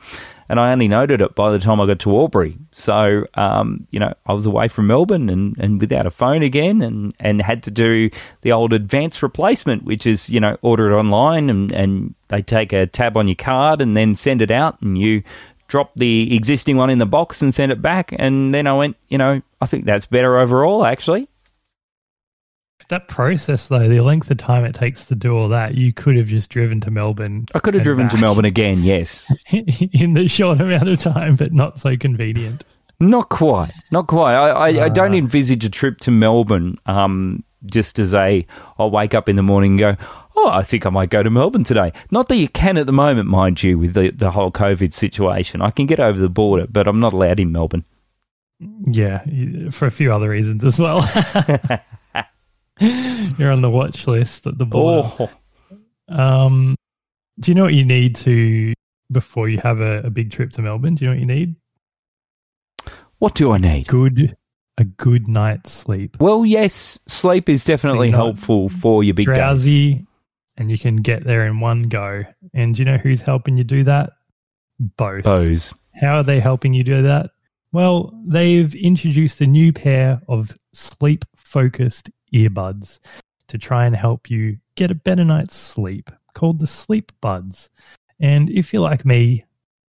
And 0.52 0.60
I 0.60 0.70
only 0.70 0.86
noted 0.86 1.22
it 1.22 1.34
by 1.34 1.50
the 1.50 1.58
time 1.58 1.80
I 1.80 1.86
got 1.86 1.98
to 2.00 2.14
Albury. 2.14 2.58
So, 2.72 3.24
um, 3.36 3.86
you 3.90 3.98
know, 3.98 4.12
I 4.26 4.34
was 4.34 4.44
away 4.44 4.68
from 4.68 4.86
Melbourne 4.86 5.30
and, 5.30 5.56
and 5.58 5.80
without 5.80 6.04
a 6.04 6.10
phone 6.10 6.42
again 6.42 6.82
and, 6.82 7.14
and 7.18 7.40
had 7.40 7.62
to 7.62 7.70
do 7.70 8.10
the 8.42 8.52
old 8.52 8.74
advanced 8.74 9.22
replacement, 9.22 9.84
which 9.84 10.06
is, 10.06 10.28
you 10.28 10.40
know, 10.40 10.58
order 10.60 10.90
it 10.90 10.94
online 10.94 11.48
and, 11.48 11.72
and 11.72 12.14
they 12.28 12.42
take 12.42 12.74
a 12.74 12.86
tab 12.86 13.16
on 13.16 13.28
your 13.28 13.34
card 13.34 13.80
and 13.80 13.96
then 13.96 14.14
send 14.14 14.42
it 14.42 14.50
out 14.50 14.78
and 14.82 14.98
you 14.98 15.22
drop 15.68 15.90
the 15.96 16.36
existing 16.36 16.76
one 16.76 16.90
in 16.90 16.98
the 16.98 17.06
box 17.06 17.40
and 17.40 17.54
send 17.54 17.72
it 17.72 17.80
back. 17.80 18.14
And 18.18 18.54
then 18.54 18.66
I 18.66 18.74
went, 18.74 18.98
you 19.08 19.16
know, 19.16 19.40
I 19.62 19.64
think 19.64 19.86
that's 19.86 20.04
better 20.04 20.38
overall, 20.38 20.84
actually. 20.84 21.30
That 22.88 23.08
process, 23.08 23.68
though, 23.68 23.88
the 23.88 24.00
length 24.00 24.30
of 24.30 24.36
time 24.38 24.64
it 24.64 24.74
takes 24.74 25.04
to 25.06 25.14
do 25.14 25.36
all 25.36 25.48
that, 25.50 25.74
you 25.74 25.92
could 25.92 26.16
have 26.16 26.26
just 26.26 26.50
driven 26.50 26.80
to 26.82 26.90
Melbourne 26.90 27.46
I 27.54 27.58
could 27.58 27.74
have 27.74 27.82
driven 27.82 28.08
to. 28.10 28.16
Melbourne 28.16 28.44
again, 28.44 28.82
yes. 28.82 29.32
in 29.50 30.14
the 30.14 30.28
short 30.28 30.60
amount 30.60 30.88
of 30.88 30.98
time, 30.98 31.36
but 31.36 31.52
not 31.52 31.78
so 31.78 31.96
convenient. 31.96 32.64
Not 33.00 33.30
quite, 33.30 33.72
not 33.90 34.06
quite. 34.06 34.34
I, 34.34 34.48
I, 34.50 34.84
I 34.84 34.88
don't 34.88 35.12
Ah. 35.12 35.16
envisage 35.18 35.64
a 35.64 35.70
trip 35.70 35.98
to 36.00 36.10
Melbourne 36.10 36.78
um, 36.86 37.42
just 37.66 37.98
as 37.98 38.14
a, 38.14 38.46
I'll 38.78 38.90
wake 38.90 39.14
up 39.14 39.28
in 39.28 39.36
the 39.36 39.42
morning 39.42 39.72
and 39.72 39.78
go, 39.98 40.04
oh, 40.36 40.48
I 40.50 40.62
think 40.62 40.86
I 40.86 40.90
might 40.90 41.10
go 41.10 41.22
to 41.22 41.30
Melbourne 41.30 41.64
today. 41.64 41.92
Not 42.10 42.28
that 42.28 42.36
you 42.36 42.48
can 42.48 42.76
at 42.76 42.86
the 42.86 42.92
moment, 42.92 43.28
mind 43.28 43.62
you, 43.62 43.78
with 43.78 43.94
the, 43.94 44.10
the 44.10 44.30
whole 44.30 44.52
COVID 44.52 44.94
situation. 44.94 45.62
I 45.62 45.70
can 45.70 45.86
get 45.86 45.98
over 45.98 46.18
the 46.18 46.28
border, 46.28 46.66
but 46.68 46.86
I'm 46.86 47.00
not 47.00 47.12
allowed 47.12 47.40
in 47.40 47.50
Melbourne. 47.52 47.84
Yeah, 48.86 49.24
for 49.70 49.86
a 49.86 49.90
few 49.90 50.12
other 50.12 50.28
reasons 50.28 50.64
as 50.64 50.78
well. 50.78 51.00
You're 53.38 53.52
on 53.52 53.62
the 53.62 53.70
watch 53.70 54.06
list 54.06 54.46
at 54.46 54.58
the 54.58 54.64
border. 54.64 55.08
Oh, 55.18 55.30
Um, 56.08 56.76
do 57.40 57.50
you 57.50 57.54
know 57.54 57.62
what 57.64 57.74
you 57.74 57.84
need 57.84 58.16
to 58.16 58.72
before 59.10 59.48
you 59.48 59.58
have 59.58 59.80
a, 59.80 59.98
a 60.00 60.10
big 60.10 60.30
trip 60.30 60.52
to 60.52 60.62
Melbourne? 60.62 60.94
Do 60.94 61.04
you 61.04 61.10
know 61.10 61.14
what 61.16 61.20
you 61.20 61.26
need? 61.26 61.56
what 63.18 63.34
do 63.36 63.52
I 63.52 63.58
need? 63.58 63.86
Good, 63.86 64.36
a 64.78 64.84
good 64.84 65.28
night's 65.28 65.70
sleep. 65.70 66.16
Well, 66.18 66.44
yes, 66.44 66.98
sleep 67.06 67.48
is 67.48 67.62
definitely 67.62 68.08
you're 68.08 68.16
helpful 68.16 68.68
for 68.68 69.04
your 69.04 69.14
big 69.14 69.26
days. 69.26 69.36
Drowsy, 69.36 70.06
and 70.56 70.68
you 70.70 70.76
can 70.76 70.96
get 70.96 71.24
there 71.24 71.46
in 71.46 71.60
one 71.60 71.84
go. 71.84 72.24
And 72.52 72.74
do 72.74 72.80
you 72.82 72.84
know 72.84 72.96
who's 72.96 73.22
helping 73.22 73.56
you 73.56 73.62
do 73.62 73.84
that? 73.84 74.10
Both. 74.80 75.22
Bose. 75.22 75.72
How 75.94 76.16
are 76.16 76.22
they 76.24 76.40
helping 76.40 76.74
you 76.74 76.82
do 76.82 77.02
that? 77.02 77.30
Well, 77.70 78.12
they've 78.26 78.74
introduced 78.74 79.40
a 79.40 79.46
new 79.46 79.72
pair 79.72 80.20
of 80.28 80.50
sleep 80.72 81.24
focused 81.36 82.10
earbuds 82.32 82.98
to 83.48 83.58
try 83.58 83.86
and 83.86 83.94
help 83.94 84.30
you 84.30 84.58
get 84.74 84.90
a 84.90 84.94
better 84.94 85.24
night's 85.24 85.56
sleep 85.56 86.10
called 86.34 86.58
the 86.58 86.66
SleepBuds. 86.66 87.68
And 88.20 88.50
if 88.50 88.72
you're 88.72 88.82
like 88.82 89.04
me, 89.04 89.44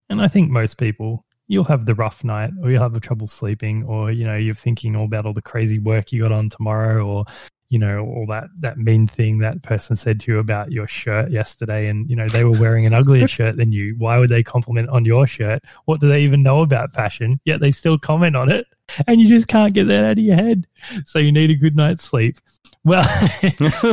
and 0.08 0.20
I 0.22 0.28
think 0.28 0.50
most 0.50 0.78
people, 0.78 1.24
you'll 1.46 1.64
have 1.64 1.84
the 1.84 1.94
rough 1.94 2.22
night 2.24 2.50
or 2.62 2.70
you'll 2.70 2.82
have 2.82 2.98
trouble 3.00 3.26
sleeping 3.26 3.84
or, 3.84 4.10
you 4.10 4.24
know, 4.24 4.36
you're 4.36 4.54
thinking 4.54 4.96
all 4.96 5.04
about 5.04 5.26
all 5.26 5.32
the 5.32 5.42
crazy 5.42 5.78
work 5.78 6.12
you 6.12 6.22
got 6.22 6.32
on 6.32 6.48
tomorrow 6.48 7.04
or, 7.04 7.24
you 7.70 7.78
know, 7.78 8.00
all 8.00 8.26
that, 8.28 8.44
that 8.60 8.78
mean 8.78 9.06
thing 9.06 9.38
that 9.38 9.62
person 9.62 9.96
said 9.96 10.20
to 10.20 10.32
you 10.32 10.38
about 10.38 10.72
your 10.72 10.86
shirt 10.86 11.30
yesterday 11.30 11.88
and, 11.88 12.08
you 12.08 12.16
know, 12.16 12.28
they 12.28 12.44
were 12.44 12.58
wearing 12.58 12.86
an 12.86 12.94
uglier 12.94 13.28
shirt 13.36 13.56
than 13.56 13.72
you. 13.72 13.94
Why 13.98 14.18
would 14.18 14.30
they 14.30 14.42
compliment 14.42 14.88
on 14.90 15.04
your 15.04 15.26
shirt? 15.26 15.62
What 15.86 16.00
do 16.00 16.08
they 16.08 16.22
even 16.22 16.42
know 16.42 16.62
about 16.62 16.92
fashion? 16.92 17.40
Yet 17.44 17.60
they 17.60 17.72
still 17.72 17.98
comment 17.98 18.36
on 18.36 18.50
it 18.50 18.66
and 19.06 19.20
you 19.20 19.28
just 19.28 19.48
can't 19.48 19.72
get 19.74 19.88
that 19.88 20.04
out 20.04 20.12
of 20.12 20.18
your 20.24 20.36
head. 20.36 20.66
So 21.06 21.18
you 21.18 21.32
need 21.32 21.50
a 21.50 21.54
good 21.56 21.76
night's 21.76 22.04
sleep. 22.04 22.36
Well, 22.84 23.02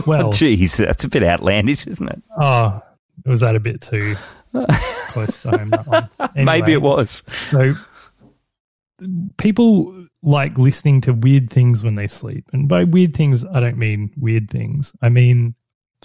well, 0.07 0.31
Jeez, 0.31 0.77
that's 0.77 1.03
a 1.03 1.09
bit 1.09 1.23
outlandish, 1.23 1.85
isn't 1.87 2.07
it? 2.09 2.21
oh, 2.39 2.81
was 3.25 3.41
that 3.41 3.55
a 3.55 3.59
bit 3.59 3.81
too 3.81 4.15
close 5.09 5.41
to 5.41 5.49
home? 5.57 5.69
That 5.71 5.85
one. 5.87 6.09
Maybe 6.45 6.71
it 6.73 6.81
was. 6.81 7.23
So 7.49 7.73
people 9.37 10.05
like 10.23 10.57
listening 10.57 11.01
to 11.01 11.13
weird 11.13 11.49
things 11.49 11.83
when 11.83 11.95
they 11.95 12.07
sleep, 12.07 12.45
and 12.53 12.67
by 12.67 12.83
weird 12.83 13.15
things, 13.15 13.43
I 13.45 13.59
don't 13.59 13.77
mean 13.77 14.11
weird 14.17 14.49
things. 14.49 14.91
I 15.01 15.09
mean 15.09 15.55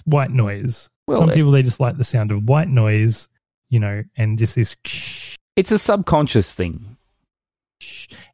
white 0.05 0.31
noise. 0.31 0.89
Well, 1.07 1.19
Some 1.19 1.31
it- 1.31 1.35
people 1.35 1.51
they 1.51 1.63
just 1.63 1.81
like 1.81 1.97
the 1.97 2.05
sound 2.05 2.31
of 2.33 2.45
white 2.45 2.69
noise, 2.69 3.29
you 3.71 3.79
know, 3.81 4.03
and 4.17 4.39
just 4.39 4.55
this, 4.55 4.77
It's 5.57 5.73
a 5.73 5.79
subconscious 5.79 6.55
thing. 6.55 6.92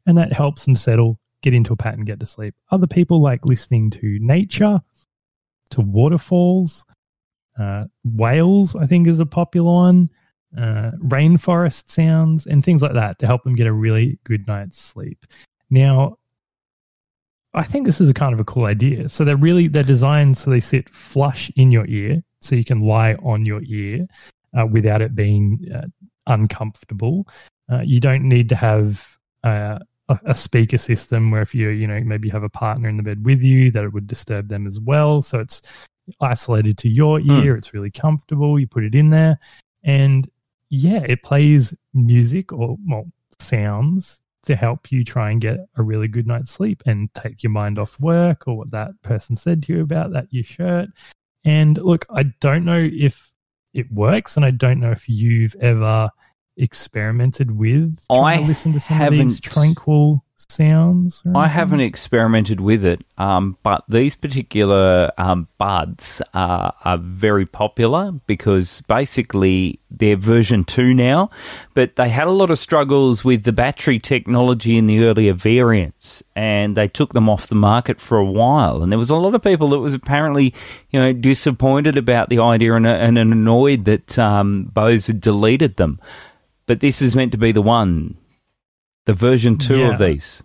And 0.05 0.17
that 0.17 0.33
helps 0.33 0.65
them 0.65 0.75
settle, 0.75 1.19
get 1.41 1.53
into 1.53 1.73
a 1.73 1.77
pattern, 1.77 2.05
get 2.05 2.19
to 2.19 2.25
sleep. 2.25 2.55
Other 2.71 2.87
people 2.87 3.21
like 3.21 3.45
listening 3.45 3.89
to 3.91 4.17
nature, 4.19 4.79
to 5.71 5.81
waterfalls, 5.81 6.85
uh, 7.59 7.85
whales. 8.03 8.75
I 8.75 8.85
think 8.85 9.07
is 9.07 9.19
a 9.19 9.25
popular 9.25 9.71
one. 9.71 10.09
Uh, 10.57 10.91
rainforest 11.03 11.89
sounds 11.89 12.47
and 12.47 12.65
things 12.65 12.81
like 12.81 12.93
that 12.93 13.19
to 13.19 13.27
help 13.27 13.43
them 13.43 13.53
get 13.53 13.67
a 13.67 13.73
really 13.73 14.17
good 14.23 14.47
night's 14.47 14.81
sleep. 14.81 15.27
Now, 15.69 16.17
I 17.53 17.63
think 17.63 17.85
this 17.85 18.01
is 18.01 18.09
a 18.09 18.13
kind 18.13 18.33
of 18.33 18.39
a 18.39 18.43
cool 18.45 18.65
idea. 18.65 19.09
So 19.09 19.23
they're 19.23 19.37
really 19.37 19.67
they're 19.67 19.83
designed 19.83 20.37
so 20.37 20.49
they 20.49 20.59
sit 20.59 20.89
flush 20.89 21.51
in 21.55 21.71
your 21.71 21.85
ear, 21.87 22.23
so 22.41 22.55
you 22.55 22.65
can 22.65 22.81
lie 22.81 23.15
on 23.23 23.45
your 23.45 23.61
ear 23.65 24.07
uh, 24.57 24.65
without 24.65 25.01
it 25.01 25.15
being 25.15 25.67
uh, 25.73 25.87
uncomfortable. 26.27 27.27
Uh, 27.71 27.81
you 27.81 27.99
don't 27.99 28.23
need 28.23 28.49
to 28.49 28.55
have 28.55 29.18
a, 29.43 29.79
a 30.25 30.35
speaker 30.35 30.77
system 30.77 31.31
where 31.31 31.41
if 31.41 31.53
you 31.53 31.69
you 31.69 31.87
know 31.87 31.99
maybe 32.01 32.27
you 32.27 32.31
have 32.31 32.43
a 32.43 32.49
partner 32.49 32.89
in 32.89 32.97
the 32.97 33.03
bed 33.03 33.23
with 33.23 33.41
you 33.41 33.71
that 33.71 33.83
it 33.83 33.93
would 33.93 34.07
disturb 34.07 34.47
them 34.47 34.65
as 34.67 34.79
well. 34.79 35.21
So 35.21 35.39
it's 35.39 35.61
isolated 36.21 36.77
to 36.79 36.89
your 36.89 37.19
Hmm. 37.19 37.31
ear. 37.31 37.55
It's 37.55 37.73
really 37.73 37.91
comfortable. 37.91 38.59
You 38.59 38.67
put 38.67 38.83
it 38.83 38.95
in 38.95 39.09
there, 39.09 39.39
and 39.83 40.29
yeah, 40.69 41.03
it 41.07 41.23
plays 41.23 41.73
music 41.93 42.51
or 42.51 42.77
well 42.87 43.05
sounds 43.39 44.21
to 44.43 44.55
help 44.55 44.91
you 44.91 45.03
try 45.03 45.31
and 45.31 45.41
get 45.41 45.57
a 45.77 45.83
really 45.83 46.07
good 46.07 46.25
night's 46.25 46.51
sleep 46.51 46.81
and 46.85 47.13
take 47.13 47.43
your 47.43 47.51
mind 47.51 47.77
off 47.77 47.99
work 47.99 48.47
or 48.47 48.57
what 48.57 48.71
that 48.71 48.89
person 49.03 49.35
said 49.35 49.61
to 49.61 49.73
you 49.73 49.81
about 49.81 50.11
that 50.11 50.27
your 50.31 50.43
shirt. 50.43 50.89
And 51.45 51.77
look, 51.77 52.05
I 52.09 52.23
don't 52.39 52.65
know 52.65 52.89
if 52.91 53.31
it 53.73 53.91
works, 53.91 54.35
and 54.35 54.45
I 54.45 54.51
don't 54.51 54.79
know 54.79 54.91
if 54.91 55.07
you've 55.07 55.55
ever 55.61 56.09
experimented 56.59 57.57
with 57.57 58.05
I 58.09 58.37
to 58.37 58.43
listen 58.43 58.73
to 58.73 58.79
some 58.79 59.01
of 59.01 59.11
these 59.11 59.19
haven't. 59.19 59.41
tranquil 59.41 60.23
sounds? 60.47 61.23
I 61.35 61.47
haven't 61.47 61.81
experimented 61.81 62.59
with 62.59 62.85
it, 62.85 63.01
um, 63.17 63.57
but 63.63 63.83
these 63.89 64.15
particular 64.15 65.11
um, 65.17 65.47
buds 65.57 66.21
are, 66.33 66.73
are 66.83 66.97
very 66.97 67.45
popular 67.45 68.11
because 68.25 68.81
basically 68.87 69.79
they're 69.91 70.15
version 70.15 70.63
2 70.63 70.93
now, 70.93 71.29
but 71.73 71.95
they 71.95 72.09
had 72.09 72.27
a 72.27 72.31
lot 72.31 72.51
of 72.51 72.59
struggles 72.59 73.23
with 73.23 73.43
the 73.43 73.51
battery 73.51 73.99
technology 73.99 74.77
in 74.77 74.85
the 74.85 75.03
earlier 75.03 75.33
variants, 75.33 76.23
and 76.35 76.75
they 76.75 76.87
took 76.87 77.13
them 77.13 77.29
off 77.29 77.47
the 77.47 77.55
market 77.55 77.99
for 77.99 78.17
a 78.17 78.25
while. 78.25 78.81
And 78.81 78.91
there 78.91 78.99
was 78.99 79.09
a 79.09 79.15
lot 79.15 79.35
of 79.35 79.43
people 79.43 79.69
that 79.69 79.79
was 79.79 79.93
apparently, 79.93 80.53
you 80.89 80.99
know, 80.99 81.13
disappointed 81.13 81.97
about 81.97 82.29
the 82.29 82.39
idea 82.39 82.73
and, 82.73 82.87
and 82.87 83.17
annoyed 83.17 83.85
that 83.85 84.17
um, 84.17 84.65
Bose 84.73 85.07
had 85.07 85.21
deleted 85.21 85.77
them. 85.77 85.99
But 86.69 86.81
this 86.81 87.01
is 87.01 87.15
meant 87.15 87.31
to 87.31 87.37
be 87.39 87.51
the 87.51 87.63
one, 87.63 88.15
the 89.05 89.13
version 89.15 89.57
2 89.57 89.79
Yeah. 89.79 89.93
of 89.93 89.97
these. 89.97 90.43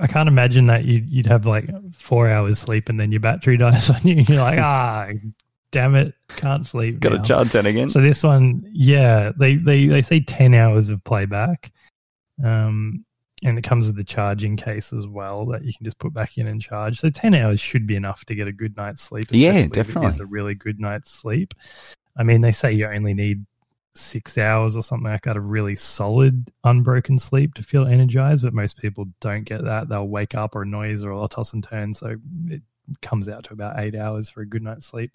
I 0.00 0.08
can't 0.08 0.28
imagine 0.28 0.66
that 0.66 0.84
you'd, 0.84 1.08
you'd 1.08 1.26
have 1.26 1.46
like 1.46 1.70
four 1.94 2.28
hours 2.28 2.58
sleep 2.58 2.88
and 2.88 2.98
then 2.98 3.12
your 3.12 3.20
battery 3.20 3.56
dies 3.56 3.88
on 3.90 4.00
you. 4.02 4.24
You're 4.28 4.42
like, 4.42 4.58
ah, 4.58 5.10
damn 5.70 5.94
it, 5.94 6.12
can't 6.34 6.66
sleep. 6.66 6.98
Got 6.98 7.10
to 7.10 7.22
charge 7.22 7.50
that 7.50 7.66
again. 7.66 7.88
So 7.88 8.00
this 8.00 8.24
one, 8.24 8.68
yeah, 8.72 9.30
they, 9.38 9.54
they, 9.54 9.86
they 9.86 10.02
say 10.02 10.18
10 10.18 10.54
hours 10.54 10.90
of 10.90 11.04
playback. 11.04 11.70
Um, 12.42 13.04
and 13.44 13.56
it 13.56 13.62
comes 13.62 13.86
with 13.86 13.94
the 13.94 14.02
charging 14.02 14.56
case 14.56 14.92
as 14.92 15.06
well 15.06 15.46
that 15.46 15.64
you 15.64 15.72
can 15.72 15.84
just 15.84 16.00
put 16.00 16.12
back 16.12 16.36
in 16.36 16.48
and 16.48 16.60
charge. 16.60 16.98
So 16.98 17.10
10 17.10 17.32
hours 17.36 17.60
should 17.60 17.86
be 17.86 17.94
enough 17.94 18.24
to 18.24 18.34
get 18.34 18.48
a 18.48 18.52
good 18.52 18.76
night's 18.76 19.02
sleep. 19.02 19.26
Yeah, 19.30 19.50
especially 19.50 19.60
if 19.60 19.66
it 19.66 19.72
definitely. 19.74 20.14
is 20.14 20.20
a 20.20 20.26
really 20.26 20.54
good 20.56 20.80
night's 20.80 21.12
sleep. 21.12 21.54
I 22.16 22.24
mean, 22.24 22.40
they 22.40 22.50
say 22.50 22.72
you 22.72 22.86
only 22.88 23.14
need 23.14 23.46
six 23.94 24.38
hours 24.38 24.76
or 24.76 24.82
something 24.82 25.10
like 25.10 25.22
that 25.22 25.36
of 25.36 25.44
really 25.44 25.76
solid, 25.76 26.50
unbroken 26.64 27.18
sleep 27.18 27.54
to 27.54 27.62
feel 27.62 27.86
energized, 27.86 28.42
but 28.42 28.54
most 28.54 28.78
people 28.78 29.06
don't 29.20 29.44
get 29.44 29.64
that. 29.64 29.88
They'll 29.88 30.08
wake 30.08 30.34
up 30.34 30.54
or 30.54 30.64
noise 30.64 31.04
or 31.04 31.14
they'll 31.14 31.28
toss 31.28 31.52
and 31.52 31.64
turn. 31.64 31.94
So 31.94 32.16
it 32.46 32.62
comes 33.02 33.28
out 33.28 33.44
to 33.44 33.52
about 33.52 33.78
eight 33.78 33.94
hours 33.94 34.28
for 34.28 34.42
a 34.42 34.46
good 34.46 34.62
night's 34.62 34.86
sleep. 34.86 35.12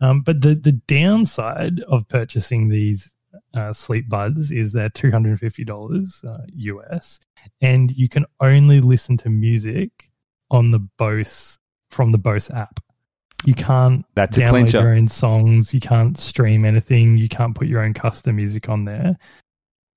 Um, 0.00 0.20
but 0.22 0.40
the, 0.40 0.54
the 0.54 0.72
downside 0.72 1.80
of 1.80 2.08
purchasing 2.08 2.68
these 2.68 3.12
uh, 3.54 3.72
sleep 3.72 4.08
buds 4.08 4.50
is 4.50 4.72
they're 4.72 4.90
$250 4.90 6.24
uh, 6.24 6.38
US, 6.54 7.20
and 7.60 7.90
you 7.90 8.08
can 8.08 8.24
only 8.40 8.80
listen 8.80 9.16
to 9.18 9.28
music 9.28 10.10
on 10.50 10.70
the 10.70 10.78
Bose 10.78 11.58
from 11.90 12.12
the 12.12 12.18
Bose 12.18 12.50
app. 12.50 12.80
You 13.44 13.54
can't 13.54 14.04
That's 14.14 14.36
download 14.36 14.72
your 14.72 14.94
own 14.94 15.08
songs. 15.08 15.72
You 15.72 15.80
can't 15.80 16.18
stream 16.18 16.64
anything. 16.64 17.18
You 17.18 17.28
can't 17.28 17.54
put 17.54 17.68
your 17.68 17.82
own 17.82 17.94
custom 17.94 18.36
music 18.36 18.68
on 18.68 18.84
there. 18.84 19.16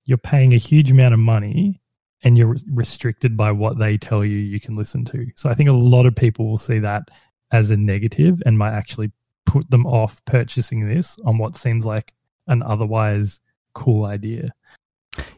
You're 0.04 0.18
paying 0.18 0.54
a 0.54 0.58
huge 0.58 0.90
amount 0.90 1.14
of 1.14 1.20
money 1.20 1.80
and 2.22 2.38
you're 2.38 2.56
restricted 2.70 3.36
by 3.36 3.50
what 3.50 3.78
they 3.78 3.98
tell 3.98 4.24
you 4.24 4.36
you 4.36 4.60
can 4.60 4.76
listen 4.76 5.04
to. 5.06 5.26
So 5.36 5.50
I 5.50 5.54
think 5.54 5.68
a 5.68 5.72
lot 5.72 6.06
of 6.06 6.14
people 6.14 6.48
will 6.48 6.56
see 6.56 6.78
that 6.78 7.02
as 7.50 7.70
a 7.70 7.76
negative 7.76 8.40
and 8.46 8.56
might 8.56 8.72
actually 8.72 9.10
put 9.44 9.68
them 9.70 9.86
off 9.86 10.24
purchasing 10.24 10.88
this 10.88 11.18
on 11.24 11.38
what 11.38 11.56
seems 11.56 11.84
like 11.84 12.12
an 12.46 12.62
otherwise 12.62 13.40
cool 13.74 14.06
idea. 14.06 14.52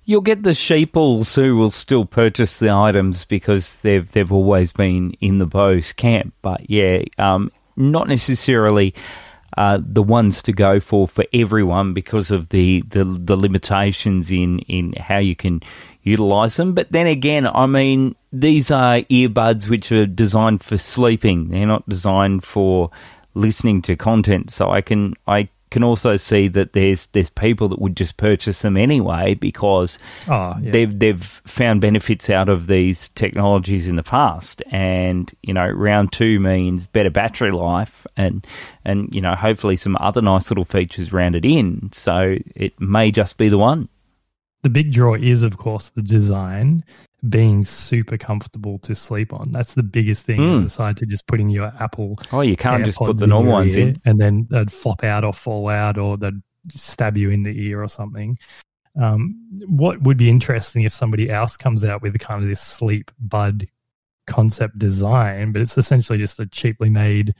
You'll 0.05 0.21
get 0.21 0.43
the 0.43 0.55
sheeples 0.55 1.35
who 1.35 1.57
will 1.57 1.71
still 1.71 2.05
purchase 2.05 2.59
the 2.59 2.71
items 2.71 3.25
because 3.25 3.75
they've 3.77 4.11
they've 4.13 4.31
always 4.31 4.71
been 4.71 5.13
in 5.21 5.39
the 5.39 5.47
Bose 5.47 5.93
camp. 5.93 6.35
But 6.43 6.69
yeah, 6.71 7.03
um, 7.19 7.51
not 7.77 8.09
necessarily 8.09 8.95
uh, 9.57 9.79
the 9.81 10.03
ones 10.03 10.43
to 10.43 10.53
go 10.53 10.81
for 10.81 11.07
for 11.07 11.25
everyone 11.33 11.95
because 11.95 12.31
of 12.31 12.49
the, 12.49 12.83
the 12.89 13.05
the 13.05 13.37
limitations 13.37 14.31
in 14.31 14.59
in 14.61 14.93
how 14.95 15.19
you 15.19 15.37
can 15.37 15.63
utilize 16.03 16.57
them. 16.57 16.75
But 16.75 16.91
then 16.91 17.07
again, 17.07 17.47
I 17.47 17.67
mean, 17.67 18.17
these 18.33 18.71
are 18.71 19.01
earbuds 19.03 19.69
which 19.69 19.93
are 19.93 20.07
designed 20.07 20.63
for 20.63 20.77
sleeping. 20.77 21.49
They're 21.49 21.67
not 21.67 21.89
designed 21.89 22.45
for 22.45 22.91
listening 23.35 23.83
to 23.83 23.97
content. 23.97 24.51
So 24.51 24.71
I 24.71 24.81
can 24.81 25.15
I 25.27 25.49
can 25.75 25.85
also 25.85 26.17
see 26.17 26.49
that 26.49 26.73
there's 26.73 27.07
there's 27.09 27.29
people 27.29 27.69
that 27.69 27.81
would 27.81 27.97
just 27.97 28.17
purchase 28.17 28.63
them 28.63 28.77
anyway 28.79 29.35
because 29.35 29.99
Oh, 30.29 30.55
yeah. 30.63 30.71
they've 30.73 30.99
they've 30.99 31.23
found 31.23 31.81
benefits 31.83 32.31
out 32.31 32.49
of 32.49 32.67
these 32.69 33.11
technologies 33.11 33.89
in 33.89 33.97
the 33.97 34.03
past, 34.03 34.63
and 34.71 35.31
you 35.43 35.53
know, 35.53 35.69
round 35.69 36.13
two 36.13 36.41
means 36.41 36.87
better 36.87 37.11
battery 37.11 37.51
life, 37.51 38.07
and 38.17 38.47
and 38.87 39.15
you 39.15 39.21
know, 39.21 39.35
hopefully 39.35 39.77
some 39.77 39.97
other 40.01 40.23
nice 40.23 40.51
little 40.51 40.65
features 40.65 41.13
rounded 41.13 41.45
in. 41.45 41.91
So 41.93 42.37
it 42.57 42.81
may 42.81 43.11
just 43.11 43.37
be 43.37 43.49
the 43.51 43.59
one. 43.59 43.89
the 44.63 44.71
big 44.71 44.93
draw 44.93 45.15
is, 45.15 45.43
of 45.43 45.59
course, 45.59 45.91
the 45.91 46.03
design 46.03 46.83
being 47.29 47.65
super 47.65 48.19
comfortable 48.19 48.79
to 48.81 48.95
sleep 48.95 49.33
on. 49.33 49.51
That's 49.53 49.75
the 49.75 49.83
biggest 49.83 50.27
thing, 50.27 50.41
Mm. 50.41 50.65
aside 50.65 50.97
to 50.99 51.07
just 51.07 51.27
putting 51.27 51.49
your 51.49 51.73
Apple 51.81 52.19
Oh, 52.33 52.41
you 52.43 52.57
can't 52.57 52.85
just 52.85 52.99
put 52.99 53.17
the 53.17 53.27
normal 53.27 53.53
ones 53.53 53.77
in. 53.77 54.01
and 54.05 54.21
then 54.21 54.47
they'd 54.51 54.71
flop 54.73 55.03
out 55.05 55.25
or 55.25 55.33
fall 55.33 55.69
out 55.69 55.97
or 55.97 56.17
they'd 56.17 56.41
stab 56.73 57.17
you 57.17 57.31
in 57.31 57.43
the 57.43 57.59
ear 57.67 57.83
or 57.83 57.89
something. 57.89 58.37
Um, 59.01 59.35
what 59.67 60.03
would 60.03 60.17
be 60.17 60.29
interesting 60.31 60.83
if 60.83 60.93
somebody 60.93 61.31
else 61.31 61.57
comes 61.57 61.85
out 61.85 62.03
with 62.03 62.19
kind 62.19 62.43
of 62.43 62.49
this 62.49 62.61
sleep 62.61 63.11
bud 63.19 63.67
concept 64.27 64.79
design, 64.79 65.53
but 65.53 65.61
it's 65.63 65.77
essentially 65.77 66.19
just 66.19 66.39
a 66.41 66.47
cheaply 66.47 66.89
made, 66.91 67.35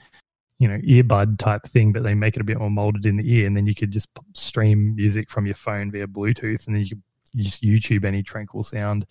you 0.59 0.67
know, 0.67 0.77
earbud 0.79 1.37
type 1.39 1.63
thing, 1.63 1.91
but 1.93 2.03
they 2.03 2.13
make 2.13 2.35
it 2.35 2.41
a 2.41 2.45
bit 2.45 2.59
more 2.59 2.69
molded 2.69 3.05
in 3.05 3.17
the 3.17 3.33
ear, 3.33 3.47
and 3.47 3.55
then 3.55 3.65
you 3.65 3.73
could 3.75 3.91
just 3.91 4.07
stream 4.33 4.95
music 4.95 5.29
from 5.29 5.45
your 5.45 5.55
phone 5.55 5.91
via 5.91 6.07
Bluetooth, 6.07 6.67
and 6.67 6.75
then 6.75 6.83
you 6.83 6.89
could 6.89 7.01
just 7.35 7.63
YouTube 7.63 8.05
any 8.05 8.21
tranquil 8.21 8.61
sound, 8.63 9.05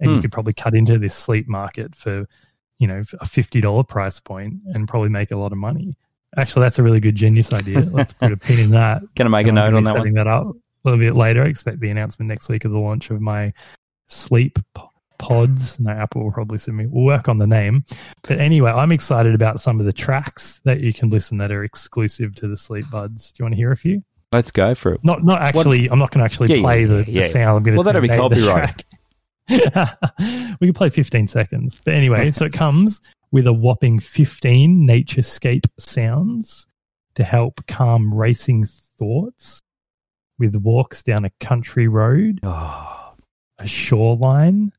and 0.00 0.10
you 0.10 0.16
Hmm. 0.16 0.20
could 0.22 0.32
probably 0.32 0.52
cut 0.52 0.74
into 0.74 0.98
this 0.98 1.14
sleep 1.14 1.48
market 1.48 1.94
for, 1.94 2.26
you 2.78 2.86
know, 2.86 3.02
a 3.20 3.26
fifty 3.26 3.60
dollar 3.60 3.84
price 3.84 4.20
point, 4.20 4.54
and 4.74 4.86
probably 4.88 5.08
make 5.08 5.30
a 5.30 5.36
lot 5.36 5.52
of 5.52 5.58
money. 5.58 5.96
Actually, 6.36 6.62
that's 6.66 6.78
a 6.78 6.82
really 6.82 7.00
good 7.00 7.16
genius 7.16 7.52
idea. 7.52 7.80
Let's 7.92 8.12
put 8.12 8.32
a 8.32 8.36
pin 8.36 8.58
in 8.60 8.70
that. 8.72 9.00
Going 9.16 9.26
to 9.26 9.30
make 9.30 9.46
a 9.46 9.52
note 9.52 9.74
on 9.74 9.82
that 9.84 9.92
one. 9.94 10.00
setting 10.00 10.14
that 10.14 10.26
up 10.26 10.46
a 10.46 10.52
little 10.84 10.98
bit 10.98 11.16
later. 11.16 11.42
I 11.42 11.46
expect 11.46 11.80
the 11.80 11.88
announcement 11.90 12.28
next 12.28 12.48
week 12.48 12.64
of 12.64 12.70
the 12.72 12.78
launch 12.78 13.10
of 13.10 13.20
my 13.20 13.52
sleep 14.08 14.58
pods. 15.18 15.80
No, 15.80 15.90
Apple 15.90 16.22
will 16.24 16.32
probably 16.32 16.58
send 16.58 16.76
me. 16.76 16.86
We'll 16.86 17.04
work 17.04 17.28
on 17.28 17.38
the 17.38 17.46
name. 17.46 17.84
But 18.22 18.38
anyway, 18.38 18.70
I'm 18.70 18.92
excited 18.92 19.34
about 19.34 19.60
some 19.60 19.80
of 19.80 19.86
the 19.86 19.92
tracks 19.92 20.60
that 20.64 20.80
you 20.80 20.92
can 20.92 21.10
listen 21.10 21.38
that 21.38 21.50
are 21.50 21.64
exclusive 21.64 22.34
to 22.36 22.46
the 22.48 22.54
SleepBuds. 22.54 23.32
Do 23.32 23.36
you 23.40 23.44
want 23.44 23.52
to 23.54 23.56
hear 23.56 23.72
a 23.72 23.76
few? 23.76 24.02
Let's 24.32 24.50
go 24.50 24.74
for 24.74 24.92
it. 24.92 25.00
Not, 25.02 25.24
not 25.24 25.40
actually. 25.40 25.88
I'm 25.90 25.98
not 25.98 26.10
going 26.10 26.20
to 26.20 26.24
actually 26.24 26.50
Yeah, 26.50 26.56
yeah, 26.56 26.62
play 26.62 26.84
the, 26.84 26.96
yeah, 26.98 27.02
the 27.04 27.12
yeah. 27.12 27.26
sound. 27.26 27.56
I'm 27.56 27.62
going 27.62 27.72
to 27.74 27.78
Well, 27.78 27.84
that'd 27.84 28.02
be 28.02 28.08
copyright. 28.08 28.84
we 30.60 30.66
can 30.66 30.72
play 30.74 30.90
15 30.90 31.26
seconds. 31.26 31.80
But 31.84 31.94
anyway, 31.94 32.30
so 32.32 32.44
it 32.44 32.52
comes 32.52 33.00
with 33.30 33.46
a 33.46 33.52
whopping 33.52 33.98
15 33.98 34.86
naturescape 34.86 35.66
sounds 35.78 36.66
to 37.14 37.24
help 37.24 37.64
calm 37.66 38.12
racing 38.14 38.66
thoughts 38.98 39.60
with 40.38 40.54
walks 40.56 41.02
down 41.02 41.24
a 41.24 41.30
country 41.40 41.88
road, 41.88 42.38
Oh, 42.42 43.14
a 43.58 43.66
shoreline, 43.66 44.72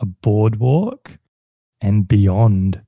a 0.00 0.06
boardwalk, 0.06 1.16
and 1.80 2.06
beyond. 2.06 2.80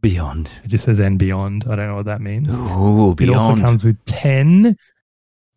beyond. 0.00 0.48
It 0.64 0.68
just 0.68 0.84
says 0.84 1.00
and 1.00 1.18
beyond. 1.18 1.64
I 1.68 1.74
don't 1.76 1.88
know 1.88 1.96
what 1.96 2.06
that 2.06 2.20
means. 2.20 2.48
Ooh, 2.54 3.16
It 3.18 3.30
also 3.30 3.56
comes 3.60 3.84
with 3.84 4.02
10, 4.04 4.76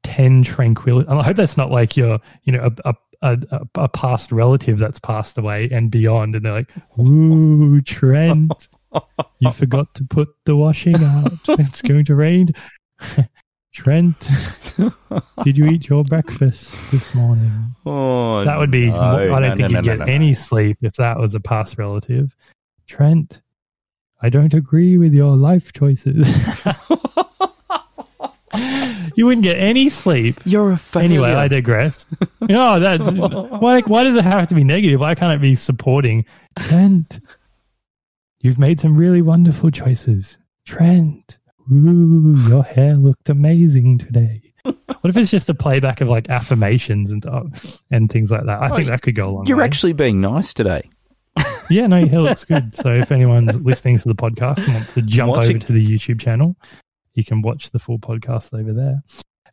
10 0.03 0.43
tranquility. 0.43 1.07
I 1.09 1.23
hope 1.23 1.35
that's 1.35 1.57
not 1.57 1.69
like 1.71 1.95
your, 1.97 2.19
you 2.43 2.53
know, 2.53 2.69
a, 2.83 2.89
a, 2.89 2.95
a, 3.21 3.37
a 3.75 3.89
past 3.89 4.31
relative 4.31 4.77
that's 4.77 4.99
passed 4.99 5.37
away 5.37 5.69
and 5.71 5.91
beyond. 5.91 6.35
And 6.35 6.45
they're 6.45 6.53
like, 6.53 6.71
ooh, 6.99 7.81
Trent, 7.81 8.67
you 9.39 9.51
forgot 9.51 9.93
to 9.95 10.03
put 10.03 10.29
the 10.45 10.55
washing 10.55 11.03
out. 11.03 11.33
It's 11.49 11.81
going 11.81 12.05
to 12.05 12.15
rain. 12.15 12.49
Trent, 13.73 14.27
did 15.43 15.55
you 15.55 15.67
eat 15.67 15.87
your 15.87 16.03
breakfast 16.03 16.75
this 16.91 17.13
morning? 17.13 17.75
oh, 17.85 18.43
That 18.43 18.57
would 18.57 18.71
be, 18.71 18.87
no, 18.87 18.99
I 18.99 19.39
don't 19.39 19.41
no, 19.41 19.55
think 19.55 19.71
no, 19.71 19.77
you'd 19.77 19.85
get 19.85 20.09
any 20.09 20.33
sleep 20.33 20.79
if 20.81 20.95
that 20.95 21.19
was 21.19 21.35
a 21.35 21.39
past 21.39 21.77
relative. 21.77 22.35
Trent, 22.87 23.43
I 24.21 24.29
don't 24.29 24.55
agree 24.55 24.97
with 24.97 25.13
your 25.13 25.35
life 25.37 25.73
choices. 25.73 26.27
You 29.15 29.25
wouldn't 29.25 29.43
get 29.43 29.57
any 29.57 29.89
sleep. 29.89 30.39
You're 30.45 30.71
a 30.71 30.77
failure. 30.77 31.05
Anyway, 31.05 31.31
I 31.31 31.47
digress. 31.47 32.05
no, 32.41 32.79
that's 32.79 33.09
why. 33.11 33.81
Why 33.81 34.03
does 34.03 34.15
it 34.15 34.23
have 34.23 34.47
to 34.47 34.55
be 34.55 34.63
negative? 34.63 34.99
Why 34.99 35.15
can't 35.15 35.33
it 35.33 35.41
be 35.41 35.55
supporting? 35.55 36.25
Trent, 36.59 37.19
you've 38.41 38.59
made 38.59 38.79
some 38.79 38.95
really 38.95 39.21
wonderful 39.21 39.71
choices. 39.71 40.37
Trent, 40.65 41.37
ooh, 41.71 42.35
your 42.49 42.63
hair 42.63 42.95
looked 42.95 43.29
amazing 43.29 43.97
today. 43.99 44.41
What 45.01 45.11
if 45.11 45.15
it's 45.17 45.31
just 45.31 45.47
a 45.47 45.53
playback 45.53 46.01
of 46.01 46.09
like 46.09 46.29
affirmations 46.29 47.11
and 47.11 47.25
uh, 47.25 47.43
and 47.91 48.11
things 48.11 48.31
like 48.31 48.45
that? 48.45 48.61
I 48.61 48.69
Oh, 48.69 48.75
think 48.75 48.89
that 48.89 49.01
could 49.01 49.15
go 49.15 49.29
along. 49.29 49.45
You're 49.47 49.59
way. 49.59 49.63
actually 49.63 49.93
being 49.93 50.19
nice 50.19 50.53
today. 50.53 50.89
Yeah, 51.69 51.85
no, 51.87 51.97
your 51.97 52.07
hair 52.07 52.19
looks 52.21 52.45
good. 52.45 52.73
So 52.75 52.93
if 52.93 53.11
anyone's 53.11 53.59
listening 53.59 53.97
to 53.99 54.07
the 54.07 54.15
podcast 54.15 54.63
and 54.65 54.73
wants 54.75 54.93
to 54.93 55.01
jump 55.01 55.31
Watching. 55.35 55.57
over 55.57 55.65
to 55.67 55.73
the 55.73 55.85
YouTube 55.85 56.17
channel, 56.19 56.55
you 57.17 57.25
can 57.25 57.41
watch 57.41 57.71
the 57.71 57.79
full 57.79 57.97
podcast 57.97 58.57
over 58.57 58.71
there. 58.71 59.03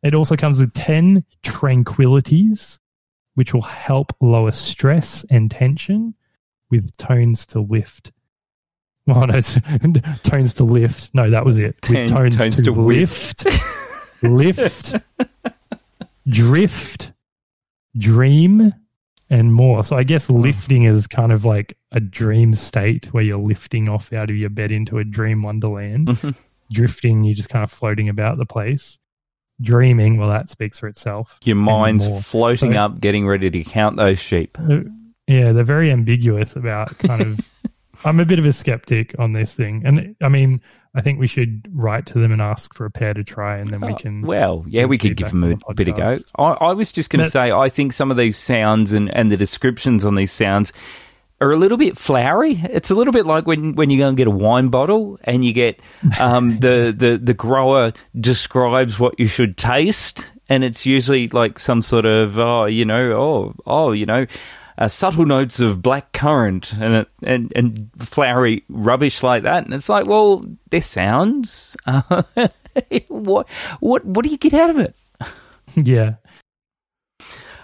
It 0.03 0.15
also 0.15 0.37
comes 0.37 0.61
with 0.61 0.75
10 0.75 1.25
tranquilities, 1.43 2.79
which 3.35 3.55
will 3.55 3.63
help 3.63 4.13
lower 4.21 4.53
stress 4.53 5.25
and 5.31 5.51
tension 5.51 6.15
with 6.71 6.95
tones 6.99 7.47
to 7.47 7.61
lift. 7.61 8.13
Well, 9.07 9.19
oh, 9.23 9.27
no, 9.27 9.41
tones 10.23 10.55
to 10.55 10.65
lift. 10.65 11.09
No, 11.15 11.31
that 11.31 11.45
was 11.45 11.59
it. 11.59 11.77
With 11.89 12.11
tones, 12.11 12.37
tones 12.37 12.57
to, 12.57 12.63
to 12.65 12.73
lift, 12.73 13.47
lift, 14.23 14.95
drift, 16.29 17.13
dream, 17.97 18.75
and 19.31 19.55
more. 19.55 19.83
So 19.83 19.97
I 19.97 20.05
guess 20.05 20.29
oh. 20.29 20.35
lifting 20.35 20.85
is 20.85 21.07
kind 21.07 21.33
of 21.33 21.47
like 21.47 21.79
a 21.93 22.01
dream 22.01 22.53
state 22.53 23.07
where 23.15 23.23
you're 23.23 23.39
lifting 23.39 23.89
off 23.89 24.13
out 24.13 24.29
of 24.29 24.37
your 24.37 24.51
bed 24.51 24.71
into 24.71 24.99
a 24.99 25.05
dream 25.05 25.43
wonderland. 25.43 26.09
Mm-hmm. 26.09 26.31
Drifting, 26.75 27.25
you're 27.25 27.35
just 27.35 27.49
kind 27.49 27.63
of 27.63 27.71
floating 27.71 28.09
about 28.09 28.39
the 28.39 28.47
place. 28.47 28.99
Dreaming, 29.61 30.19
well, 30.19 30.29
that 30.29 30.49
speaks 30.49 30.79
for 30.79 30.89
itself. 30.89 31.39
Your 31.45 31.57
mind's 31.57 32.07
floating 32.27 32.73
so, 32.73 32.79
up, 32.79 33.01
getting 33.01 33.27
ready 33.27 33.51
to 33.51 33.65
count 33.65 33.97
those 33.97 34.19
sheep. 34.19 34.59
Uh, 34.61 34.81
yeah, 35.29 35.53
they're 35.53 35.65
very 35.65 35.91
ambiguous 35.91 36.57
about 36.57 36.99
kind 36.99 37.23
of 37.23 37.41
I'm 38.05 38.21
a 38.21 38.25
bit 38.25 38.39
of 38.39 38.47
a 38.47 38.53
skeptic 38.53 39.15
on 39.19 39.33
this 39.33 39.55
thing, 39.55 39.83
and 39.85 40.17
I 40.21 40.29
mean, 40.29 40.61
I 40.95 41.01
think 41.01 41.19
we 41.19 41.27
should 41.27 41.69
write 41.73 42.07
to 42.07 42.19
them 42.19 42.33
and 42.33 42.43
ask 42.43 42.75
for 42.75 42.85
a 42.85 42.91
pair 42.91 43.15
to 43.15 43.25
try, 43.25 43.59
and 43.59 43.71
then 43.71 43.81
we 43.81 43.93
oh, 43.93 43.97
can. 43.97 44.23
well, 44.23 44.65
yeah, 44.69 44.85
we 44.85 44.99
could 44.99 45.17
give 45.17 45.31
them 45.31 45.45
a 45.45 45.57
the 45.57 45.75
bit 45.75 45.89
of 45.89 45.97
go. 45.97 46.19
I, 46.37 46.43
I 46.43 46.73
was 46.73 46.93
just 46.93 47.11
going 47.11 47.25
to 47.25 47.31
say, 47.31 47.51
I 47.51 47.69
think 47.69 47.93
some 47.93 48.11
of 48.11 48.17
these 48.17 48.37
sounds 48.37 48.93
and, 48.93 49.15
and 49.15 49.31
the 49.31 49.37
descriptions 49.37 50.05
on 50.05 50.17
these 50.17 50.33
sounds 50.33 50.73
are 51.45 51.53
a 51.53 51.57
little 51.57 51.77
bit 51.77 51.99
flowery. 51.99 52.61
It's 52.71 52.91
a 52.91 52.95
little 52.95 53.13
bit 53.13 53.27
like 53.27 53.47
when, 53.47 53.75
when 53.75 53.91
you 53.91 53.99
go 53.99 54.09
and 54.09 54.17
get 54.17 54.27
a 54.27 54.31
wine 54.31 54.69
bottle 54.69 55.19
and 55.25 55.45
you 55.45 55.53
get 55.53 55.79
um, 56.19 56.59
the, 56.61 56.95
the, 56.97 57.19
the 57.23 57.35
grower 57.35 57.93
describes 58.19 58.99
what 58.99 59.19
you 59.21 59.27
should 59.27 59.57
taste, 59.57 60.31
and 60.49 60.65
it's 60.65 60.87
usually 60.87 61.29
like 61.29 61.59
some 61.59 61.83
sort 61.83 62.07
of, 62.07 62.39
oh, 62.39 62.65
you 62.65 62.85
know, 62.85 63.13
oh, 63.13 63.55
oh, 63.67 63.93
you 63.93 64.07
know, 64.07 64.27
uh, 64.79 64.89
subtle 64.89 65.27
notes 65.27 65.61
of 65.61 65.83
black 65.83 66.13
currant 66.13 66.73
and 66.75 67.07
and 67.23 67.53
and 67.55 67.91
flowery 67.99 68.65
rubbish 68.69 69.23
like 69.23 69.45
that. 69.45 69.65
And 69.65 69.73
it's 69.73 69.89
like, 69.89 70.07
well, 70.07 70.45
this 70.71 70.87
sounds. 70.87 71.77
Uh, 71.87 72.23
what 73.09 73.49
what 73.81 74.05
what 74.05 74.25
do 74.25 74.31
you 74.31 74.39
get 74.39 74.53
out 74.53 74.71
of 74.71 74.79
it? 74.79 74.97
Yeah. 75.77 76.15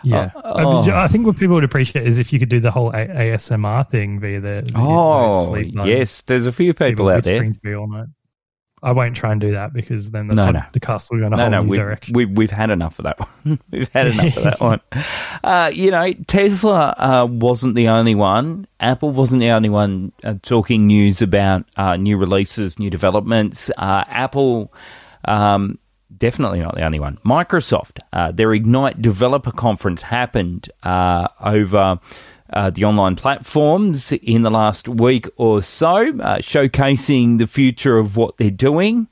Yeah, 0.03 0.31
uh, 0.35 0.65
oh. 0.65 0.91
I 0.93 1.09
think 1.09 1.27
what 1.27 1.37
people 1.37 1.55
would 1.55 1.65
appreciate 1.65 2.07
is 2.07 2.19
if 2.19 2.33
you 2.33 2.39
could 2.39 2.49
do 2.49 2.61
the 2.61 2.71
whole 2.71 2.91
A- 2.91 3.07
ASMR 3.07 3.89
thing 3.89 4.21
via 4.21 4.41
the, 4.41 4.63
the 4.65 4.73
oh 4.77 5.55
yes, 5.55 6.23
there's 6.23 6.47
a 6.47 6.53
few 6.53 6.73
people, 6.73 6.91
people 6.91 7.09
out 7.11 7.25
there. 7.25 7.53
All 7.77 7.89
night. 7.89 8.07
I 8.83 8.93
won't 8.93 9.15
try 9.15 9.33
and 9.33 9.41
do 9.41 9.53
that 9.53 9.75
because 9.75 10.11
then 10.11 10.29
the, 10.29 10.35
no, 10.35 10.51
no. 10.51 10.63
the 10.73 10.81
cast 10.81 11.11
will 11.11 11.19
go 11.19 11.27
in 11.27 11.35
a 11.35 11.37
no, 11.37 11.43
whole 11.43 11.51
no, 11.51 11.63
new 11.63 11.69
we've, 11.69 11.81
direction. 11.81 12.15
We've, 12.15 12.31
we've 12.31 12.51
had 12.51 12.71
enough 12.71 12.99
of 12.99 13.03
that 13.03 13.21
one. 13.21 13.59
we've 13.71 13.89
had 13.89 14.07
enough 14.07 14.37
of 14.39 14.43
that 14.45 14.61
one. 14.61 14.81
Uh, 15.45 15.71
you 15.73 15.91
know, 15.91 16.13
Tesla 16.27 16.95
uh, 16.97 17.27
wasn't 17.31 17.75
the 17.75 17.89
only 17.89 18.15
one. 18.15 18.67
Apple 18.81 19.11
wasn't 19.11 19.41
the 19.41 19.51
only 19.51 19.69
one 19.69 20.13
uh, 20.25 20.35
talking 20.41 20.87
news 20.87 21.21
about 21.21 21.67
uh, 21.77 21.97
new 21.97 22.17
releases, 22.17 22.79
new 22.79 22.91
developments. 22.91 23.71
Uh, 23.77 24.05
Apple. 24.09 24.73
Um, 25.27 25.79
definitely 26.17 26.61
not 26.61 26.75
the 26.75 26.83
only 26.83 27.01
one. 27.01 27.19
Microsoft, 27.25 27.99
uh, 28.13 28.33
their 28.33 28.53
Ignite 28.53 29.01
Developer 29.01 29.53
Conference 29.53 30.03
happened 30.03 30.69
over 30.83 31.99
uh, 32.53 32.71
the 32.71 32.85
online 32.85 33.17
platforms 33.17 34.13
in 34.13 34.43
the 34.43 34.51
last 34.51 34.89
week 34.89 35.29
or 35.37 35.63
so, 35.63 35.97
uh, 35.97 36.39
showcasing 36.39 37.39
the 37.39 37.47
future 37.47 37.97
of 37.97 38.17
what 38.17 38.37
they're 38.37 38.51
doing. 38.51 39.07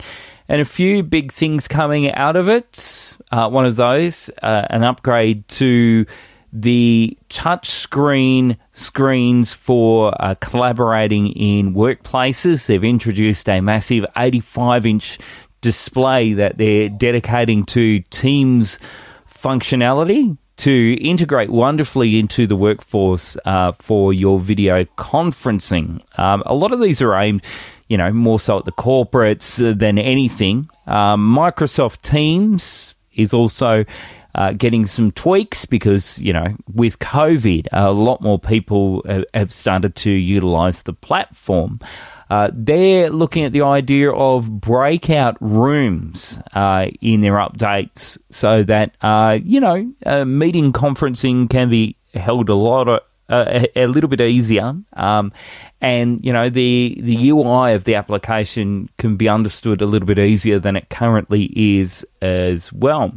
And 0.48 0.60
a 0.60 0.64
few 0.64 1.02
big 1.02 1.32
things 1.32 1.68
coming 1.68 2.10
out 2.12 2.34
of 2.36 2.48
it. 2.48 3.16
Uh, 3.30 3.50
one 3.50 3.66
of 3.66 3.76
those, 3.76 4.30
uh, 4.42 4.66
an 4.70 4.82
upgrade 4.82 5.46
to 5.48 6.06
the 6.52 7.18
touchscreen 7.28 8.56
screens 8.72 9.52
for 9.52 10.14
uh, 10.18 10.34
collaborating 10.36 11.28
in 11.28 11.74
workplaces. 11.74 12.64
They've 12.64 12.82
introduced 12.82 13.48
a 13.50 13.60
massive 13.60 14.06
85 14.16 14.86
inch 14.86 15.18
display 15.60 16.32
that 16.34 16.58
they're 16.58 16.88
dedicating 16.88 17.64
to 17.66 18.00
Teams 18.10 18.78
functionality 19.28 20.36
to 20.58 20.94
integrate 21.00 21.50
wonderfully 21.50 22.18
into 22.18 22.46
the 22.46 22.56
workforce 22.56 23.36
uh, 23.44 23.72
for 23.72 24.12
your 24.12 24.40
video 24.40 24.84
conferencing. 24.96 26.02
Um, 26.18 26.42
a 26.46 26.54
lot 26.54 26.72
of 26.72 26.80
these 26.80 27.00
are 27.00 27.14
aimed, 27.14 27.42
you 27.88 27.96
know, 27.96 28.12
more 28.12 28.40
so 28.40 28.58
at 28.58 28.64
the 28.64 28.72
corporates 28.72 29.56
than 29.78 29.98
anything. 29.98 30.68
Um, 30.86 31.34
Microsoft 31.36 32.02
Teams 32.02 32.94
is 33.14 33.32
also 33.32 33.84
uh, 34.34 34.52
getting 34.52 34.86
some 34.86 35.12
tweaks 35.12 35.64
because, 35.64 36.18
you 36.18 36.32
know, 36.32 36.56
with 36.72 36.98
COVID, 36.98 37.68
a 37.72 37.92
lot 37.92 38.20
more 38.20 38.38
people 38.38 39.04
have 39.34 39.52
started 39.52 39.94
to 39.96 40.10
utilize 40.10 40.82
the 40.82 40.92
platform. 40.92 41.78
Uh, 42.30 42.50
they're 42.52 43.10
looking 43.10 43.44
at 43.44 43.52
the 43.52 43.62
idea 43.62 44.10
of 44.12 44.60
breakout 44.60 45.36
rooms 45.40 46.38
uh, 46.54 46.86
in 47.00 47.20
their 47.22 47.34
updates 47.34 48.18
so 48.30 48.62
that, 48.62 48.94
uh, 49.00 49.38
you 49.42 49.60
know, 49.60 49.90
uh, 50.04 50.24
meeting 50.24 50.72
conferencing 50.72 51.48
can 51.48 51.70
be 51.70 51.96
held 52.14 52.48
a 52.48 52.54
lot 52.54 52.88
of, 52.88 53.00
uh, 53.30 53.60
a, 53.74 53.84
a, 53.84 53.86
little 53.86 54.08
bit 54.08 54.22
easier, 54.22 54.74
um, 54.94 55.30
and 55.82 56.24
you 56.24 56.32
know 56.32 56.48
the 56.48 56.98
the 57.02 57.28
UI 57.28 57.74
of 57.74 57.84
the 57.84 57.94
application 57.94 58.88
can 58.96 59.16
be 59.16 59.28
understood 59.28 59.82
a 59.82 59.86
little 59.86 60.06
bit 60.06 60.18
easier 60.18 60.58
than 60.58 60.76
it 60.76 60.88
currently 60.88 61.52
is 61.54 62.06
as 62.22 62.72
well. 62.72 63.12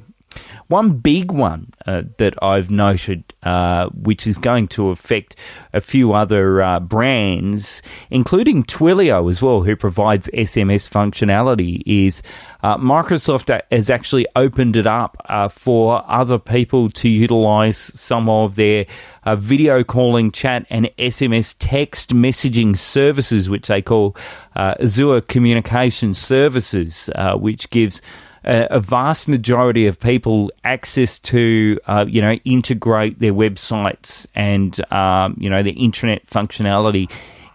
One 0.68 1.00
big 1.00 1.32
one 1.32 1.74
uh, 1.86 2.04
that 2.18 2.42
I've 2.42 2.72
noted, 2.72 3.34
uh, 3.44 3.90
which 3.90 4.26
is 4.26 4.38
going 4.38 4.70
to 4.70 4.90
affect 4.90 5.36
a 5.74 5.82
few 5.82 6.14
other 6.14 6.64
uh, 6.64 6.80
brands, 6.80 7.82
including 8.10 8.64
Twilio 8.64 9.30
as 9.30 9.42
well, 9.42 9.64
who 9.64 9.76
provides 9.76 10.30
SMS 10.34 10.90
functionality, 10.90 11.82
is 11.86 12.24
uh, 12.64 12.78
Microsoft 12.78 13.62
has 13.70 13.90
actually 13.90 14.26
opened 14.38 14.78
it 14.78 14.88
up 14.88 15.18
uh, 15.26 15.50
for 15.50 16.04
other 16.10 16.40
people 16.40 16.90
to 16.92 17.10
utilize 17.10 17.78
some 17.78 18.30
of 18.30 18.56
their 18.56 18.86
uh, 19.26 19.36
video 19.36 19.84
calling, 19.84 20.32
chat, 20.32 20.66
and 20.70 20.90
SMS 20.98 21.54
text 21.60 22.12
messaging 22.12 22.78
services, 22.78 23.50
which 23.50 23.68
they 23.68 23.82
call 23.82 24.16
Azure 24.56 25.20
Communication 25.20 26.14
Services, 26.14 27.10
which 27.36 27.70
gives 27.72 28.02
a, 28.44 28.80
vast 28.80 29.28
majority 29.28 29.88
of 29.88 30.00
people 30.00 30.52
access 30.64 31.20
to, 31.20 31.80
uh, 31.88 32.06
you 32.08 32.22
know, 32.22 32.34
integrate 32.46 33.20
their 33.20 33.34
websites 33.34 34.26
and, 34.36 34.80
um, 34.92 35.36
you 35.40 35.50
know, 35.50 35.64
the 35.64 35.74
internet 35.74 36.26
functionality 36.28 37.10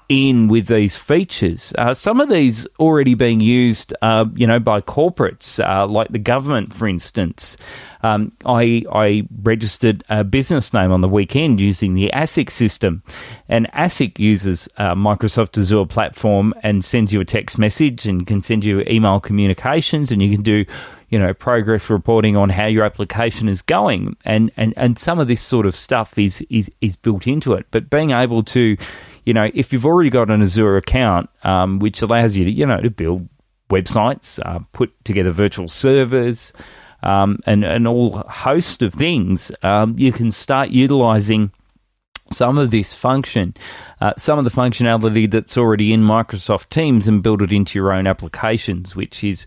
in 0.08 0.48
with 0.48 0.68
these 0.68 0.96
features. 0.96 1.72
Uh, 1.76 1.92
some 1.92 2.20
of 2.20 2.28
these 2.28 2.66
already 2.78 3.14
being 3.14 3.40
used, 3.40 3.92
uh, 4.02 4.24
you 4.34 4.46
know, 4.46 4.60
by 4.60 4.80
corporates, 4.80 5.58
uh, 5.66 5.86
like 5.86 6.08
the 6.08 6.18
government, 6.18 6.72
for 6.72 6.86
instance. 6.86 7.56
Um, 8.02 8.30
I, 8.44 8.84
I 8.92 9.26
registered 9.42 10.04
a 10.08 10.22
business 10.22 10.72
name 10.72 10.92
on 10.92 11.00
the 11.00 11.08
weekend 11.08 11.60
using 11.60 11.94
the 11.94 12.10
ASIC 12.14 12.50
system, 12.50 13.02
and 13.48 13.70
ASIC 13.72 14.18
uses 14.20 14.68
uh, 14.76 14.94
Microsoft 14.94 15.58
Azure 15.60 15.86
platform 15.86 16.54
and 16.62 16.84
sends 16.84 17.12
you 17.12 17.20
a 17.20 17.24
text 17.24 17.58
message 17.58 18.06
and 18.06 18.26
can 18.26 18.42
send 18.42 18.64
you 18.64 18.82
email 18.82 19.18
communications, 19.18 20.12
and 20.12 20.22
you 20.22 20.30
can 20.30 20.42
do 20.42 20.64
you 21.08 21.18
know 21.18 21.32
progress 21.32 21.88
reporting 21.88 22.36
on 22.36 22.48
how 22.48 22.66
your 22.66 22.84
application 22.84 23.48
is 23.48 23.62
going 23.62 24.16
and 24.24 24.50
and 24.56 24.74
and 24.76 24.98
some 24.98 25.20
of 25.20 25.28
this 25.28 25.40
sort 25.40 25.64
of 25.64 25.76
stuff 25.76 26.18
is 26.18 26.44
is 26.50 26.68
is 26.80 26.96
built 26.96 27.28
into 27.28 27.52
it 27.52 27.64
but 27.70 27.88
being 27.90 28.10
able 28.10 28.42
to 28.42 28.76
you 29.26 29.34
know, 29.34 29.50
if 29.52 29.72
you've 29.72 29.84
already 29.84 30.08
got 30.08 30.30
an 30.30 30.40
Azure 30.40 30.76
account, 30.76 31.28
um, 31.42 31.80
which 31.80 32.00
allows 32.00 32.36
you 32.36 32.44
to, 32.44 32.50
you 32.50 32.64
know, 32.64 32.80
to 32.80 32.90
build 32.90 33.28
websites, 33.68 34.38
uh, 34.46 34.60
put 34.72 34.92
together 35.04 35.32
virtual 35.32 35.68
servers, 35.68 36.52
um, 37.02 37.40
and 37.44 37.64
and 37.64 37.86
all 37.86 38.18
host 38.28 38.82
of 38.82 38.94
things, 38.94 39.50
um, 39.62 39.98
you 39.98 40.12
can 40.12 40.30
start 40.30 40.70
utilizing 40.70 41.50
some 42.32 42.56
of 42.56 42.70
this 42.70 42.94
function, 42.94 43.54
uh, 44.00 44.12
some 44.16 44.38
of 44.38 44.44
the 44.44 44.50
functionality 44.50 45.30
that's 45.30 45.58
already 45.58 45.92
in 45.92 46.02
Microsoft 46.02 46.68
Teams, 46.68 47.08
and 47.08 47.22
build 47.22 47.42
it 47.42 47.52
into 47.52 47.78
your 47.78 47.92
own 47.92 48.06
applications, 48.06 48.94
which 48.94 49.24
is 49.24 49.44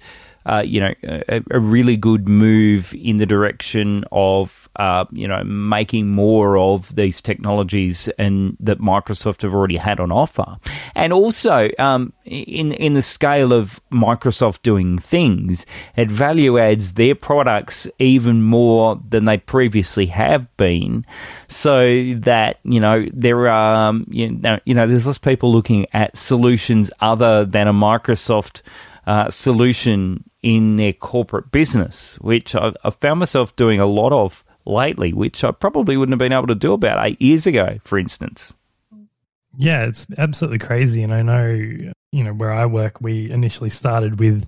uh, 0.50 0.62
you 0.62 0.80
know, 0.80 0.94
a, 1.04 1.44
a, 1.52 1.60
really 1.60 1.96
good 1.96 2.28
move 2.28 2.96
in 2.96 3.18
the 3.18 3.26
direction 3.28 4.04
of, 4.12 4.68
uh, 4.78 5.06
you 5.12 5.28
know, 5.28 5.44
making 5.44 6.10
more 6.10 6.58
of 6.58 6.96
these 6.96 7.22
technologies 7.22 8.08
and 8.18 8.58
that 8.60 8.80
Microsoft 8.80 9.44
have 9.44 9.54
already 9.54 9.78
had 9.78 10.00
on 10.00 10.12
offer. 10.12 10.58
And 10.96 11.14
also, 11.14 11.70
um, 11.78 12.14
in, 12.26 12.72
in 12.72 12.96
the 12.96 13.04
scale 13.04 13.54
of 13.54 13.80
Microsoft 13.92 14.64
doing 14.64 14.98
things, 14.98 15.68
it 15.96 16.10
value 16.10 16.58
adds 16.58 16.94
their 16.94 17.14
products 17.14 17.88
even 18.00 18.42
more 18.42 19.00
than 19.08 19.26
they 19.26 19.38
previously 19.38 20.08
have 20.08 20.48
been. 20.58 21.06
So 21.48 22.14
that, 22.22 22.58
you 22.64 22.80
know, 22.80 23.06
there 23.14 23.50
are, 23.50 23.90
um, 23.90 24.08
you 24.10 24.32
know, 24.32 24.60
you 24.66 24.74
know, 24.74 24.88
there's 24.88 25.06
less 25.06 25.20
people 25.20 25.52
looking 25.52 25.86
at 25.94 26.18
solutions 26.18 26.90
other 27.02 27.46
than 27.46 27.68
a 27.68 27.74
Microsoft 27.74 28.64
uh, 29.06 29.30
solution 29.30 30.24
in 30.42 30.78
their 30.78 30.94
corporate 30.94 31.52
business, 31.52 32.16
which 32.22 32.56
I've, 32.56 32.76
I've, 32.84 32.96
found 32.96 33.20
myself 33.20 33.56
doing 33.56 33.80
a 33.80 33.86
lot 33.86 34.14
of 34.14 34.44
lately, 34.66 35.12
which 35.12 35.44
I 35.44 35.52
probably 35.52 35.98
wouldn't 35.98 36.14
have 36.14 36.20
been 36.20 36.34
able 36.34 36.48
to 36.48 36.56
do 36.56 36.74
about 36.74 37.06
eight 37.06 37.22
years 37.22 37.46
ago, 37.46 37.80
for 37.84 38.00
instance. 38.00 38.54
Yeah, 39.58 39.84
it's 39.86 40.06
absolutely 40.18 40.60
crazy. 40.60 41.04
And 41.04 41.14
I 41.14 41.22
know, 41.22 41.48
you 41.50 42.24
know, 42.24 42.34
where 42.34 42.54
I 42.54 42.66
work, 42.66 43.02
we 43.02 43.30
initially 43.30 43.70
started 43.70 44.20
with 44.20 44.48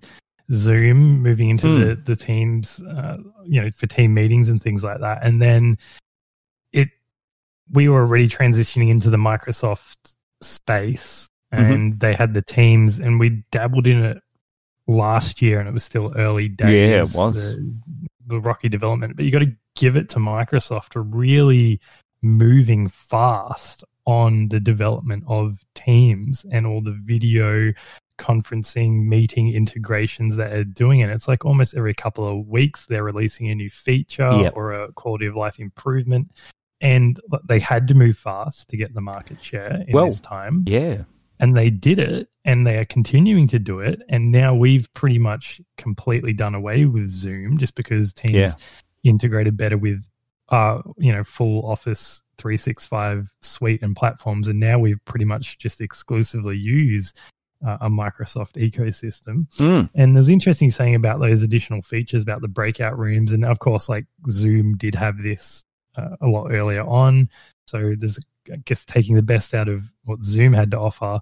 Zoom, 0.54 1.22
moving 1.22 1.50
into 1.50 1.68
Mm. 1.68 1.88
the 1.88 1.96
the 1.96 2.16
teams, 2.16 2.82
uh, 2.84 3.18
you 3.46 3.62
know, 3.62 3.70
for 3.72 3.88
team 3.88 4.14
meetings 4.14 4.50
and 4.50 4.62
things 4.62 4.84
like 4.84 5.00
that. 5.00 5.24
And 5.24 5.42
then 5.42 5.78
it, 6.72 6.90
we 7.72 7.90
were 7.90 8.02
already 8.02 8.30
transitioning 8.30 8.90
into 8.90 9.10
the 9.10 9.18
Microsoft 9.18 9.96
space, 10.42 11.28
Mhm. 11.54 11.74
and 11.74 12.00
they 12.00 12.14
had 12.14 12.34
the 12.34 12.42
teams, 12.42 13.00
and 13.00 13.20
we 13.20 13.44
dabbled 13.52 13.88
in 13.88 14.04
it 14.04 14.22
last 14.92 15.42
year, 15.42 15.60
and 15.60 15.68
it 15.68 15.74
was 15.74 15.84
still 15.84 16.14
early 16.16 16.48
days. 16.50 16.90
Yeah, 16.90 17.04
it 17.04 17.12
was. 17.16 17.36
the, 17.56 17.74
the 18.28 18.40
rocky 18.40 18.70
development. 18.70 19.16
But 19.16 19.26
you 19.26 19.32
got 19.32 19.40
to 19.40 19.56
give 19.76 19.96
it 19.96 20.10
to 20.10 20.20
Microsoft 20.20 20.94
for 20.94 21.02
really 21.02 21.80
moving 22.22 22.88
fast 22.88 23.84
on 24.06 24.48
the 24.50 24.60
development 24.60 25.24
of 25.28 25.64
Teams 25.76 26.46
and 26.52 26.66
all 26.66 26.82
the 26.82 26.98
video 27.04 27.72
conferencing 28.18 29.06
meeting 29.08 29.52
integrations 29.54 30.36
that 30.36 30.52
are 30.54 30.64
doing 30.64 31.00
it. 31.00 31.10
It's 31.10 31.28
like 31.28 31.44
almost 31.44 31.76
every 31.76 31.94
couple 31.96 32.28
of 32.28 32.48
weeks 32.48 32.86
they're 32.86 33.04
releasing 33.04 33.50
a 33.50 33.56
new 33.56 33.70
feature 33.70 34.30
Yep. 34.32 34.54
or 34.56 34.74
a 34.74 34.92
quality 34.94 35.26
of 35.26 35.36
life 35.36 35.60
improvement. 35.60 36.32
And 36.82 37.20
they 37.48 37.60
had 37.60 37.88
to 37.90 37.94
move 37.94 38.18
fast 38.18 38.68
to 38.70 38.78
get 38.78 38.94
the 38.94 39.02
market 39.02 39.42
share 39.42 39.84
in 39.88 39.94
Well, 39.94 40.06
this 40.06 40.20
time. 40.20 40.64
Yeah. 40.68 41.04
And 41.42 41.58
they 41.58 41.70
did 41.70 42.00
it 42.00 42.30
and 42.46 42.66
they 42.66 42.78
are 42.78 42.86
continuing 42.86 43.48
to 43.50 43.60
do 43.60 43.80
it. 43.80 44.02
And 44.08 44.32
now 44.32 44.56
we've 44.56 44.88
pretty 44.94 45.20
much 45.20 45.60
completely 45.78 46.34
done 46.34 46.56
away 46.56 46.86
with 46.86 47.10
Zoom 47.10 47.58
just 47.58 47.76
because 47.76 48.14
Teams 48.14 48.36
Yeah. 48.36 48.54
integrated 49.04 49.58
better 49.58 49.78
with 49.78 50.08
uh, 50.50 50.82
you 50.98 51.14
know, 51.14 51.24
full 51.24 51.66
Office 51.66 52.22
365 52.38 53.30
suite 53.42 53.82
and 53.82 53.96
platforms. 53.96 54.48
And 54.50 54.60
now 54.60 54.78
we've 54.80 55.04
pretty 55.06 55.24
much 55.26 55.58
just 55.58 55.80
exclusively 55.80 56.58
use 56.58 57.14
uh, 57.66 57.78
a 57.82 57.90
Microsoft 57.90 58.54
ecosystem. 58.54 59.48
Mm. 59.58 59.90
And 59.96 60.16
there's 60.16 60.30
interesting 60.30 60.70
saying 60.70 60.96
about 60.96 61.22
those 61.22 61.42
additional 61.42 61.82
features 61.82 62.22
about 62.22 62.42
the 62.42 62.48
breakout 62.48 62.98
rooms. 63.00 63.32
And 63.32 63.46
of 63.46 63.60
course, 63.60 63.88
like 63.88 64.06
Zoom 64.30 64.76
did 64.78 64.94
have 64.96 65.22
this 65.22 65.64
uh, 65.96 66.18
a 66.20 66.28
lot 66.28 66.52
earlier 66.52 66.84
on. 66.84 67.30
So 67.68 67.94
there's, 67.98 68.20
I 68.52 68.58
guess, 68.66 68.84
taking 68.84 69.16
the 69.16 69.22
best 69.22 69.54
out 69.54 69.70
of 69.70 69.84
what 70.04 70.22
Zoom 70.22 70.52
had 70.54 70.72
to 70.72 70.80
offer 70.80 71.22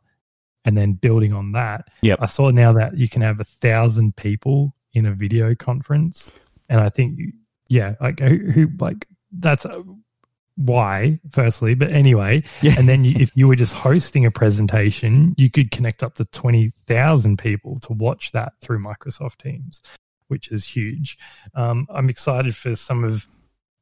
and 0.65 0.77
then 0.77 0.93
building 0.93 1.33
on 1.33 1.51
that. 1.53 1.87
Yep. 2.01 2.19
I 2.21 2.25
saw 2.25 2.49
now 2.51 2.73
that 2.73 2.97
you 2.97 3.07
can 3.09 3.21
have 3.21 3.39
a 3.39 3.43
thousand 3.45 4.15
people 4.15 4.75
in 4.93 5.05
a 5.05 5.11
video 5.13 5.55
conference. 5.55 6.33
And 6.69 6.81
I 6.81 6.89
think, 6.89 7.19
yeah, 7.69 7.95
like 8.01 8.19
who, 8.19 8.37
who 8.51 8.67
like 8.79 9.07
that's 9.39 9.65
uh, 9.65 9.81
why, 10.55 11.19
firstly. 11.31 11.73
But 11.73 11.91
anyway, 11.91 12.43
Yeah. 12.61 12.75
and 12.77 12.89
then 12.89 13.05
you, 13.05 13.15
if 13.17 13.31
you 13.35 13.47
were 13.47 13.55
just 13.55 13.73
hosting 13.73 14.25
a 14.25 14.31
presentation, 14.31 15.33
you 15.37 15.49
could 15.49 15.71
connect 15.71 16.03
up 16.03 16.15
to 16.15 16.25
20,000 16.25 17.37
people 17.39 17.79
to 17.81 17.93
watch 17.93 18.31
that 18.33 18.53
through 18.61 18.79
Microsoft 18.79 19.37
Teams, 19.41 19.81
which 20.27 20.51
is 20.51 20.65
huge. 20.65 21.17
Um, 21.55 21.87
I'm 21.89 22.09
excited 22.09 22.55
for 22.55 22.75
some 22.75 23.03
of 23.03 23.27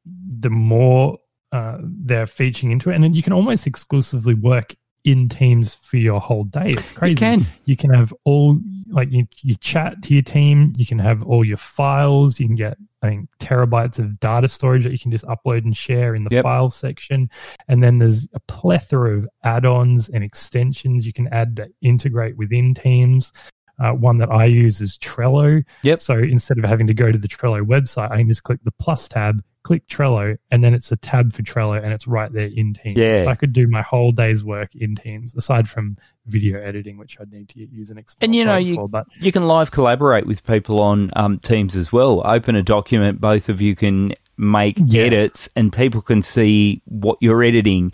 the 0.06 0.50
more 0.50 1.18
uh, 1.50 1.78
they're 1.82 2.26
featuring 2.26 2.72
into 2.72 2.90
it. 2.90 2.94
And 2.94 3.02
then 3.02 3.14
you 3.14 3.22
can 3.22 3.32
almost 3.32 3.66
exclusively 3.66 4.34
work 4.34 4.74
in 5.10 5.28
Teams 5.28 5.74
for 5.82 5.96
your 5.96 6.20
whole 6.20 6.44
day. 6.44 6.70
It's 6.76 6.92
crazy 6.92 7.12
You 7.12 7.16
can. 7.16 7.46
you 7.64 7.76
can 7.76 7.92
have 7.94 8.12
all 8.24 8.58
like 8.90 9.12
you, 9.12 9.26
you 9.42 9.54
chat 9.56 10.00
to 10.02 10.14
your 10.14 10.22
team 10.22 10.72
you 10.78 10.86
can 10.86 10.98
have 10.98 11.22
all 11.22 11.44
your 11.44 11.58
files 11.58 12.40
you 12.40 12.46
can 12.46 12.54
get 12.56 12.78
i 13.02 13.06
think 13.06 13.28
terabytes 13.38 13.98
of 13.98 14.18
data 14.18 14.48
storage 14.48 14.82
that 14.82 14.92
you 14.92 14.98
can 14.98 15.10
just 15.10 15.26
upload 15.26 15.58
and 15.66 15.76
share 15.76 16.14
in 16.14 16.24
the 16.24 16.30
Yep. 16.32 16.42
file 16.42 16.70
section 16.70 17.28
and 17.68 17.82
then 17.82 17.98
there's 17.98 18.26
a 18.32 18.40
plethora 18.40 19.18
of 19.18 19.28
add-ons 19.44 20.08
and 20.08 20.24
extensions 20.24 21.04
you 21.04 21.12
can 21.12 21.28
add 21.32 21.56
that 21.56 21.68
integrate 21.82 22.38
within 22.38 22.72
teams 22.72 23.30
uh, 23.78 23.92
one 23.92 24.16
that 24.16 24.30
i 24.30 24.46
use 24.46 24.80
is 24.80 24.96
trello 24.96 25.62
Yep. 25.82 26.00
so 26.00 26.16
instead 26.16 26.56
of 26.56 26.64
having 26.64 26.86
to 26.86 26.94
go 26.94 27.12
to 27.12 27.18
the 27.18 27.28
trello 27.28 27.60
website 27.62 28.10
i 28.10 28.16
can 28.16 28.26
just 28.28 28.42
click 28.44 28.60
the 28.64 28.72
plus 28.80 29.06
tab 29.06 29.42
click 29.68 29.86
trello 29.86 30.34
and 30.50 30.64
then 30.64 30.72
it's 30.72 30.90
a 30.92 30.96
tab 30.96 31.30
for 31.30 31.42
trello 31.42 31.76
and 31.82 31.92
it's 31.92 32.06
right 32.06 32.32
there 32.32 32.46
in 32.56 32.72
teams 32.72 32.96
Yeah. 32.96 33.26
i 33.28 33.34
could 33.34 33.52
do 33.52 33.68
my 33.68 33.82
whole 33.82 34.12
day's 34.12 34.42
work 34.42 34.74
in 34.74 34.94
teams 34.94 35.34
aside 35.34 35.68
from 35.68 35.96
video 36.24 36.58
editing 36.58 36.96
which 36.96 37.18
i'd 37.20 37.30
need 37.30 37.50
to 37.50 37.60
use 37.60 37.90
an 37.90 37.98
external 37.98 38.24
And 38.28 38.34
you 38.34 38.46
know, 38.46 38.56
you- 38.56 38.76
for, 38.76 38.88
but 38.88 39.06
You 39.20 39.30
can 39.30 39.46
live 39.46 39.70
collaborate 39.70 40.26
with 40.26 40.42
people 40.44 40.80
on 40.80 41.10
um, 41.16 41.38
Teams 41.40 41.76
as 41.76 41.92
well. 41.92 42.22
Open 42.24 42.56
a 42.56 42.62
document, 42.62 43.20
both 43.20 43.50
of 43.50 43.60
you 43.60 43.76
can 43.76 44.14
make 44.38 44.76
Yes. 44.78 45.06
edits, 45.06 45.48
and 45.54 45.70
people 45.70 46.00
can 46.00 46.22
see 46.22 46.80
what 46.86 47.18
you're 47.20 47.42
editing 47.42 47.92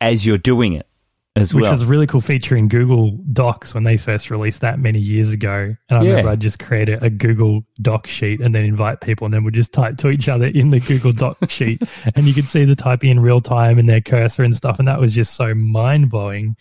as 0.00 0.24
you're 0.24 0.38
doing 0.38 0.72
it 0.72 0.86
as 1.40 1.54
which 1.54 1.62
well. 1.62 1.72
was 1.72 1.82
a 1.82 1.86
really 1.86 2.06
cool 2.06 2.20
feature 2.20 2.56
in 2.56 2.68
Google 2.68 3.10
Docs 3.32 3.74
when 3.74 3.84
they 3.84 3.96
first 3.96 4.30
released 4.30 4.60
that 4.60 4.78
many 4.78 4.98
years 4.98 5.30
ago. 5.30 5.74
And 5.88 5.98
I 5.98 6.02
Yeah. 6.02 6.08
remember 6.10 6.28
I'd 6.30 6.40
just 6.40 6.58
create 6.58 6.88
a, 6.88 7.02
a 7.04 7.10
Google 7.10 7.62
Doc 7.82 8.06
sheet 8.06 8.40
and 8.40 8.54
then 8.54 8.64
invite 8.64 9.00
people, 9.00 9.24
and 9.24 9.34
then 9.34 9.44
we'd 9.44 9.54
just 9.54 9.72
type 9.72 9.96
to 9.98 10.08
each 10.10 10.28
other 10.28 10.46
in 10.46 10.70
the 10.70 10.80
Google 10.80 11.12
Doc 11.12 11.36
sheet, 11.48 11.82
and 12.14 12.26
you 12.28 12.34
could 12.34 12.48
see 12.48 12.64
the 12.64 12.76
typing 12.76 13.10
in 13.10 13.20
real 13.20 13.40
time 13.40 13.78
and 13.78 13.88
their 13.88 14.00
cursor 14.00 14.42
and 14.42 14.54
stuff. 14.54 14.78
And 14.78 14.86
that 14.88 15.00
was 15.00 15.12
just 15.12 15.34
so 15.34 15.54
mind 15.54 16.10
blowing 16.10 16.56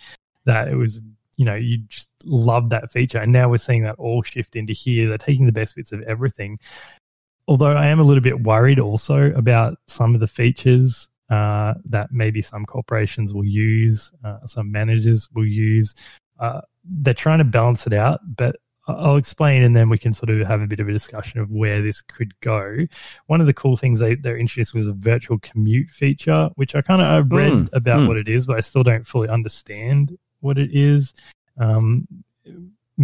that 0.45 0.67
it 0.67 0.75
was, 0.75 0.99
you 1.37 1.45
know, 1.45 1.55
you 1.55 1.79
just 1.89 2.09
loved 2.23 2.69
that 2.71 2.91
feature. 2.91 3.19
And 3.19 3.31
now 3.31 3.49
we're 3.49 3.57
seeing 3.57 3.83
that 3.83 3.95
all 3.97 4.21
shift 4.23 4.55
into 4.55 4.73
here. 4.73 5.07
They're 5.09 5.17
taking 5.17 5.45
the 5.45 5.51
best 5.51 5.75
bits 5.75 5.91
of 5.91 6.01
everything. 6.03 6.59
Although 7.47 7.71
I 7.71 7.87
am 7.87 7.99
a 7.99 8.03
little 8.03 8.21
bit 8.21 8.41
worried 8.41 8.79
also 8.79 9.31
about 9.33 9.77
some 9.87 10.13
of 10.13 10.19
the 10.21 10.27
features 10.27 11.09
uh, 11.29 11.75
that 11.85 12.11
maybe 12.11 12.41
some 12.41 12.65
corporations 12.65 13.33
will 13.33 13.45
use, 13.45 14.11
uh, 14.23 14.45
some 14.45 14.71
managers 14.71 15.27
will 15.33 15.45
use. 15.45 15.95
Uh, 16.39 16.61
they're 16.83 17.13
trying 17.13 17.39
to 17.39 17.43
balance 17.43 17.85
it 17.85 17.93
out, 17.93 18.19
but 18.35 18.55
I'll 18.87 19.17
explain 19.17 19.63
and 19.63 19.75
then 19.75 19.89
we 19.89 19.97
can 19.97 20.13
sort 20.13 20.29
of 20.29 20.47
have 20.47 20.61
a 20.61 20.67
bit 20.67 20.79
of 20.79 20.87
a 20.87 20.91
discussion 20.91 21.39
of 21.39 21.51
where 21.51 21.81
this 21.81 22.01
could 22.01 22.39
go. 22.41 22.77
One 23.27 23.39
of 23.39 23.47
the 23.47 23.53
cool 23.53 23.77
things 23.77 23.99
they, 23.99 24.15
they 24.15 24.31
introduced 24.39 24.73
was 24.73 24.87
a 24.87 24.93
virtual 24.93 25.37
commute 25.39 25.89
feature, 25.89 26.49
which 26.55 26.75
I 26.75 26.81
kind 26.81 27.01
of 27.01 27.07
I've 27.07 27.31
read 27.31 27.49
Mm, 27.49 27.69
about 27.73 28.01
mm. 28.01 28.07
what 28.07 28.17
it 28.17 28.27
is, 28.27 28.45
but 28.45 28.57
I 28.57 28.61
still 28.61 28.83
don't 28.83 29.05
fully 29.05 29.29
understand 29.29 30.17
what 30.41 30.57
it 30.57 30.71
is. 30.73 31.13
Um, 31.59 32.07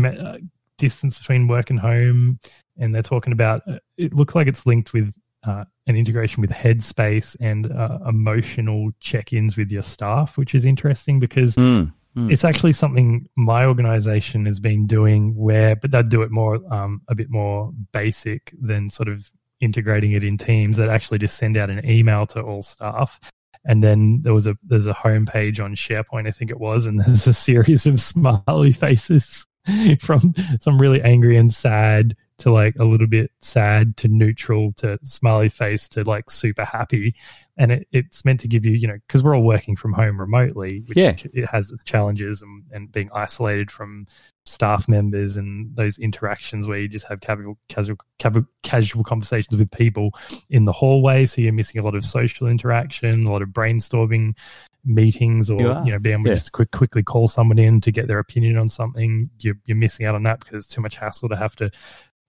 uh, 0.03 0.37
distance 0.77 1.17
between 1.17 1.47
work 1.47 1.69
and 1.69 1.79
home, 1.79 2.39
and 2.77 2.93
they're 2.93 3.01
talking 3.01 3.33
about 3.33 3.61
uh, 3.67 3.79
it 3.97 4.13
looks 4.13 4.35
like 4.35 4.47
it's 4.47 4.65
linked 4.65 4.93
with 4.93 5.13
uh, 5.45 5.65
an 5.87 5.95
integration 5.95 6.41
with 6.41 6.51
Headspace 6.51 7.35
and 7.39 7.71
uh, 7.71 7.99
emotional 8.07 8.91
check-ins 8.99 9.57
with 9.57 9.71
your 9.71 9.83
staff, 9.83 10.37
which 10.37 10.55
is 10.55 10.65
interesting 10.65 11.19
because 11.19 11.55
Mm, 11.65 11.93
mm. 12.15 12.31
it's 12.31 12.43
actually 12.43 12.73
something 12.73 13.27
my 13.35 13.65
organization 13.65 14.45
has 14.45 14.59
been 14.59 14.87
doing 14.87 15.35
where, 15.35 15.75
but 15.75 15.91
they'd 15.91 16.09
do 16.09 16.21
it 16.21 16.31
more, 16.31 16.59
um, 16.73 17.01
a 17.09 17.15
bit 17.15 17.29
more 17.29 17.71
basic 17.91 18.53
than 18.59 18.89
sort 18.89 19.09
of 19.09 19.29
integrating 19.59 20.13
it 20.13 20.23
in 20.23 20.37
Teams. 20.37 20.77
That 20.77 20.89
actually 20.89 21.19
just 21.19 21.37
send 21.37 21.57
out 21.57 21.69
an 21.69 21.87
email 21.87 22.25
to 22.27 22.41
all 22.41 22.63
staff. 22.63 23.19
And 23.67 23.83
then 23.83 24.21
there 24.21 24.33
was 24.33 24.47
a 24.47 24.55
there's 24.63 24.87
a 24.87 24.93
homepage 24.93 25.63
on 25.63 25.75
SharePoint, 25.75 26.27
I 26.27 26.31
think 26.31 26.51
it 26.51 26.59
was, 26.59 26.85
and 26.87 26.99
there's 27.05 27.27
a 27.27 27.33
series 27.33 27.85
of 27.85 28.01
smiley 28.01 28.71
faces 28.71 29.45
from 29.99 30.33
some 30.61 30.77
really 30.77 31.01
angry 31.01 31.37
and 31.37 31.51
sad 31.51 32.15
to 32.37 32.51
like 32.51 32.75
a 32.79 32.83
little 32.83 33.07
bit 33.07 33.31
sad 33.39 33.95
to 33.97 34.07
neutral 34.07 34.73
to 34.73 34.99
smiley 35.03 35.49
face 35.49 35.87
to 35.89 36.03
like 36.03 36.29
super 36.29 36.65
happy 36.65 37.15
and 37.57 37.71
it, 37.71 37.87
it's 37.93 38.25
meant 38.25 38.41
to 38.41 38.47
give 38.47 38.65
you 38.65 38.73
you 38.73 38.87
know 38.87 38.97
because 39.07 39.23
we're 39.23 39.35
all 39.35 39.43
working 39.43 39.75
from 39.75 39.93
home 39.93 40.19
remotely 40.19 40.83
which 40.87 40.97
Yeah. 40.97 41.15
it 41.33 41.45
has 41.49 41.71
its 41.71 41.83
challenges 41.83 42.41
and, 42.41 42.63
and 42.71 42.91
being 42.91 43.09
isolated 43.13 43.71
from 43.71 44.07
staff 44.45 44.87
members 44.87 45.37
and 45.37 45.75
those 45.75 45.97
interactions 45.97 46.67
where 46.67 46.77
you 46.77 46.87
just 46.87 47.05
have 47.07 47.19
casual 47.21 47.57
casual 47.69 47.97
casual, 48.19 48.45
casual 48.63 49.03
conversations 49.03 49.57
with 49.57 49.71
people 49.71 50.11
in 50.49 50.65
the 50.65 50.73
hallway 50.73 51.25
so 51.25 51.41
you're 51.41 51.53
missing 51.53 51.79
a 51.79 51.83
lot 51.83 51.95
of 51.95 52.03
social 52.03 52.47
interaction 52.47 53.25
a 53.25 53.31
lot 53.31 53.41
of 53.41 53.49
brainstorming 53.49 54.33
meetings 54.83 55.49
or 55.49 55.59
You 55.59 55.67
you 55.85 55.91
know 55.91 55.99
being 55.99 56.13
able 56.13 56.23
to 56.25 56.29
yeah. 56.29 56.35
just 56.35 56.51
quick, 56.51 56.71
quickly 56.71 57.01
call 57.01 57.27
someone 57.27 57.57
in 57.57 57.81
to 57.81 57.91
get 57.91 58.07
their 58.07 58.19
opinion 58.19 58.57
on 58.57 58.69
something 58.69 59.29
you're, 59.39 59.55
you're 59.65 59.77
missing 59.77 60.05
out 60.05 60.13
on 60.15 60.23
that 60.23 60.39
because 60.41 60.65
it's 60.65 60.73
too 60.73 60.81
much 60.81 60.95
hassle 60.95 61.29
to 61.29 61.35
have 61.35 61.55
to 61.55 61.71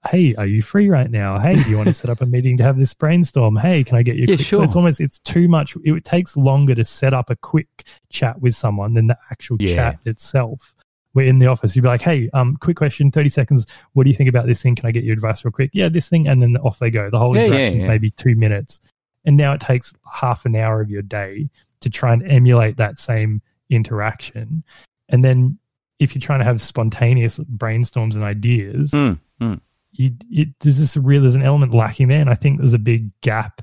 hey 0.09 0.35
are 0.37 0.47
you 0.47 0.63
free 0.63 0.89
right 0.89 1.11
now? 1.11 1.39
Hey 1.39 1.55
do 1.63 1.69
you 1.71 1.77
want 1.77 1.89
to 1.89 1.93
set 2.03 2.11
up 2.11 2.21
a 2.21 2.27
meeting 2.27 2.57
to 2.59 2.65
have 2.65 2.77
this 2.79 2.95
brainstorm? 2.95 3.57
Hey 3.57 3.83
can 3.85 3.97
i 3.97 4.03
get 4.03 4.17
you 4.17 4.27
Yeah, 4.29 4.37
quick-" 4.37 4.47
sure. 4.47 4.65
it's 4.65 4.77
almost 4.77 5.01
it's 5.01 5.19
too 5.21 5.49
much. 5.49 5.77
It 5.85 6.05
takes 6.05 6.37
longer 6.37 6.75
to 6.75 6.85
set 6.85 7.13
up 7.15 7.31
a 7.31 7.37
quick 7.37 7.69
chat 8.11 8.41
with 8.41 8.55
someone 8.55 8.95
than 8.95 9.07
the 9.09 9.19
actual 9.31 9.57
Yeah. 9.61 9.75
chat 9.75 9.99
itself. 10.05 10.75
We're 11.15 11.27
in 11.27 11.39
the 11.39 11.47
office. 11.47 11.75
You'd 11.75 11.83
be 11.83 11.89
like 11.89 12.03
hey 12.03 12.31
um 12.35 12.57
quick 12.61 12.77
question 12.77 13.11
30 13.11 13.29
seconds. 13.31 13.67
What 13.95 14.05
do 14.05 14.11
you 14.11 14.17
think 14.17 14.29
about 14.29 14.47
this 14.47 14.63
thing? 14.63 14.75
Can 14.77 14.87
i 14.87 14.93
get 14.93 15.05
your 15.05 15.15
advice 15.15 15.45
real 15.45 15.53
quick? 15.53 15.71
Yeah 15.73 15.89
this 15.89 16.09
thing 16.09 16.29
and 16.29 16.41
then 16.43 16.57
off 16.59 16.79
they 16.79 16.91
go. 16.91 17.11
The 17.11 17.19
whole 17.19 17.35
Yeah, 17.37 17.43
yeah, 17.43 17.47
interaction's 17.49 17.83
yeah. 17.85 17.89
maybe 17.91 18.11
two 18.13 18.37
minutes. 18.37 18.81
And 19.25 19.37
now 19.37 19.53
it 19.55 19.61
takes 19.61 19.93
half 20.13 20.47
an 20.47 20.55
hour 20.55 20.81
of 20.81 20.89
your 20.89 21.03
day 21.03 21.49
to 21.81 21.91
try 21.91 22.13
and 22.13 22.23
emulate 22.31 22.77
that 22.77 22.97
same 22.97 23.43
interaction. 23.71 24.63
And 25.09 25.25
then 25.25 25.59
if 25.99 26.15
you're 26.15 26.21
trying 26.21 26.39
to 26.41 26.45
have 26.45 26.61
spontaneous 26.61 27.39
brainstorms 27.39 28.15
and 28.15 28.23
ideas 28.23 28.93
Mm, 28.93 29.19
mm. 29.41 29.61
You, 29.99 30.13
it, 30.31 30.49
there's 30.61 30.79
this 30.79 30.97
real 30.97 31.21
there's 31.21 31.35
an 31.35 31.43
element 31.43 31.75
lacking 31.75 32.09
there 32.09 32.21
and 32.21 32.31
i 32.31 32.35
think 32.35 32.59
there's 32.59 32.75
a 32.75 32.79
big 32.79 33.11
gap 33.21 33.63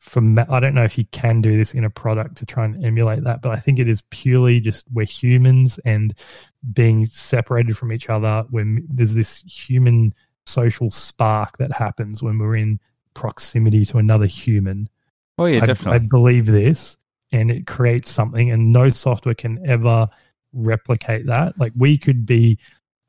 for 0.00 0.22
I 0.48 0.60
don't 0.60 0.74
know 0.74 0.82
if 0.82 0.96
you 0.96 1.04
can 1.12 1.42
do 1.42 1.56
this 1.58 1.74
in 1.74 1.84
a 1.84 1.90
product 1.90 2.36
to 2.38 2.46
try 2.46 2.64
and 2.64 2.82
emulate 2.84 3.22
that, 3.24 3.42
but 3.42 3.52
I 3.52 3.60
think 3.60 3.78
it 3.78 3.88
is 3.88 4.02
purely 4.10 4.58
just 4.58 4.86
we're 4.92 5.04
humans 5.04 5.78
and 5.84 6.14
being 6.72 7.04
separated 7.06 7.76
from 7.76 7.92
each 7.92 8.08
other 8.08 8.44
when 8.50 8.86
there's 8.88 9.12
this 9.14 9.44
human 9.46 10.14
social 10.46 10.90
spark 10.90 11.58
that 11.58 11.70
happens 11.70 12.22
when 12.22 12.38
we're 12.38 12.56
in 12.56 12.80
proximity 13.12 13.84
to 13.86 13.98
another 13.98 14.24
human. 14.24 14.88
Oh 15.36 15.44
yeah, 15.44 15.62
I, 15.62 15.66
definitely. 15.66 15.96
I 15.96 15.98
believe 15.98 16.46
this, 16.46 16.96
and 17.30 17.50
it 17.50 17.66
creates 17.66 18.10
something, 18.10 18.50
and 18.50 18.72
no 18.72 18.88
software 18.88 19.34
can 19.34 19.64
ever 19.68 20.08
replicate 20.54 21.26
that. 21.26 21.58
Like 21.58 21.72
we 21.76 21.98
could 21.98 22.24
be 22.24 22.58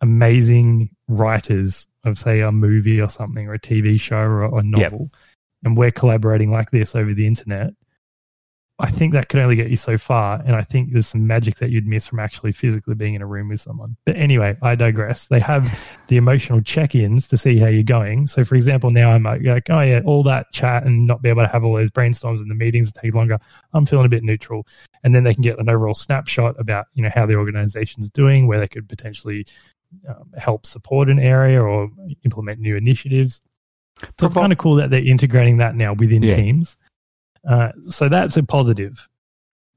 amazing 0.02 0.90
writers 1.08 1.88
of 2.04 2.18
say 2.18 2.42
a 2.42 2.52
movie 2.52 3.00
or 3.00 3.10
something 3.10 3.48
or 3.48 3.54
a 3.54 3.60
TV 3.60 4.00
show 4.00 4.18
or 4.18 4.60
a 4.60 4.64
novel. 4.64 5.10
Yep 5.12 5.20
and 5.64 5.78
we're 5.78 5.92
collaborating 5.92 6.52
like 6.52 6.72
this 6.72 6.96
over 6.96 7.14
the 7.14 7.28
internet, 7.28 7.74
I 8.80 8.90
think 8.90 9.14
that 9.14 9.30
could 9.30 9.40
only 9.40 9.56
get 9.56 9.70
you 9.70 9.78
so 9.78 9.96
far. 9.96 10.42
And 10.44 10.56
I 10.56 10.64
think 10.64 10.92
there's 10.92 11.06
some 11.06 11.28
magic 11.28 11.58
that 11.58 11.70
you'd 11.70 11.86
miss 11.86 12.08
from 12.08 12.20
actually 12.20 12.52
physically 12.52 12.96
being 12.96 13.14
in 13.14 13.22
a 13.22 13.28
room 13.28 13.50
with 13.50 13.62
someone. 13.62 13.96
But 14.06 14.16
anyway, 14.16 14.58
I 14.64 14.74
digress. 14.74 15.28
They 15.28 15.40
have 15.40 15.80
the 16.08 16.18
emotional 16.18 16.62
check 16.62 16.96
ins 16.96 17.28
to 17.28 17.38
see 17.38 17.60
how 17.60 17.68
you're 17.68 17.84
going. 17.84 18.26
So, 18.26 18.44
for 18.44 18.56
example, 18.56 18.90
now 18.90 19.12
I'm 19.12 19.22
like, 19.22 19.70
oh, 19.70 19.82
yeah, 19.82 20.02
all 20.04 20.24
that 20.24 20.52
chat 20.52 20.84
and 20.84 21.06
not 21.06 21.22
be 21.22 21.30
able 21.30 21.44
to 21.44 21.48
have 21.48 21.64
all 21.64 21.76
those 21.76 21.92
brainstorms 21.92 22.40
and 22.40 22.50
the 22.50 22.56
meetings 22.56 22.92
take 22.92 23.14
longer. 23.14 23.38
I'm 23.74 23.86
feeling 23.86 24.08
a 24.08 24.10
bit 24.10 24.24
neutral. 24.24 24.66
And 25.04 25.14
then 25.14 25.24
they 25.24 25.36
can 25.36 25.44
get 25.44 25.60
an 25.60 25.70
overall 25.70 25.94
snapshot 25.94 26.60
about, 26.60 26.88
you 26.96 27.04
know, 27.04 27.12
how 27.14 27.28
the 27.28 27.36
organization's 27.36 28.10
doing, 28.10 28.48
where 28.48 28.58
they 28.58 28.68
could 28.68 28.90
potentially 28.90 29.46
um, 30.08 30.32
help 30.38 30.66
support 30.66 31.10
an 31.10 31.20
area 31.20 31.62
or 31.62 31.90
implement 32.24 32.60
new 32.60 32.76
initiatives. 32.76 33.42
So 34.20 34.26
it's 34.26 34.36
kind 34.36 34.52
of 34.52 34.58
cool 34.58 34.76
that 34.76 34.90
they're 34.90 35.06
integrating 35.06 35.58
that 35.58 35.76
now 35.76 35.94
within 35.94 36.24
yeah. 36.24 36.36
Teams. 36.36 36.78
Uh, 37.48 37.72
so 37.84 38.10
that's 38.10 38.38
a 38.38 38.44
positive. 38.44 39.08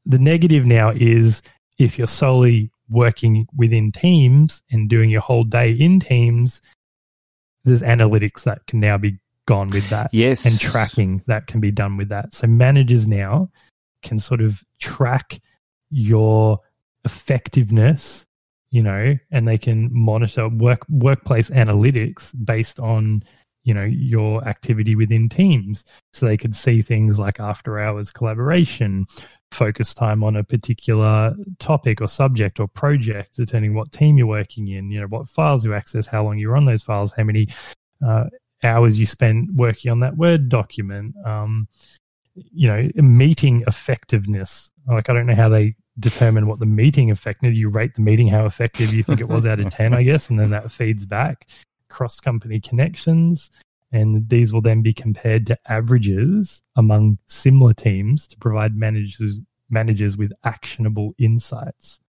The 0.07 0.19
negative 0.19 0.67
now 0.67 0.91
is 0.91 1.43
if 1.79 1.99
you're 1.99 2.07
solely 2.07 2.71
working 2.89 3.47
within 3.57 3.93
Teams 3.93 4.62
and 4.71 4.89
doing 4.89 5.11
your 5.11 5.21
whole 5.21 5.45
day 5.45 5.73
in 5.73 6.01
Teams, 6.01 6.61
there's 7.65 7.83
analytics 7.83 8.45
that 8.45 8.67
can 8.67 8.81
now 8.81 8.99
be 8.99 9.19
gone 9.47 9.71
with 9.71 9.89
that. 9.91 10.11
Yes. 10.12 10.45
And 10.47 10.59
tracking 10.59 11.23
that 11.27 11.47
can 11.47 11.61
be 11.61 11.71
done 11.71 11.97
with 11.97 12.09
that. 12.09 12.35
So 12.35 12.47
managers 12.47 13.07
now 13.07 13.51
can 14.03 14.19
sort 14.19 14.41
of 14.41 14.62
track 14.81 15.41
your 15.91 16.59
effectiveness, 17.05 18.27
you 18.75 18.83
know, 18.83 19.16
and 19.31 19.47
they 19.47 19.57
can 19.57 19.89
monitor 19.93 20.49
work 20.49 20.81
workplace 20.89 21.49
analytics 21.51 22.33
based 22.45 22.81
on 22.81 23.22
you 23.62 23.72
know 23.72 23.85
your 23.85 24.45
activity 24.49 24.97
within 24.97 25.29
teams. 25.29 25.85
So 26.12 26.27
they 26.27 26.37
could 26.37 26.57
see 26.57 26.83
things 26.83 27.16
like 27.16 27.39
after 27.39 27.79
hours 27.79 28.11
collaboration 28.11 29.07
focus 29.53 29.95
time 29.95 30.25
on 30.25 30.35
a 30.35 30.43
particular 30.43 31.37
topic 31.61 32.01
or 32.01 32.09
subject 32.09 32.59
or 32.59 32.66
project 32.66 33.37
determining 33.37 33.75
what 33.75 33.93
team 33.93 34.18
you're 34.18 34.27
working 34.27 34.66
in 34.66 34.91
you 34.91 35.01
know 35.01 35.07
what 35.07 35.29
files 35.29 35.64
you 35.64 35.72
access 35.72 36.09
how 36.09 36.25
long 36.25 36.37
you're 36.37 36.57
on 36.57 36.64
those 36.64 36.83
files 36.83 37.12
how 37.16 37.22
many 37.22 37.47
uh, 38.05 38.25
hours 38.64 38.99
you 38.99 39.07
spend 39.07 39.49
working 39.55 39.93
on 39.93 40.01
that 40.01 40.16
word 40.16 40.49
document. 40.49 41.14
Um, 41.25 41.68
you 42.35 42.66
know 42.66 42.89
meeting 42.97 43.62
effectiveness. 43.68 44.72
Like 44.89 45.09
i 45.09 45.12
don't 45.12 45.29
know 45.29 45.37
how 45.37 45.49
they 45.49 45.77
determine 46.01 46.47
what 46.47 46.59
the 46.59 46.66
meeting 46.66 47.11
effective 47.11 47.55
you 47.55 47.68
rate 47.68 47.95
the 47.95 48.01
meeting 48.01 48.26
how 48.26 48.45
effective 48.45 48.92
you 48.92 49.03
think 49.03 49.20
it 49.20 49.28
was 49.28 49.47
out 49.47 49.61
of 49.61 49.70
10 49.70 49.95
i 49.95 50.03
guess 50.03 50.28
and 50.28 50.40
then 50.40 50.51
that 50.51 50.72
feeds 50.72 51.07
back 51.07 51.47
cross 51.95 52.20
company 52.20 52.61
connections. 52.61 53.51
And 53.92 54.28
these 54.28 54.53
will 54.53 54.61
then 54.61 54.82
be 54.82 54.92
compared 54.92 55.47
to 55.47 55.59
averages 55.68 56.62
among 56.76 57.18
similar 57.28 57.72
teams 57.72 58.26
to 58.28 58.36
provide 58.36 58.74
managers, 58.74 59.40
managers 59.70 60.16
with 60.16 60.32
actionable 60.42 61.14
insights. 61.18 62.01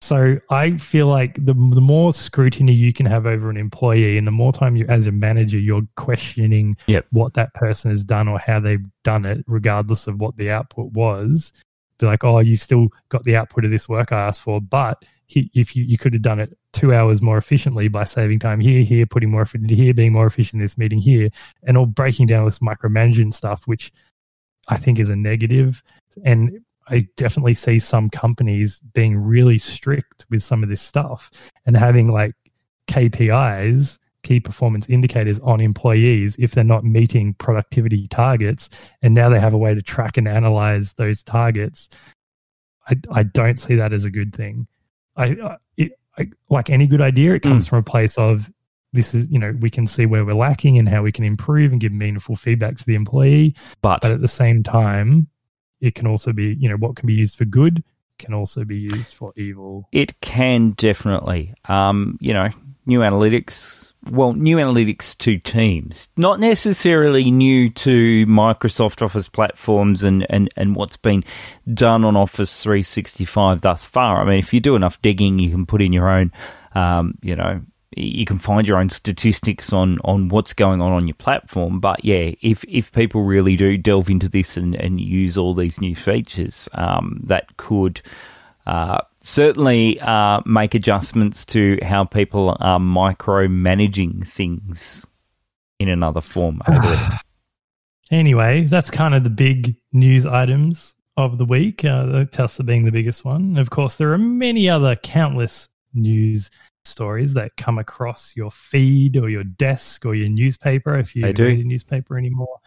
So 0.00 0.38
I 0.50 0.76
feel 0.76 1.06
like 1.06 1.36
the 1.36 1.54
the 1.54 1.80
more 1.80 2.12
scrutiny 2.12 2.74
you 2.74 2.92
can 2.92 3.06
have 3.06 3.24
over 3.24 3.48
an 3.48 3.56
employee, 3.56 4.18
and 4.18 4.26
the 4.26 4.32
more 4.32 4.52
time 4.52 4.76
you, 4.76 4.84
as 4.86 5.06
a 5.06 5.12
manager, 5.12 5.58
you're 5.58 5.86
questioning 5.96 6.76
yep. 6.88 7.06
what 7.10 7.32
that 7.34 7.54
person 7.54 7.90
has 7.90 8.04
done 8.04 8.28
or 8.28 8.38
how 8.38 8.60
they've 8.60 8.84
done 9.02 9.24
it, 9.24 9.42
regardless 9.46 10.06
of 10.06 10.20
what 10.20 10.36
the 10.36 10.50
output 10.50 10.92
was. 10.92 11.54
Be 11.98 12.06
like, 12.06 12.24
oh, 12.24 12.40
you 12.40 12.56
still 12.56 12.88
got 13.08 13.22
the 13.24 13.36
output 13.36 13.64
of 13.64 13.70
this 13.70 13.88
work 13.88 14.12
I 14.12 14.26
asked 14.26 14.42
for, 14.42 14.60
but 14.60 15.04
he, 15.26 15.50
if 15.54 15.74
you, 15.74 15.84
you 15.84 15.96
could 15.96 16.12
have 16.12 16.22
done 16.22 16.40
it 16.40 16.56
two 16.72 16.92
hours 16.92 17.22
more 17.22 17.38
efficiently 17.38 17.88
by 17.88 18.04
saving 18.04 18.38
time 18.38 18.60
here, 18.60 18.82
here, 18.82 19.06
putting 19.06 19.30
more 19.30 19.42
effort 19.42 19.60
into 19.62 19.74
here, 19.74 19.94
being 19.94 20.12
more 20.12 20.26
efficient 20.26 20.54
in 20.54 20.64
this 20.64 20.76
meeting 20.76 20.98
here, 20.98 21.30
and 21.62 21.76
all 21.76 21.86
breaking 21.86 22.26
down 22.26 22.44
this 22.44 22.58
micromanagement 22.58 23.32
stuff, 23.32 23.62
which 23.66 23.92
I 24.68 24.76
think 24.76 24.98
is 24.98 25.10
a 25.10 25.16
negative. 25.16 25.82
And 26.24 26.60
I 26.88 27.08
definitely 27.16 27.54
see 27.54 27.78
some 27.78 28.10
companies 28.10 28.80
being 28.92 29.16
really 29.16 29.58
strict 29.58 30.26
with 30.30 30.42
some 30.42 30.62
of 30.62 30.68
this 30.68 30.82
stuff 30.82 31.30
and 31.64 31.76
having 31.76 32.08
like 32.08 32.34
KPIs, 32.88 33.98
key 34.24 34.40
performance 34.40 34.88
indicators 34.88 35.38
on 35.40 35.60
employees 35.60 36.34
if 36.38 36.52
they're 36.52 36.64
not 36.64 36.84
meeting 36.84 37.34
productivity 37.34 38.08
targets. 38.08 38.68
And 39.02 39.14
now 39.14 39.28
they 39.28 39.38
have 39.38 39.52
a 39.52 39.58
way 39.58 39.74
to 39.74 39.82
track 39.82 40.16
and 40.16 40.26
analyze 40.26 40.94
those 40.94 41.22
targets. 41.22 41.88
I, 42.88 42.96
I 43.12 43.22
don't 43.22 43.58
see 43.58 43.76
that 43.76 43.92
as 43.92 44.04
a 44.04 44.10
good 44.10 44.34
thing. 44.34 44.66
I, 45.16 45.56
it, 45.76 45.92
I, 46.18 46.30
like 46.50 46.70
any 46.70 46.86
good 46.86 47.00
idea, 47.00 47.34
it 47.34 47.40
comes 47.40 47.66
mm. 47.66 47.68
from 47.68 47.78
a 47.78 47.84
place 47.84 48.18
of 48.18 48.50
this 48.92 49.14
is, 49.14 49.26
you 49.30 49.38
know, 49.38 49.56
we 49.60 49.70
can 49.70 49.86
see 49.86 50.06
where 50.06 50.24
we're 50.24 50.34
lacking 50.34 50.78
and 50.78 50.88
how 50.88 51.02
we 51.02 51.12
can 51.12 51.24
improve 51.24 51.70
and 51.72 51.80
give 51.80 51.92
meaningful 51.92 52.36
feedback 52.36 52.78
to 52.78 52.86
the 52.86 52.94
employee. 52.94 53.54
But, 53.82 54.00
but 54.00 54.10
at 54.10 54.20
the 54.20 54.28
same 54.28 54.62
time, 54.62 55.28
it 55.80 55.94
can 55.94 56.06
also 56.06 56.32
be, 56.32 56.56
you 56.58 56.68
know, 56.68 56.76
what 56.76 56.96
can 56.96 57.06
be 57.06 57.14
used 57.14 57.36
for 57.36 57.44
good 57.44 57.82
can 58.18 58.34
also 58.34 58.64
be 58.64 58.78
used 58.78 59.14
for 59.14 59.32
evil. 59.36 59.88
It 59.92 60.20
can 60.20 60.70
definitely. 60.72 61.54
Um, 61.66 62.18
you 62.20 62.32
know, 62.32 62.48
new 62.86 63.00
analytics 63.00 63.83
well, 64.10 64.32
new 64.32 64.56
analytics 64.56 65.16
to 65.18 65.38
Teams, 65.38 66.08
not 66.16 66.40
necessarily 66.40 67.30
new 67.30 67.70
to 67.70 68.26
Microsoft 68.26 69.02
Office 69.02 69.28
platforms 69.28 70.02
and, 70.02 70.26
and, 70.30 70.48
and 70.56 70.76
what's 70.76 70.96
been 70.96 71.24
done 71.72 72.04
on 72.04 72.16
Office 72.16 72.62
365 72.62 73.60
thus 73.62 73.84
far. 73.84 74.20
I 74.20 74.24
mean, 74.24 74.38
if 74.38 74.52
you 74.52 74.60
do 74.60 74.76
enough 74.76 75.00
digging, 75.02 75.38
you 75.38 75.50
can 75.50 75.66
put 75.66 75.82
in 75.82 75.92
your 75.92 76.08
own, 76.08 76.32
um, 76.74 77.18
you 77.22 77.36
know, 77.36 77.62
you 77.96 78.24
can 78.24 78.38
find 78.38 78.66
your 78.66 78.78
own 78.78 78.88
statistics 78.88 79.72
on, 79.72 79.98
on 80.04 80.28
what's 80.28 80.52
going 80.52 80.80
on 80.80 80.92
on 80.92 81.06
your 81.06 81.14
platform. 81.14 81.80
But 81.80 82.04
yeah, 82.04 82.32
if, 82.42 82.64
if 82.64 82.92
people 82.92 83.22
really 83.22 83.56
do 83.56 83.76
delve 83.76 84.10
into 84.10 84.28
this 84.28 84.56
and, 84.56 84.74
and 84.74 85.00
use 85.00 85.38
all 85.38 85.54
these 85.54 85.80
new 85.80 85.94
features, 85.94 86.68
um, 86.74 87.20
that 87.24 87.56
could 87.56 88.02
uh, 88.66 89.00
certainly 89.24 89.98
uh, 90.00 90.40
make 90.44 90.74
adjustments 90.74 91.44
to 91.46 91.78
how 91.82 92.04
people 92.04 92.56
are 92.60 92.78
micromanaging 92.78 94.28
things 94.28 95.04
in 95.80 95.88
another 95.88 96.20
form. 96.20 96.60
anyway, 98.10 98.64
that's 98.64 98.90
kind 98.90 99.14
of 99.14 99.24
the 99.24 99.30
big 99.30 99.76
news 99.92 100.26
items 100.26 100.94
of 101.16 101.38
the 101.38 101.44
week, 101.44 101.84
uh, 101.84 102.24
Tesla 102.26 102.64
being 102.64 102.84
the 102.84 102.92
biggest 102.92 103.24
one. 103.24 103.56
Of 103.56 103.70
course, 103.70 103.96
there 103.96 104.12
are 104.12 104.18
many 104.18 104.68
other 104.68 104.94
countless 104.96 105.68
news 105.94 106.50
stories 106.84 107.32
that 107.32 107.56
come 107.56 107.78
across 107.78 108.34
your 108.36 108.50
feed 108.50 109.16
or 109.16 109.30
your 109.30 109.44
desk 109.44 110.04
or 110.04 110.14
your 110.14 110.28
newspaper 110.28 110.98
if 110.98 111.16
you 111.16 111.22
they 111.22 111.32
do. 111.32 111.46
read 111.46 111.64
a 111.64 111.68
newspaper 111.68 112.18
anymore. 112.18 112.58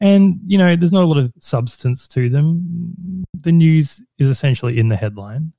And, 0.00 0.40
you 0.44 0.58
know, 0.58 0.74
there's 0.74 0.90
not 0.90 1.04
a 1.04 1.06
lot 1.06 1.18
of 1.18 1.32
substance 1.38 2.08
to 2.08 2.28
them. 2.28 3.24
The 3.40 3.52
news 3.52 4.02
is 4.18 4.28
essentially 4.28 4.78
in 4.78 4.88
the 4.88 4.96
headline. 4.96 5.52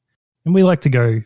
And 0.46 0.54
we 0.54 0.64
like 0.64 0.82
to 0.82 0.90
go, 0.90 1.22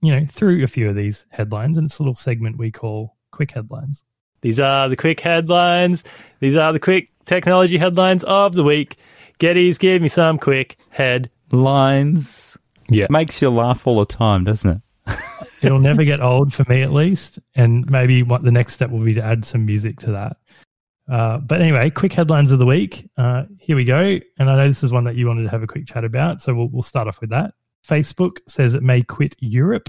you 0.00 0.14
know, 0.14 0.26
through 0.30 0.62
a 0.64 0.68
few 0.68 0.88
of 0.88 0.96
these 0.96 1.26
headlines, 1.30 1.76
and 1.76 1.86
it's 1.86 1.98
a 1.98 2.02
little 2.02 2.14
segment 2.14 2.58
we 2.58 2.70
call 2.70 3.16
quick 3.30 3.50
headlines. 3.50 4.02
These 4.40 4.60
are 4.60 4.88
the 4.88 4.96
quick 4.96 5.20
headlines. 5.20 6.04
These 6.40 6.56
are 6.56 6.72
the 6.72 6.80
quick 6.80 7.10
technology 7.24 7.78
headlines 7.78 8.24
of 8.24 8.54
the 8.54 8.62
week. 8.62 8.96
Geddes, 9.38 9.78
give 9.78 10.02
me 10.02 10.08
some 10.08 10.38
quick 10.38 10.78
headlines. 10.90 12.56
Yeah. 12.88 13.06
Makes 13.10 13.42
you 13.42 13.50
laugh 13.50 13.86
all 13.86 13.98
the 13.98 14.06
time, 14.06 14.44
doesn't 14.44 14.70
it? 14.70 15.18
It'll 15.62 15.80
never 15.80 16.04
get 16.04 16.20
old 16.20 16.52
for 16.52 16.64
me, 16.68 16.82
at 16.82 16.92
least. 16.92 17.38
And 17.54 17.88
maybe 17.90 18.22
what 18.22 18.42
the 18.42 18.52
next 18.52 18.74
step 18.74 18.90
will 18.90 19.04
be 19.04 19.14
to 19.14 19.24
add 19.24 19.44
some 19.44 19.66
music 19.66 20.00
to 20.00 20.12
that. 20.12 20.36
Uh, 21.10 21.38
but 21.38 21.62
anyway, 21.62 21.90
quick 21.90 22.12
headlines 22.12 22.52
of 22.52 22.58
the 22.58 22.66
week. 22.66 23.08
Uh, 23.16 23.44
here 23.58 23.76
we 23.76 23.84
go. 23.84 24.18
And 24.38 24.50
I 24.50 24.56
know 24.56 24.68
this 24.68 24.82
is 24.82 24.92
one 24.92 25.04
that 25.04 25.16
you 25.16 25.26
wanted 25.26 25.44
to 25.44 25.48
have 25.50 25.62
a 25.62 25.66
quick 25.66 25.86
chat 25.86 26.04
about. 26.04 26.40
So 26.40 26.54
we'll, 26.54 26.68
we'll 26.68 26.82
start 26.82 27.08
off 27.08 27.20
with 27.20 27.30
that. 27.30 27.54
Facebook 27.86 28.38
says 28.46 28.74
it 28.74 28.82
may 28.82 29.02
quit 29.02 29.36
Europe 29.40 29.88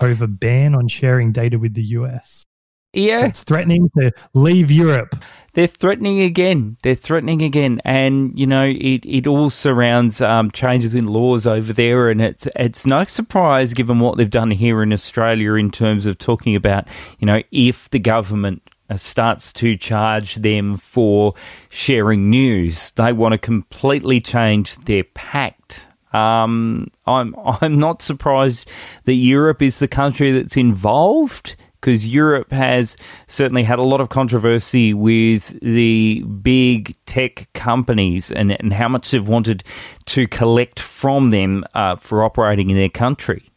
over 0.00 0.26
ban 0.26 0.74
on 0.74 0.88
sharing 0.88 1.32
data 1.32 1.58
with 1.58 1.74
the 1.74 1.82
US. 1.82 2.44
Yeah. 2.92 3.20
So 3.20 3.24
it's 3.24 3.42
threatening 3.44 3.90
to 3.98 4.12
leave 4.34 4.70
Europe. 4.70 5.16
They're 5.54 5.66
threatening 5.66 6.20
again. 6.20 6.76
They're 6.82 6.94
threatening 6.94 7.40
again. 7.40 7.80
And, 7.84 8.38
you 8.38 8.46
know, 8.46 8.64
it, 8.64 9.04
it 9.06 9.26
all 9.26 9.48
surrounds 9.48 10.20
um, 10.20 10.50
changes 10.50 10.94
in 10.94 11.06
laws 11.06 11.46
over 11.46 11.72
there. 11.72 12.10
And 12.10 12.20
it's, 12.20 12.46
it's 12.54 12.84
no 12.84 13.04
surprise 13.04 13.72
given 13.72 13.98
what 14.00 14.18
they've 14.18 14.28
done 14.28 14.50
here 14.50 14.82
in 14.82 14.92
Australia 14.92 15.54
in 15.54 15.70
terms 15.70 16.04
of 16.04 16.18
talking 16.18 16.54
about, 16.54 16.86
you 17.18 17.26
know, 17.26 17.42
if 17.50 17.88
the 17.90 17.98
government 17.98 18.62
uh, 18.90 18.96
starts 18.96 19.54
to 19.54 19.74
charge 19.74 20.34
them 20.36 20.76
for 20.76 21.34
sharing 21.70 22.28
news. 22.28 22.90
They 22.92 23.12
want 23.12 23.32
to 23.32 23.38
completely 23.38 24.20
change 24.20 24.76
their 24.80 25.04
pact. 25.04 25.86
Um, 26.12 26.88
I'm 27.06 27.34
I'm 27.60 27.78
not 27.78 28.02
surprised 28.02 28.68
that 29.04 29.14
Europe 29.14 29.62
is 29.62 29.78
the 29.78 29.88
country 29.88 30.32
that's 30.32 30.56
involved 30.56 31.56
because 31.82 32.06
Europe 32.06 32.52
has 32.52 32.96
certainly 33.26 33.64
had 33.64 33.80
a 33.80 33.82
lot 33.82 34.00
of 34.00 34.08
controversy 34.08 34.94
with 34.94 35.58
the 35.60 36.22
big 36.22 36.94
tech 37.06 37.48
companies 37.54 38.30
and, 38.30 38.52
and 38.60 38.72
how 38.72 38.88
much 38.88 39.10
they've 39.10 39.26
wanted 39.26 39.64
to 40.06 40.28
collect 40.28 40.78
from 40.78 41.30
them 41.30 41.64
uh, 41.74 41.96
for 41.96 42.22
operating 42.22 42.70
in 42.70 42.76
their 42.76 42.88
country. 42.88 43.50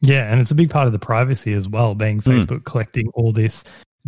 Yeah, 0.00 0.32
and 0.32 0.40
it's 0.40 0.50
a 0.50 0.54
big 0.54 0.70
part 0.70 0.86
of 0.86 0.92
the 0.92 0.98
privacy 0.98 1.52
as 1.52 1.68
well, 1.68 1.94
being 1.94 2.20
Facebook 2.20 2.60
mm. 2.60 2.64
collecting 2.64 3.08
all 3.14 3.30
this 3.30 3.62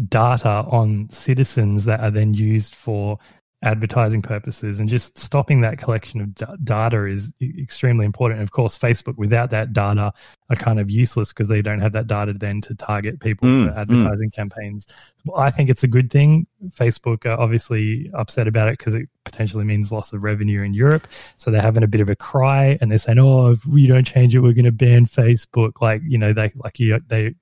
data 0.08 0.64
on 0.68 1.08
citizens 1.10 1.84
that 1.84 2.00
are 2.00 2.10
then 2.10 2.34
used 2.34 2.74
for 2.74 3.18
advertising 3.64 4.20
purposes 4.20 4.78
and 4.78 4.90
just 4.90 5.16
stopping 5.16 5.62
that 5.62 5.78
collection 5.78 6.20
of 6.20 6.34
d- 6.34 6.44
data 6.62 7.06
is 7.06 7.32
extremely 7.40 8.04
important. 8.04 8.42
Of 8.42 8.50
course, 8.50 8.78
Facebook 8.78 9.16
without 9.16 9.50
that 9.50 9.72
data 9.72 10.12
are 10.50 10.56
kind 10.56 10.78
of 10.78 10.90
useless 10.90 11.30
because 11.32 11.48
they 11.48 11.62
don't 11.62 11.80
have 11.80 11.94
that 11.94 12.06
data 12.06 12.34
then 12.34 12.60
to 12.60 12.74
target 12.74 13.20
people 13.20 13.48
mm, 13.48 13.66
for 13.66 13.78
advertising 13.78 14.30
mm. 14.30 14.34
campaigns. 14.34 14.86
Well, 15.24 15.40
I 15.40 15.50
think 15.50 15.70
it's 15.70 15.82
a 15.82 15.88
good 15.88 16.10
thing. 16.10 16.46
Facebook 16.68 17.24
are 17.24 17.40
obviously 17.40 18.10
upset 18.12 18.46
about 18.46 18.68
it 18.68 18.76
because 18.78 18.94
it 18.94 19.08
potentially 19.24 19.64
means 19.64 19.90
loss 19.90 20.12
of 20.12 20.22
revenue 20.22 20.60
in 20.60 20.74
Europe. 20.74 21.08
So 21.38 21.50
they're 21.50 21.62
having 21.62 21.82
a 21.82 21.88
bit 21.88 22.02
of 22.02 22.10
a 22.10 22.16
cry 22.16 22.76
and 22.82 22.90
they're 22.90 22.98
saying, 22.98 23.18
"Oh, 23.18 23.52
if 23.52 23.64
we 23.64 23.86
don't 23.86 24.06
change 24.06 24.36
it, 24.36 24.40
we're 24.40 24.52
going 24.52 24.66
to 24.66 24.72
ban 24.72 25.06
Facebook." 25.06 25.80
Like 25.80 26.02
you 26.06 26.18
know, 26.18 26.34
they 26.34 26.52
like 26.56 26.78
you 26.78 27.00
they 27.08 27.34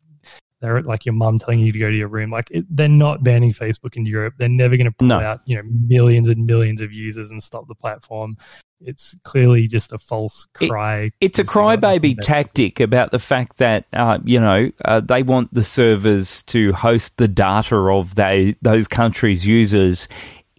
they're 0.63 0.81
like 0.81 1.05
your 1.05 1.13
mum 1.13 1.39
telling 1.39 1.59
you 1.59 1.73
to 1.73 1.79
go 1.79 1.91
to 1.91 1.97
your 1.97 2.09
room. 2.09 2.31
Like 2.31 2.49
it, 2.51 2.65
they're 2.71 2.89
not 2.89 3.23
banning 3.23 3.53
Facebook 3.53 3.97
in 3.97 4.07
Europe. 4.07 4.35
They're 4.39 4.49
never 4.49 4.77
going 4.77 4.87
to 4.87 4.93
pull 4.93 5.09
no. 5.09 5.19
out 5.19 5.41
you 5.45 5.57
know 5.57 5.63
millions 5.87 6.29
and 6.29 6.47
millions 6.47 6.81
of 6.81 6.93
users 6.93 7.31
and 7.31 7.43
stop 7.43 7.67
the 7.69 7.75
platform. 7.75 8.37
It's 8.85 9.15
clearly 9.25 9.69
just 9.69 9.93
a 9.93 9.99
false 9.99 10.47
cry. 10.55 11.03
It, 11.03 11.13
it's 11.21 11.39
a 11.39 11.45
crybaby 11.45 12.17
tactic 12.21 12.81
about 12.81 13.11
the 13.11 13.19
fact 13.19 13.59
that 13.59 13.87
uh, 13.93 14.19
you 14.25 14.41
know 14.41 14.71
uh, 14.85 15.01
they 15.01 15.23
want 15.23 15.53
the 15.53 15.65
servers 15.65 16.43
to 16.45 16.73
host 16.73 17.17
the 17.17 17.29
data 17.29 17.77
of 17.77 18.15
they, 18.15 18.55
those 18.63 18.89
countries' 18.89 19.47
users 19.47 20.09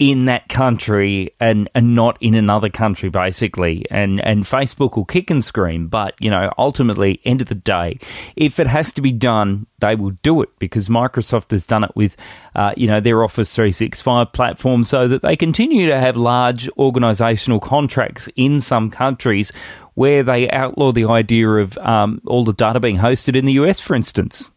in 0.04 0.26
that 0.26 0.50
country 0.50 1.34
and, 1.40 1.70
and 1.74 1.96
not 1.96 2.18
in 2.20 2.36
another 2.36 2.68
country, 2.68 3.08
basically. 3.08 3.86
And, 3.90 4.20
and 4.20 4.44
Facebook 4.44 4.98
will 4.98 5.06
kick 5.06 5.30
and 5.30 5.46
scream, 5.46 5.88
but, 5.88 6.14
you 6.20 6.30
know, 6.30 6.52
ultimately, 6.58 7.22
end 7.24 7.40
of 7.40 7.48
the 7.48 7.56
day, 7.56 8.00
if 8.36 8.60
it 8.60 8.68
has 8.68 8.92
to 8.94 9.02
be 9.02 9.14
done, 9.14 9.66
they 9.80 9.96
will 9.96 10.12
do 10.22 10.42
it 10.42 10.50
because 10.60 10.90
Microsoft 10.90 11.52
has 11.52 11.66
done 11.66 11.86
it 11.86 11.96
with, 11.96 12.18
uh, 12.54 12.74
you 12.76 12.86
know, 12.86 13.00
their 13.00 13.24
Office 13.24 13.56
365 13.56 14.34
platform 14.34 14.84
so 14.84 15.08
that 15.08 15.22
they 15.22 15.38
continue 15.38 15.88
to 15.88 15.98
have 15.98 16.18
large 16.18 16.68
organizational 16.78 17.62
contracts 17.62 18.28
in 18.36 18.60
some 18.60 18.92
countries 18.92 19.54
where 19.94 20.22
they 20.22 20.50
outlaw 20.50 20.92
the 20.92 21.06
idea 21.06 21.48
of 21.48 21.78
um, 21.78 22.22
all 22.28 22.44
the 22.44 22.52
data 22.52 22.82
being 22.82 22.98
hosted 22.98 23.38
in 23.38 23.46
the 23.46 23.54
US, 23.54 23.80
for 23.80 23.96
instance. 23.96 24.52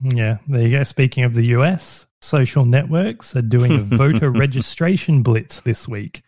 Yeah, 0.00 0.38
there 0.46 0.62
you 0.62 0.76
go. 0.76 0.84
Speaking 0.84 1.24
of 1.24 1.34
the 1.34 1.46
US, 1.46 2.06
social 2.24 2.64
networks 2.64 3.36
are 3.36 3.42
doing 3.42 3.72
a 3.72 3.78
voter 3.96 4.30
registration 4.30 5.22
blitz 5.22 5.60
this 5.60 5.86
week. 5.86 6.22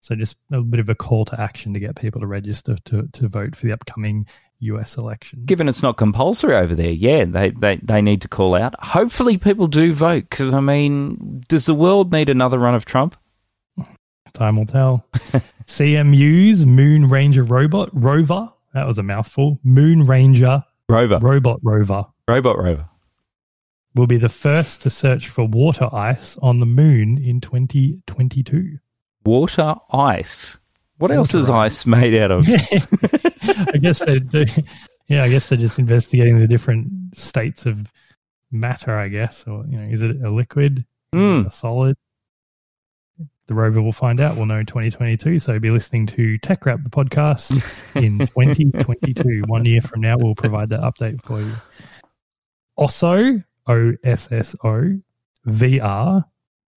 So 0.00 0.14
just 0.14 0.36
a 0.52 0.60
bit 0.60 0.80
of 0.80 0.90
a 0.90 0.94
call 0.94 1.24
to 1.24 1.40
action 1.40 1.72
to 1.72 1.80
get 1.80 1.96
people 1.96 2.20
to 2.20 2.26
register 2.26 2.76
to, 2.84 3.08
to 3.12 3.28
vote 3.28 3.56
for 3.56 3.66
the 3.66 3.72
upcoming 3.72 4.26
US 4.60 4.96
election. 4.96 5.42
Given 5.46 5.68
it's 5.68 5.82
not 5.82 5.96
compulsory 5.96 6.54
over 6.54 6.74
there, 6.74 6.90
yeah, 6.90 7.24
they, 7.24 7.50
they, 7.50 7.76
they 7.82 8.02
need 8.02 8.20
to 8.22 8.28
call 8.28 8.54
out. 8.54 8.78
Hopefully 8.78 9.38
people 9.38 9.66
do 9.66 9.94
vote 9.94 10.26
because, 10.28 10.52
I 10.52 10.60
mean, 10.60 11.42
does 11.48 11.64
the 11.64 11.74
world 11.74 12.12
need 12.12 12.28
another 12.28 12.58
run 12.58 12.74
of 12.74 12.84
Trump? 12.84 13.16
Time 14.34 14.56
will 14.56 14.66
tell. 14.66 15.06
CMU's 15.66 16.64
MoonRanger 16.64 17.48
robot 17.48 17.88
rover, 17.92 18.50
that 18.74 18.86
was 18.86 18.98
a 18.98 19.02
mouthful. 19.02 19.58
MoonRanger 19.64 20.64
rover. 20.88 21.18
Robot 21.22 21.60
rover. 21.62 22.04
Robot 22.28 22.58
rover 22.58 22.88
will 23.94 24.06
be 24.06 24.16
the 24.18 24.28
first 24.28 24.82
to 24.82 24.90
search 24.90 25.28
for 25.28 25.44
water 25.44 25.88
ice 25.92 26.36
on 26.42 26.60
the 26.60 26.66
moon 26.66 27.18
in 27.18 27.40
2022. 27.40 28.78
Water 29.24 29.74
ice? 29.92 30.58
What 30.98 31.10
water 31.10 31.18
else 31.18 31.34
is 31.34 31.48
ice. 31.48 31.80
ice 31.80 31.86
made 31.86 32.14
out 32.14 32.30
of? 32.30 32.48
I 32.48 33.78
guess 33.80 34.00
they 34.00 34.18
do. 34.18 34.44
Yeah, 35.08 35.24
I 35.24 35.28
guess 35.28 35.48
they're 35.48 35.58
just 35.58 35.78
investigating 35.78 36.38
the 36.38 36.46
different 36.46 36.88
states 37.16 37.66
of 37.66 37.92
matter, 38.50 38.96
I 38.96 39.08
guess. 39.08 39.44
Or, 39.46 39.64
you 39.66 39.78
know, 39.78 39.92
is 39.92 40.02
it 40.02 40.22
a 40.22 40.30
liquid, 40.30 40.84
mm. 41.14 41.46
a 41.46 41.50
solid? 41.50 41.96
The 43.46 43.54
rover 43.54 43.82
will 43.82 43.92
find 43.92 44.20
out. 44.20 44.36
We'll 44.36 44.46
know 44.46 44.58
in 44.58 44.66
2022. 44.66 45.38
So 45.38 45.58
be 45.58 45.70
listening 45.70 46.06
to 46.06 46.38
TechWrap, 46.38 46.82
the 46.82 46.90
podcast, 46.90 47.52
in 47.94 48.18
2022. 48.26 49.42
One 49.46 49.66
year 49.66 49.82
from 49.82 50.00
now, 50.00 50.16
we'll 50.16 50.34
provide 50.34 50.70
that 50.70 50.80
update 50.80 51.22
for 51.22 51.40
you. 51.40 51.52
Also, 52.76 53.42
OSSO 53.68 55.00
VR 55.46 56.24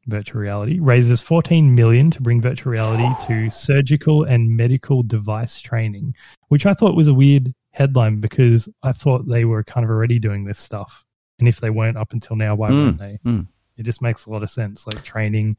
virtual 0.07 0.41
reality 0.41 0.79
raises 0.79 1.21
14 1.21 1.75
million 1.75 2.09
to 2.11 2.21
bring 2.21 2.41
virtual 2.41 2.71
reality 2.71 3.07
to 3.27 3.49
surgical 3.49 4.23
and 4.23 4.49
medical 4.49 5.03
device 5.03 5.59
training, 5.59 6.15
which 6.47 6.65
I 6.65 6.73
thought 6.73 6.95
was 6.95 7.07
a 7.07 7.13
weird 7.13 7.53
headline 7.71 8.19
because 8.19 8.67
I 8.83 8.91
thought 8.91 9.27
they 9.27 9.45
were 9.45 9.63
kind 9.63 9.83
of 9.83 9.89
already 9.89 10.19
doing 10.19 10.45
this 10.45 10.59
stuff. 10.59 11.03
And 11.39 11.47
if 11.47 11.59
they 11.59 11.69
weren't 11.69 11.97
up 11.97 12.13
until 12.13 12.35
now, 12.35 12.55
why 12.55 12.71
mm, 12.71 12.85
weren't 12.85 12.97
they? 12.97 13.19
Mm. 13.25 13.47
It 13.77 13.83
just 13.83 14.01
makes 14.01 14.25
a 14.25 14.31
lot 14.31 14.43
of 14.43 14.49
sense, 14.49 14.87
like 14.87 15.03
training. 15.03 15.57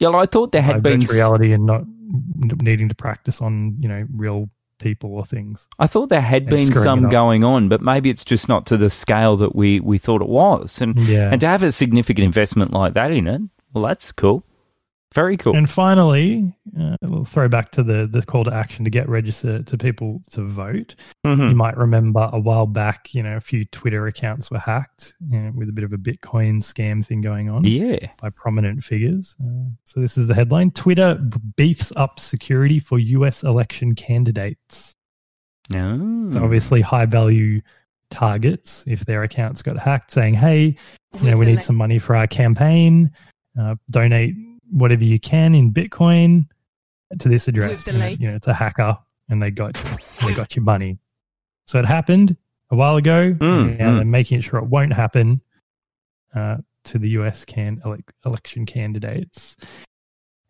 Yeah, 0.00 0.08
well, 0.08 0.20
I 0.20 0.26
thought 0.26 0.52
there 0.52 0.62
had 0.62 0.82
been 0.82 1.00
reality 1.00 1.52
and 1.52 1.64
not 1.64 1.84
needing 2.62 2.88
to 2.88 2.94
practice 2.94 3.40
on 3.40 3.76
you 3.80 3.88
know 3.88 4.04
real 4.12 4.50
people 4.78 5.14
or 5.14 5.24
things. 5.24 5.66
I 5.78 5.86
thought 5.86 6.08
there 6.08 6.20
had 6.20 6.46
been 6.46 6.72
some 6.72 7.08
going 7.08 7.44
on, 7.44 7.68
but 7.68 7.80
maybe 7.82 8.10
it's 8.10 8.24
just 8.24 8.48
not 8.48 8.66
to 8.66 8.76
the 8.76 8.90
scale 8.90 9.36
that 9.38 9.54
we, 9.54 9.80
we 9.80 9.98
thought 9.98 10.22
it 10.22 10.28
was. 10.28 10.80
And 10.80 10.98
yeah. 10.98 11.30
and 11.30 11.40
to 11.40 11.46
have 11.46 11.62
a 11.62 11.72
significant 11.72 12.24
investment 12.24 12.72
like 12.72 12.94
that 12.94 13.10
in 13.10 13.26
it, 13.26 13.42
well, 13.72 13.84
that's 13.84 14.12
cool. 14.12 14.44
Very 15.14 15.36
cool. 15.36 15.56
And 15.56 15.70
finally, 15.70 16.54
uh, 16.78 16.96
we'll 17.02 17.24
throw 17.24 17.48
back 17.48 17.70
to 17.72 17.82
the, 17.82 18.08
the 18.10 18.22
call 18.22 18.44
to 18.44 18.52
action 18.52 18.84
to 18.84 18.90
get 18.90 19.08
registered 19.08 19.66
to 19.68 19.78
people 19.78 20.20
to 20.32 20.42
vote. 20.42 20.96
Mm-hmm. 21.24 21.42
You 21.42 21.54
might 21.54 21.76
remember 21.76 22.28
a 22.32 22.40
while 22.40 22.66
back, 22.66 23.14
you 23.14 23.22
know, 23.22 23.36
a 23.36 23.40
few 23.40 23.64
Twitter 23.66 24.06
accounts 24.08 24.50
were 24.50 24.58
hacked 24.58 25.14
you 25.30 25.38
know, 25.38 25.52
with 25.54 25.68
a 25.68 25.72
bit 25.72 25.84
of 25.84 25.92
a 25.92 25.96
Bitcoin 25.96 26.56
scam 26.56 27.06
thing 27.06 27.20
going 27.20 27.48
on. 27.48 27.64
Yeah. 27.64 28.10
By 28.20 28.30
prominent 28.30 28.82
figures. 28.82 29.36
Uh, 29.42 29.70
so 29.84 30.00
this 30.00 30.18
is 30.18 30.26
the 30.26 30.34
headline 30.34 30.72
Twitter 30.72 31.14
beefs 31.56 31.92
up 31.96 32.18
security 32.18 32.80
for 32.80 32.98
US 32.98 33.42
election 33.44 33.94
candidates. 33.94 34.92
Oh. 35.74 36.30
So 36.30 36.42
obviously, 36.42 36.80
high 36.80 37.06
value 37.06 37.60
targets, 38.10 38.84
if 38.86 39.04
their 39.06 39.22
accounts 39.22 39.62
got 39.62 39.78
hacked, 39.78 40.12
saying, 40.12 40.34
hey, 40.34 40.76
you 41.22 41.30
know, 41.30 41.38
we 41.38 41.46
need 41.46 41.62
some 41.62 41.76
money 41.76 41.98
for 41.98 42.14
our 42.14 42.26
campaign. 42.26 43.10
Uh, 43.58 43.74
donate 43.90 44.34
whatever 44.70 45.04
you 45.04 45.18
can 45.18 45.54
in 45.54 45.72
Bitcoin 45.72 46.46
to 47.18 47.28
this 47.28 47.48
address. 47.48 47.86
And, 47.86 48.20
you 48.20 48.28
know, 48.28 48.36
it's 48.36 48.46
a 48.46 48.54
hacker, 48.54 48.96
and 49.28 49.42
they 49.42 49.50
got 49.50 49.76
you. 49.76 50.28
They 50.28 50.34
got 50.34 50.56
your 50.56 50.64
money. 50.64 50.98
So 51.66 51.78
it 51.78 51.84
happened 51.84 52.36
a 52.70 52.76
while 52.76 52.96
ago. 52.96 53.32
Mm, 53.32 53.70
and 53.70 53.78
mm. 53.78 53.96
they're 53.96 54.04
making 54.04 54.40
sure 54.40 54.58
it 54.58 54.66
won't 54.66 54.92
happen 54.92 55.40
uh, 56.34 56.58
to 56.84 56.98
the 56.98 57.08
US 57.10 57.44
can 57.44 57.80
ele- 57.84 57.98
election 58.24 58.66
candidates. 58.66 59.56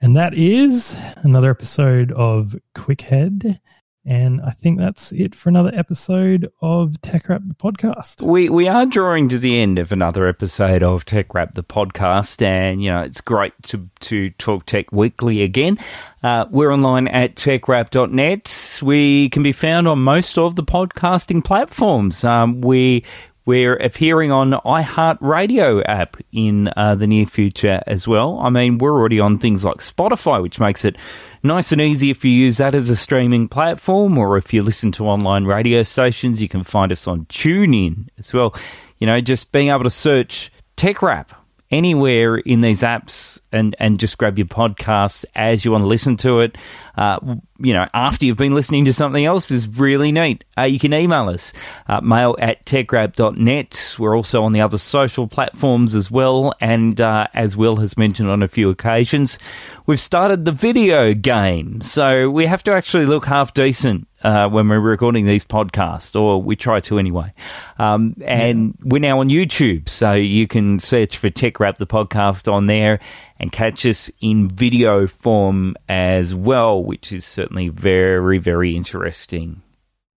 And 0.00 0.14
that 0.16 0.34
is 0.34 0.94
another 1.16 1.50
episode 1.50 2.12
of 2.12 2.54
Quickhead. 2.74 3.58
And 4.06 4.40
I 4.42 4.52
think 4.52 4.78
that's 4.78 5.10
it 5.10 5.34
for 5.34 5.48
another 5.48 5.72
episode 5.74 6.48
of 6.62 6.92
TechWrap 7.02 7.44
the 7.48 7.54
podcast. 7.54 8.22
We 8.22 8.48
we 8.48 8.68
are 8.68 8.86
drawing 8.86 9.28
to 9.30 9.38
the 9.38 9.58
end 9.58 9.80
of 9.80 9.90
another 9.90 10.28
episode 10.28 10.84
of 10.84 11.04
TechWrap 11.04 11.54
the 11.54 11.64
podcast, 11.64 12.40
and 12.40 12.80
you 12.80 12.90
know 12.90 13.00
it's 13.00 13.20
great 13.20 13.52
to 13.64 13.88
to 14.00 14.30
talk 14.30 14.64
tech 14.66 14.92
weekly 14.92 15.42
again. 15.42 15.78
Uh, 16.22 16.46
we're 16.50 16.72
online 16.72 17.08
at 17.08 17.34
techwrap.net. 17.34 18.80
We 18.80 19.28
can 19.30 19.42
be 19.42 19.52
found 19.52 19.88
on 19.88 19.98
most 19.98 20.38
of 20.38 20.54
the 20.54 20.62
podcasting 20.62 21.42
platforms. 21.42 22.24
Um, 22.24 22.60
we 22.60 23.04
we're 23.46 23.76
appearing 23.76 24.32
on 24.32 24.50
iHeartRadio 24.50 25.82
app 25.86 26.16
in 26.32 26.68
uh, 26.76 26.96
the 26.96 27.06
near 27.06 27.24
future 27.24 27.80
as 27.86 28.06
well. 28.06 28.40
I 28.40 28.50
mean, 28.50 28.78
we're 28.78 28.92
already 28.92 29.20
on 29.20 29.38
things 29.38 29.64
like 29.64 29.76
Spotify, 29.76 30.42
which 30.42 30.58
makes 30.58 30.84
it 30.84 30.96
nice 31.44 31.70
and 31.70 31.80
easy 31.80 32.10
if 32.10 32.24
you 32.24 32.30
use 32.32 32.56
that 32.56 32.74
as 32.74 32.90
a 32.90 32.96
streaming 32.96 33.46
platform, 33.46 34.18
or 34.18 34.36
if 34.36 34.52
you 34.52 34.62
listen 34.62 34.90
to 34.92 35.06
online 35.06 35.44
radio 35.44 35.84
stations, 35.84 36.42
you 36.42 36.48
can 36.48 36.64
find 36.64 36.90
us 36.90 37.06
on 37.06 37.24
TuneIn 37.26 38.08
as 38.18 38.34
well. 38.34 38.52
You 38.98 39.06
know, 39.06 39.20
just 39.20 39.52
being 39.52 39.70
able 39.70 39.84
to 39.84 39.90
search 39.90 40.50
TechWrap 40.76 41.28
anywhere 41.70 42.36
in 42.36 42.60
these 42.60 42.82
apps 42.82 43.40
and, 43.52 43.74
and 43.78 43.98
just 43.98 44.18
grab 44.18 44.38
your 44.38 44.46
podcast 44.46 45.24
as 45.34 45.64
you 45.64 45.70
want 45.70 45.82
to 45.82 45.88
listen 45.88 46.16
to 46.16 46.40
it. 46.40 46.56
Uh, 46.96 47.36
you 47.58 47.72
know, 47.72 47.86
after 47.94 48.26
you've 48.26 48.36
been 48.36 48.54
listening 48.54 48.84
to 48.84 48.92
something 48.92 49.24
else 49.24 49.50
is 49.50 49.68
really 49.68 50.12
neat. 50.12 50.44
Uh, 50.58 50.62
you 50.62 50.78
can 50.78 50.92
email 50.92 51.28
us, 51.28 51.52
uh, 51.88 52.00
mail 52.00 52.36
at 52.38 52.64
techwrap.net. 52.64 53.96
We're 53.98 54.16
also 54.16 54.42
on 54.42 54.52
the 54.52 54.60
other 54.60 54.78
social 54.78 55.26
platforms 55.26 55.94
as 55.94 56.10
well. 56.10 56.54
And 56.60 57.00
uh, 57.00 57.28
as 57.34 57.56
Will 57.56 57.76
has 57.76 57.96
mentioned 57.96 58.28
on 58.28 58.42
a 58.42 58.48
few 58.48 58.70
occasions, 58.70 59.38
we've 59.86 60.00
started 60.00 60.44
the 60.44 60.52
video 60.52 61.14
game. 61.14 61.80
So 61.80 62.30
we 62.30 62.46
have 62.46 62.62
to 62.64 62.72
actually 62.72 63.06
look 63.06 63.26
half 63.26 63.54
decent 63.54 64.06
uh, 64.22 64.48
when 64.48 64.68
we're 64.68 64.80
recording 64.80 65.24
these 65.26 65.44
podcasts, 65.44 66.20
or 66.20 66.42
we 66.42 66.56
try 66.56 66.80
to 66.80 66.98
anyway. 66.98 67.30
Um, 67.78 68.16
and 68.24 68.74
yeah. 68.78 68.84
we're 68.84 68.98
now 68.98 69.20
on 69.20 69.28
YouTube, 69.28 69.88
so 69.88 70.14
you 70.14 70.48
can 70.48 70.80
search 70.80 71.18
for 71.18 71.30
TechWrap 71.30 71.76
the 71.76 71.86
podcast 71.86 72.52
on 72.52 72.66
there 72.66 72.98
and 73.38 73.52
catch 73.52 73.84
us 73.86 74.10
in 74.20 74.48
video 74.48 75.06
form 75.06 75.76
as 75.88 76.34
well, 76.34 76.82
which 76.82 77.12
is 77.12 77.24
certainly 77.24 77.68
very, 77.68 78.38
very 78.38 78.74
interesting. 78.76 79.62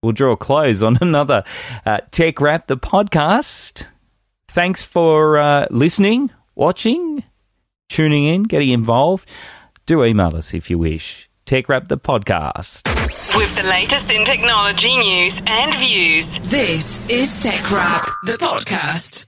We'll 0.02 0.12
draw 0.12 0.32
a 0.32 0.36
close 0.36 0.82
on 0.82 0.98
another 1.00 1.44
uh, 1.84 1.98
TechWrap 2.10 2.66
the 2.66 2.76
podcast. 2.76 3.86
Thanks 4.48 4.82
for 4.82 5.38
uh, 5.38 5.66
listening, 5.70 6.30
watching, 6.54 7.24
tuning 7.88 8.24
in, 8.24 8.44
getting 8.44 8.70
involved. 8.70 9.28
Do 9.86 10.04
email 10.04 10.36
us 10.36 10.54
if 10.54 10.70
you 10.70 10.78
wish. 10.78 11.28
TechWrap 11.46 11.88
the 11.88 11.98
podcast 11.98 12.86
with 13.38 13.54
the 13.54 13.62
latest 13.62 14.10
in 14.10 14.24
technology 14.24 14.96
news 14.96 15.32
and 15.46 15.78
views. 15.78 16.26
This 16.50 17.08
is 17.08 17.28
TechWrap, 17.28 18.04
the 18.24 18.32
podcast. 18.32 19.27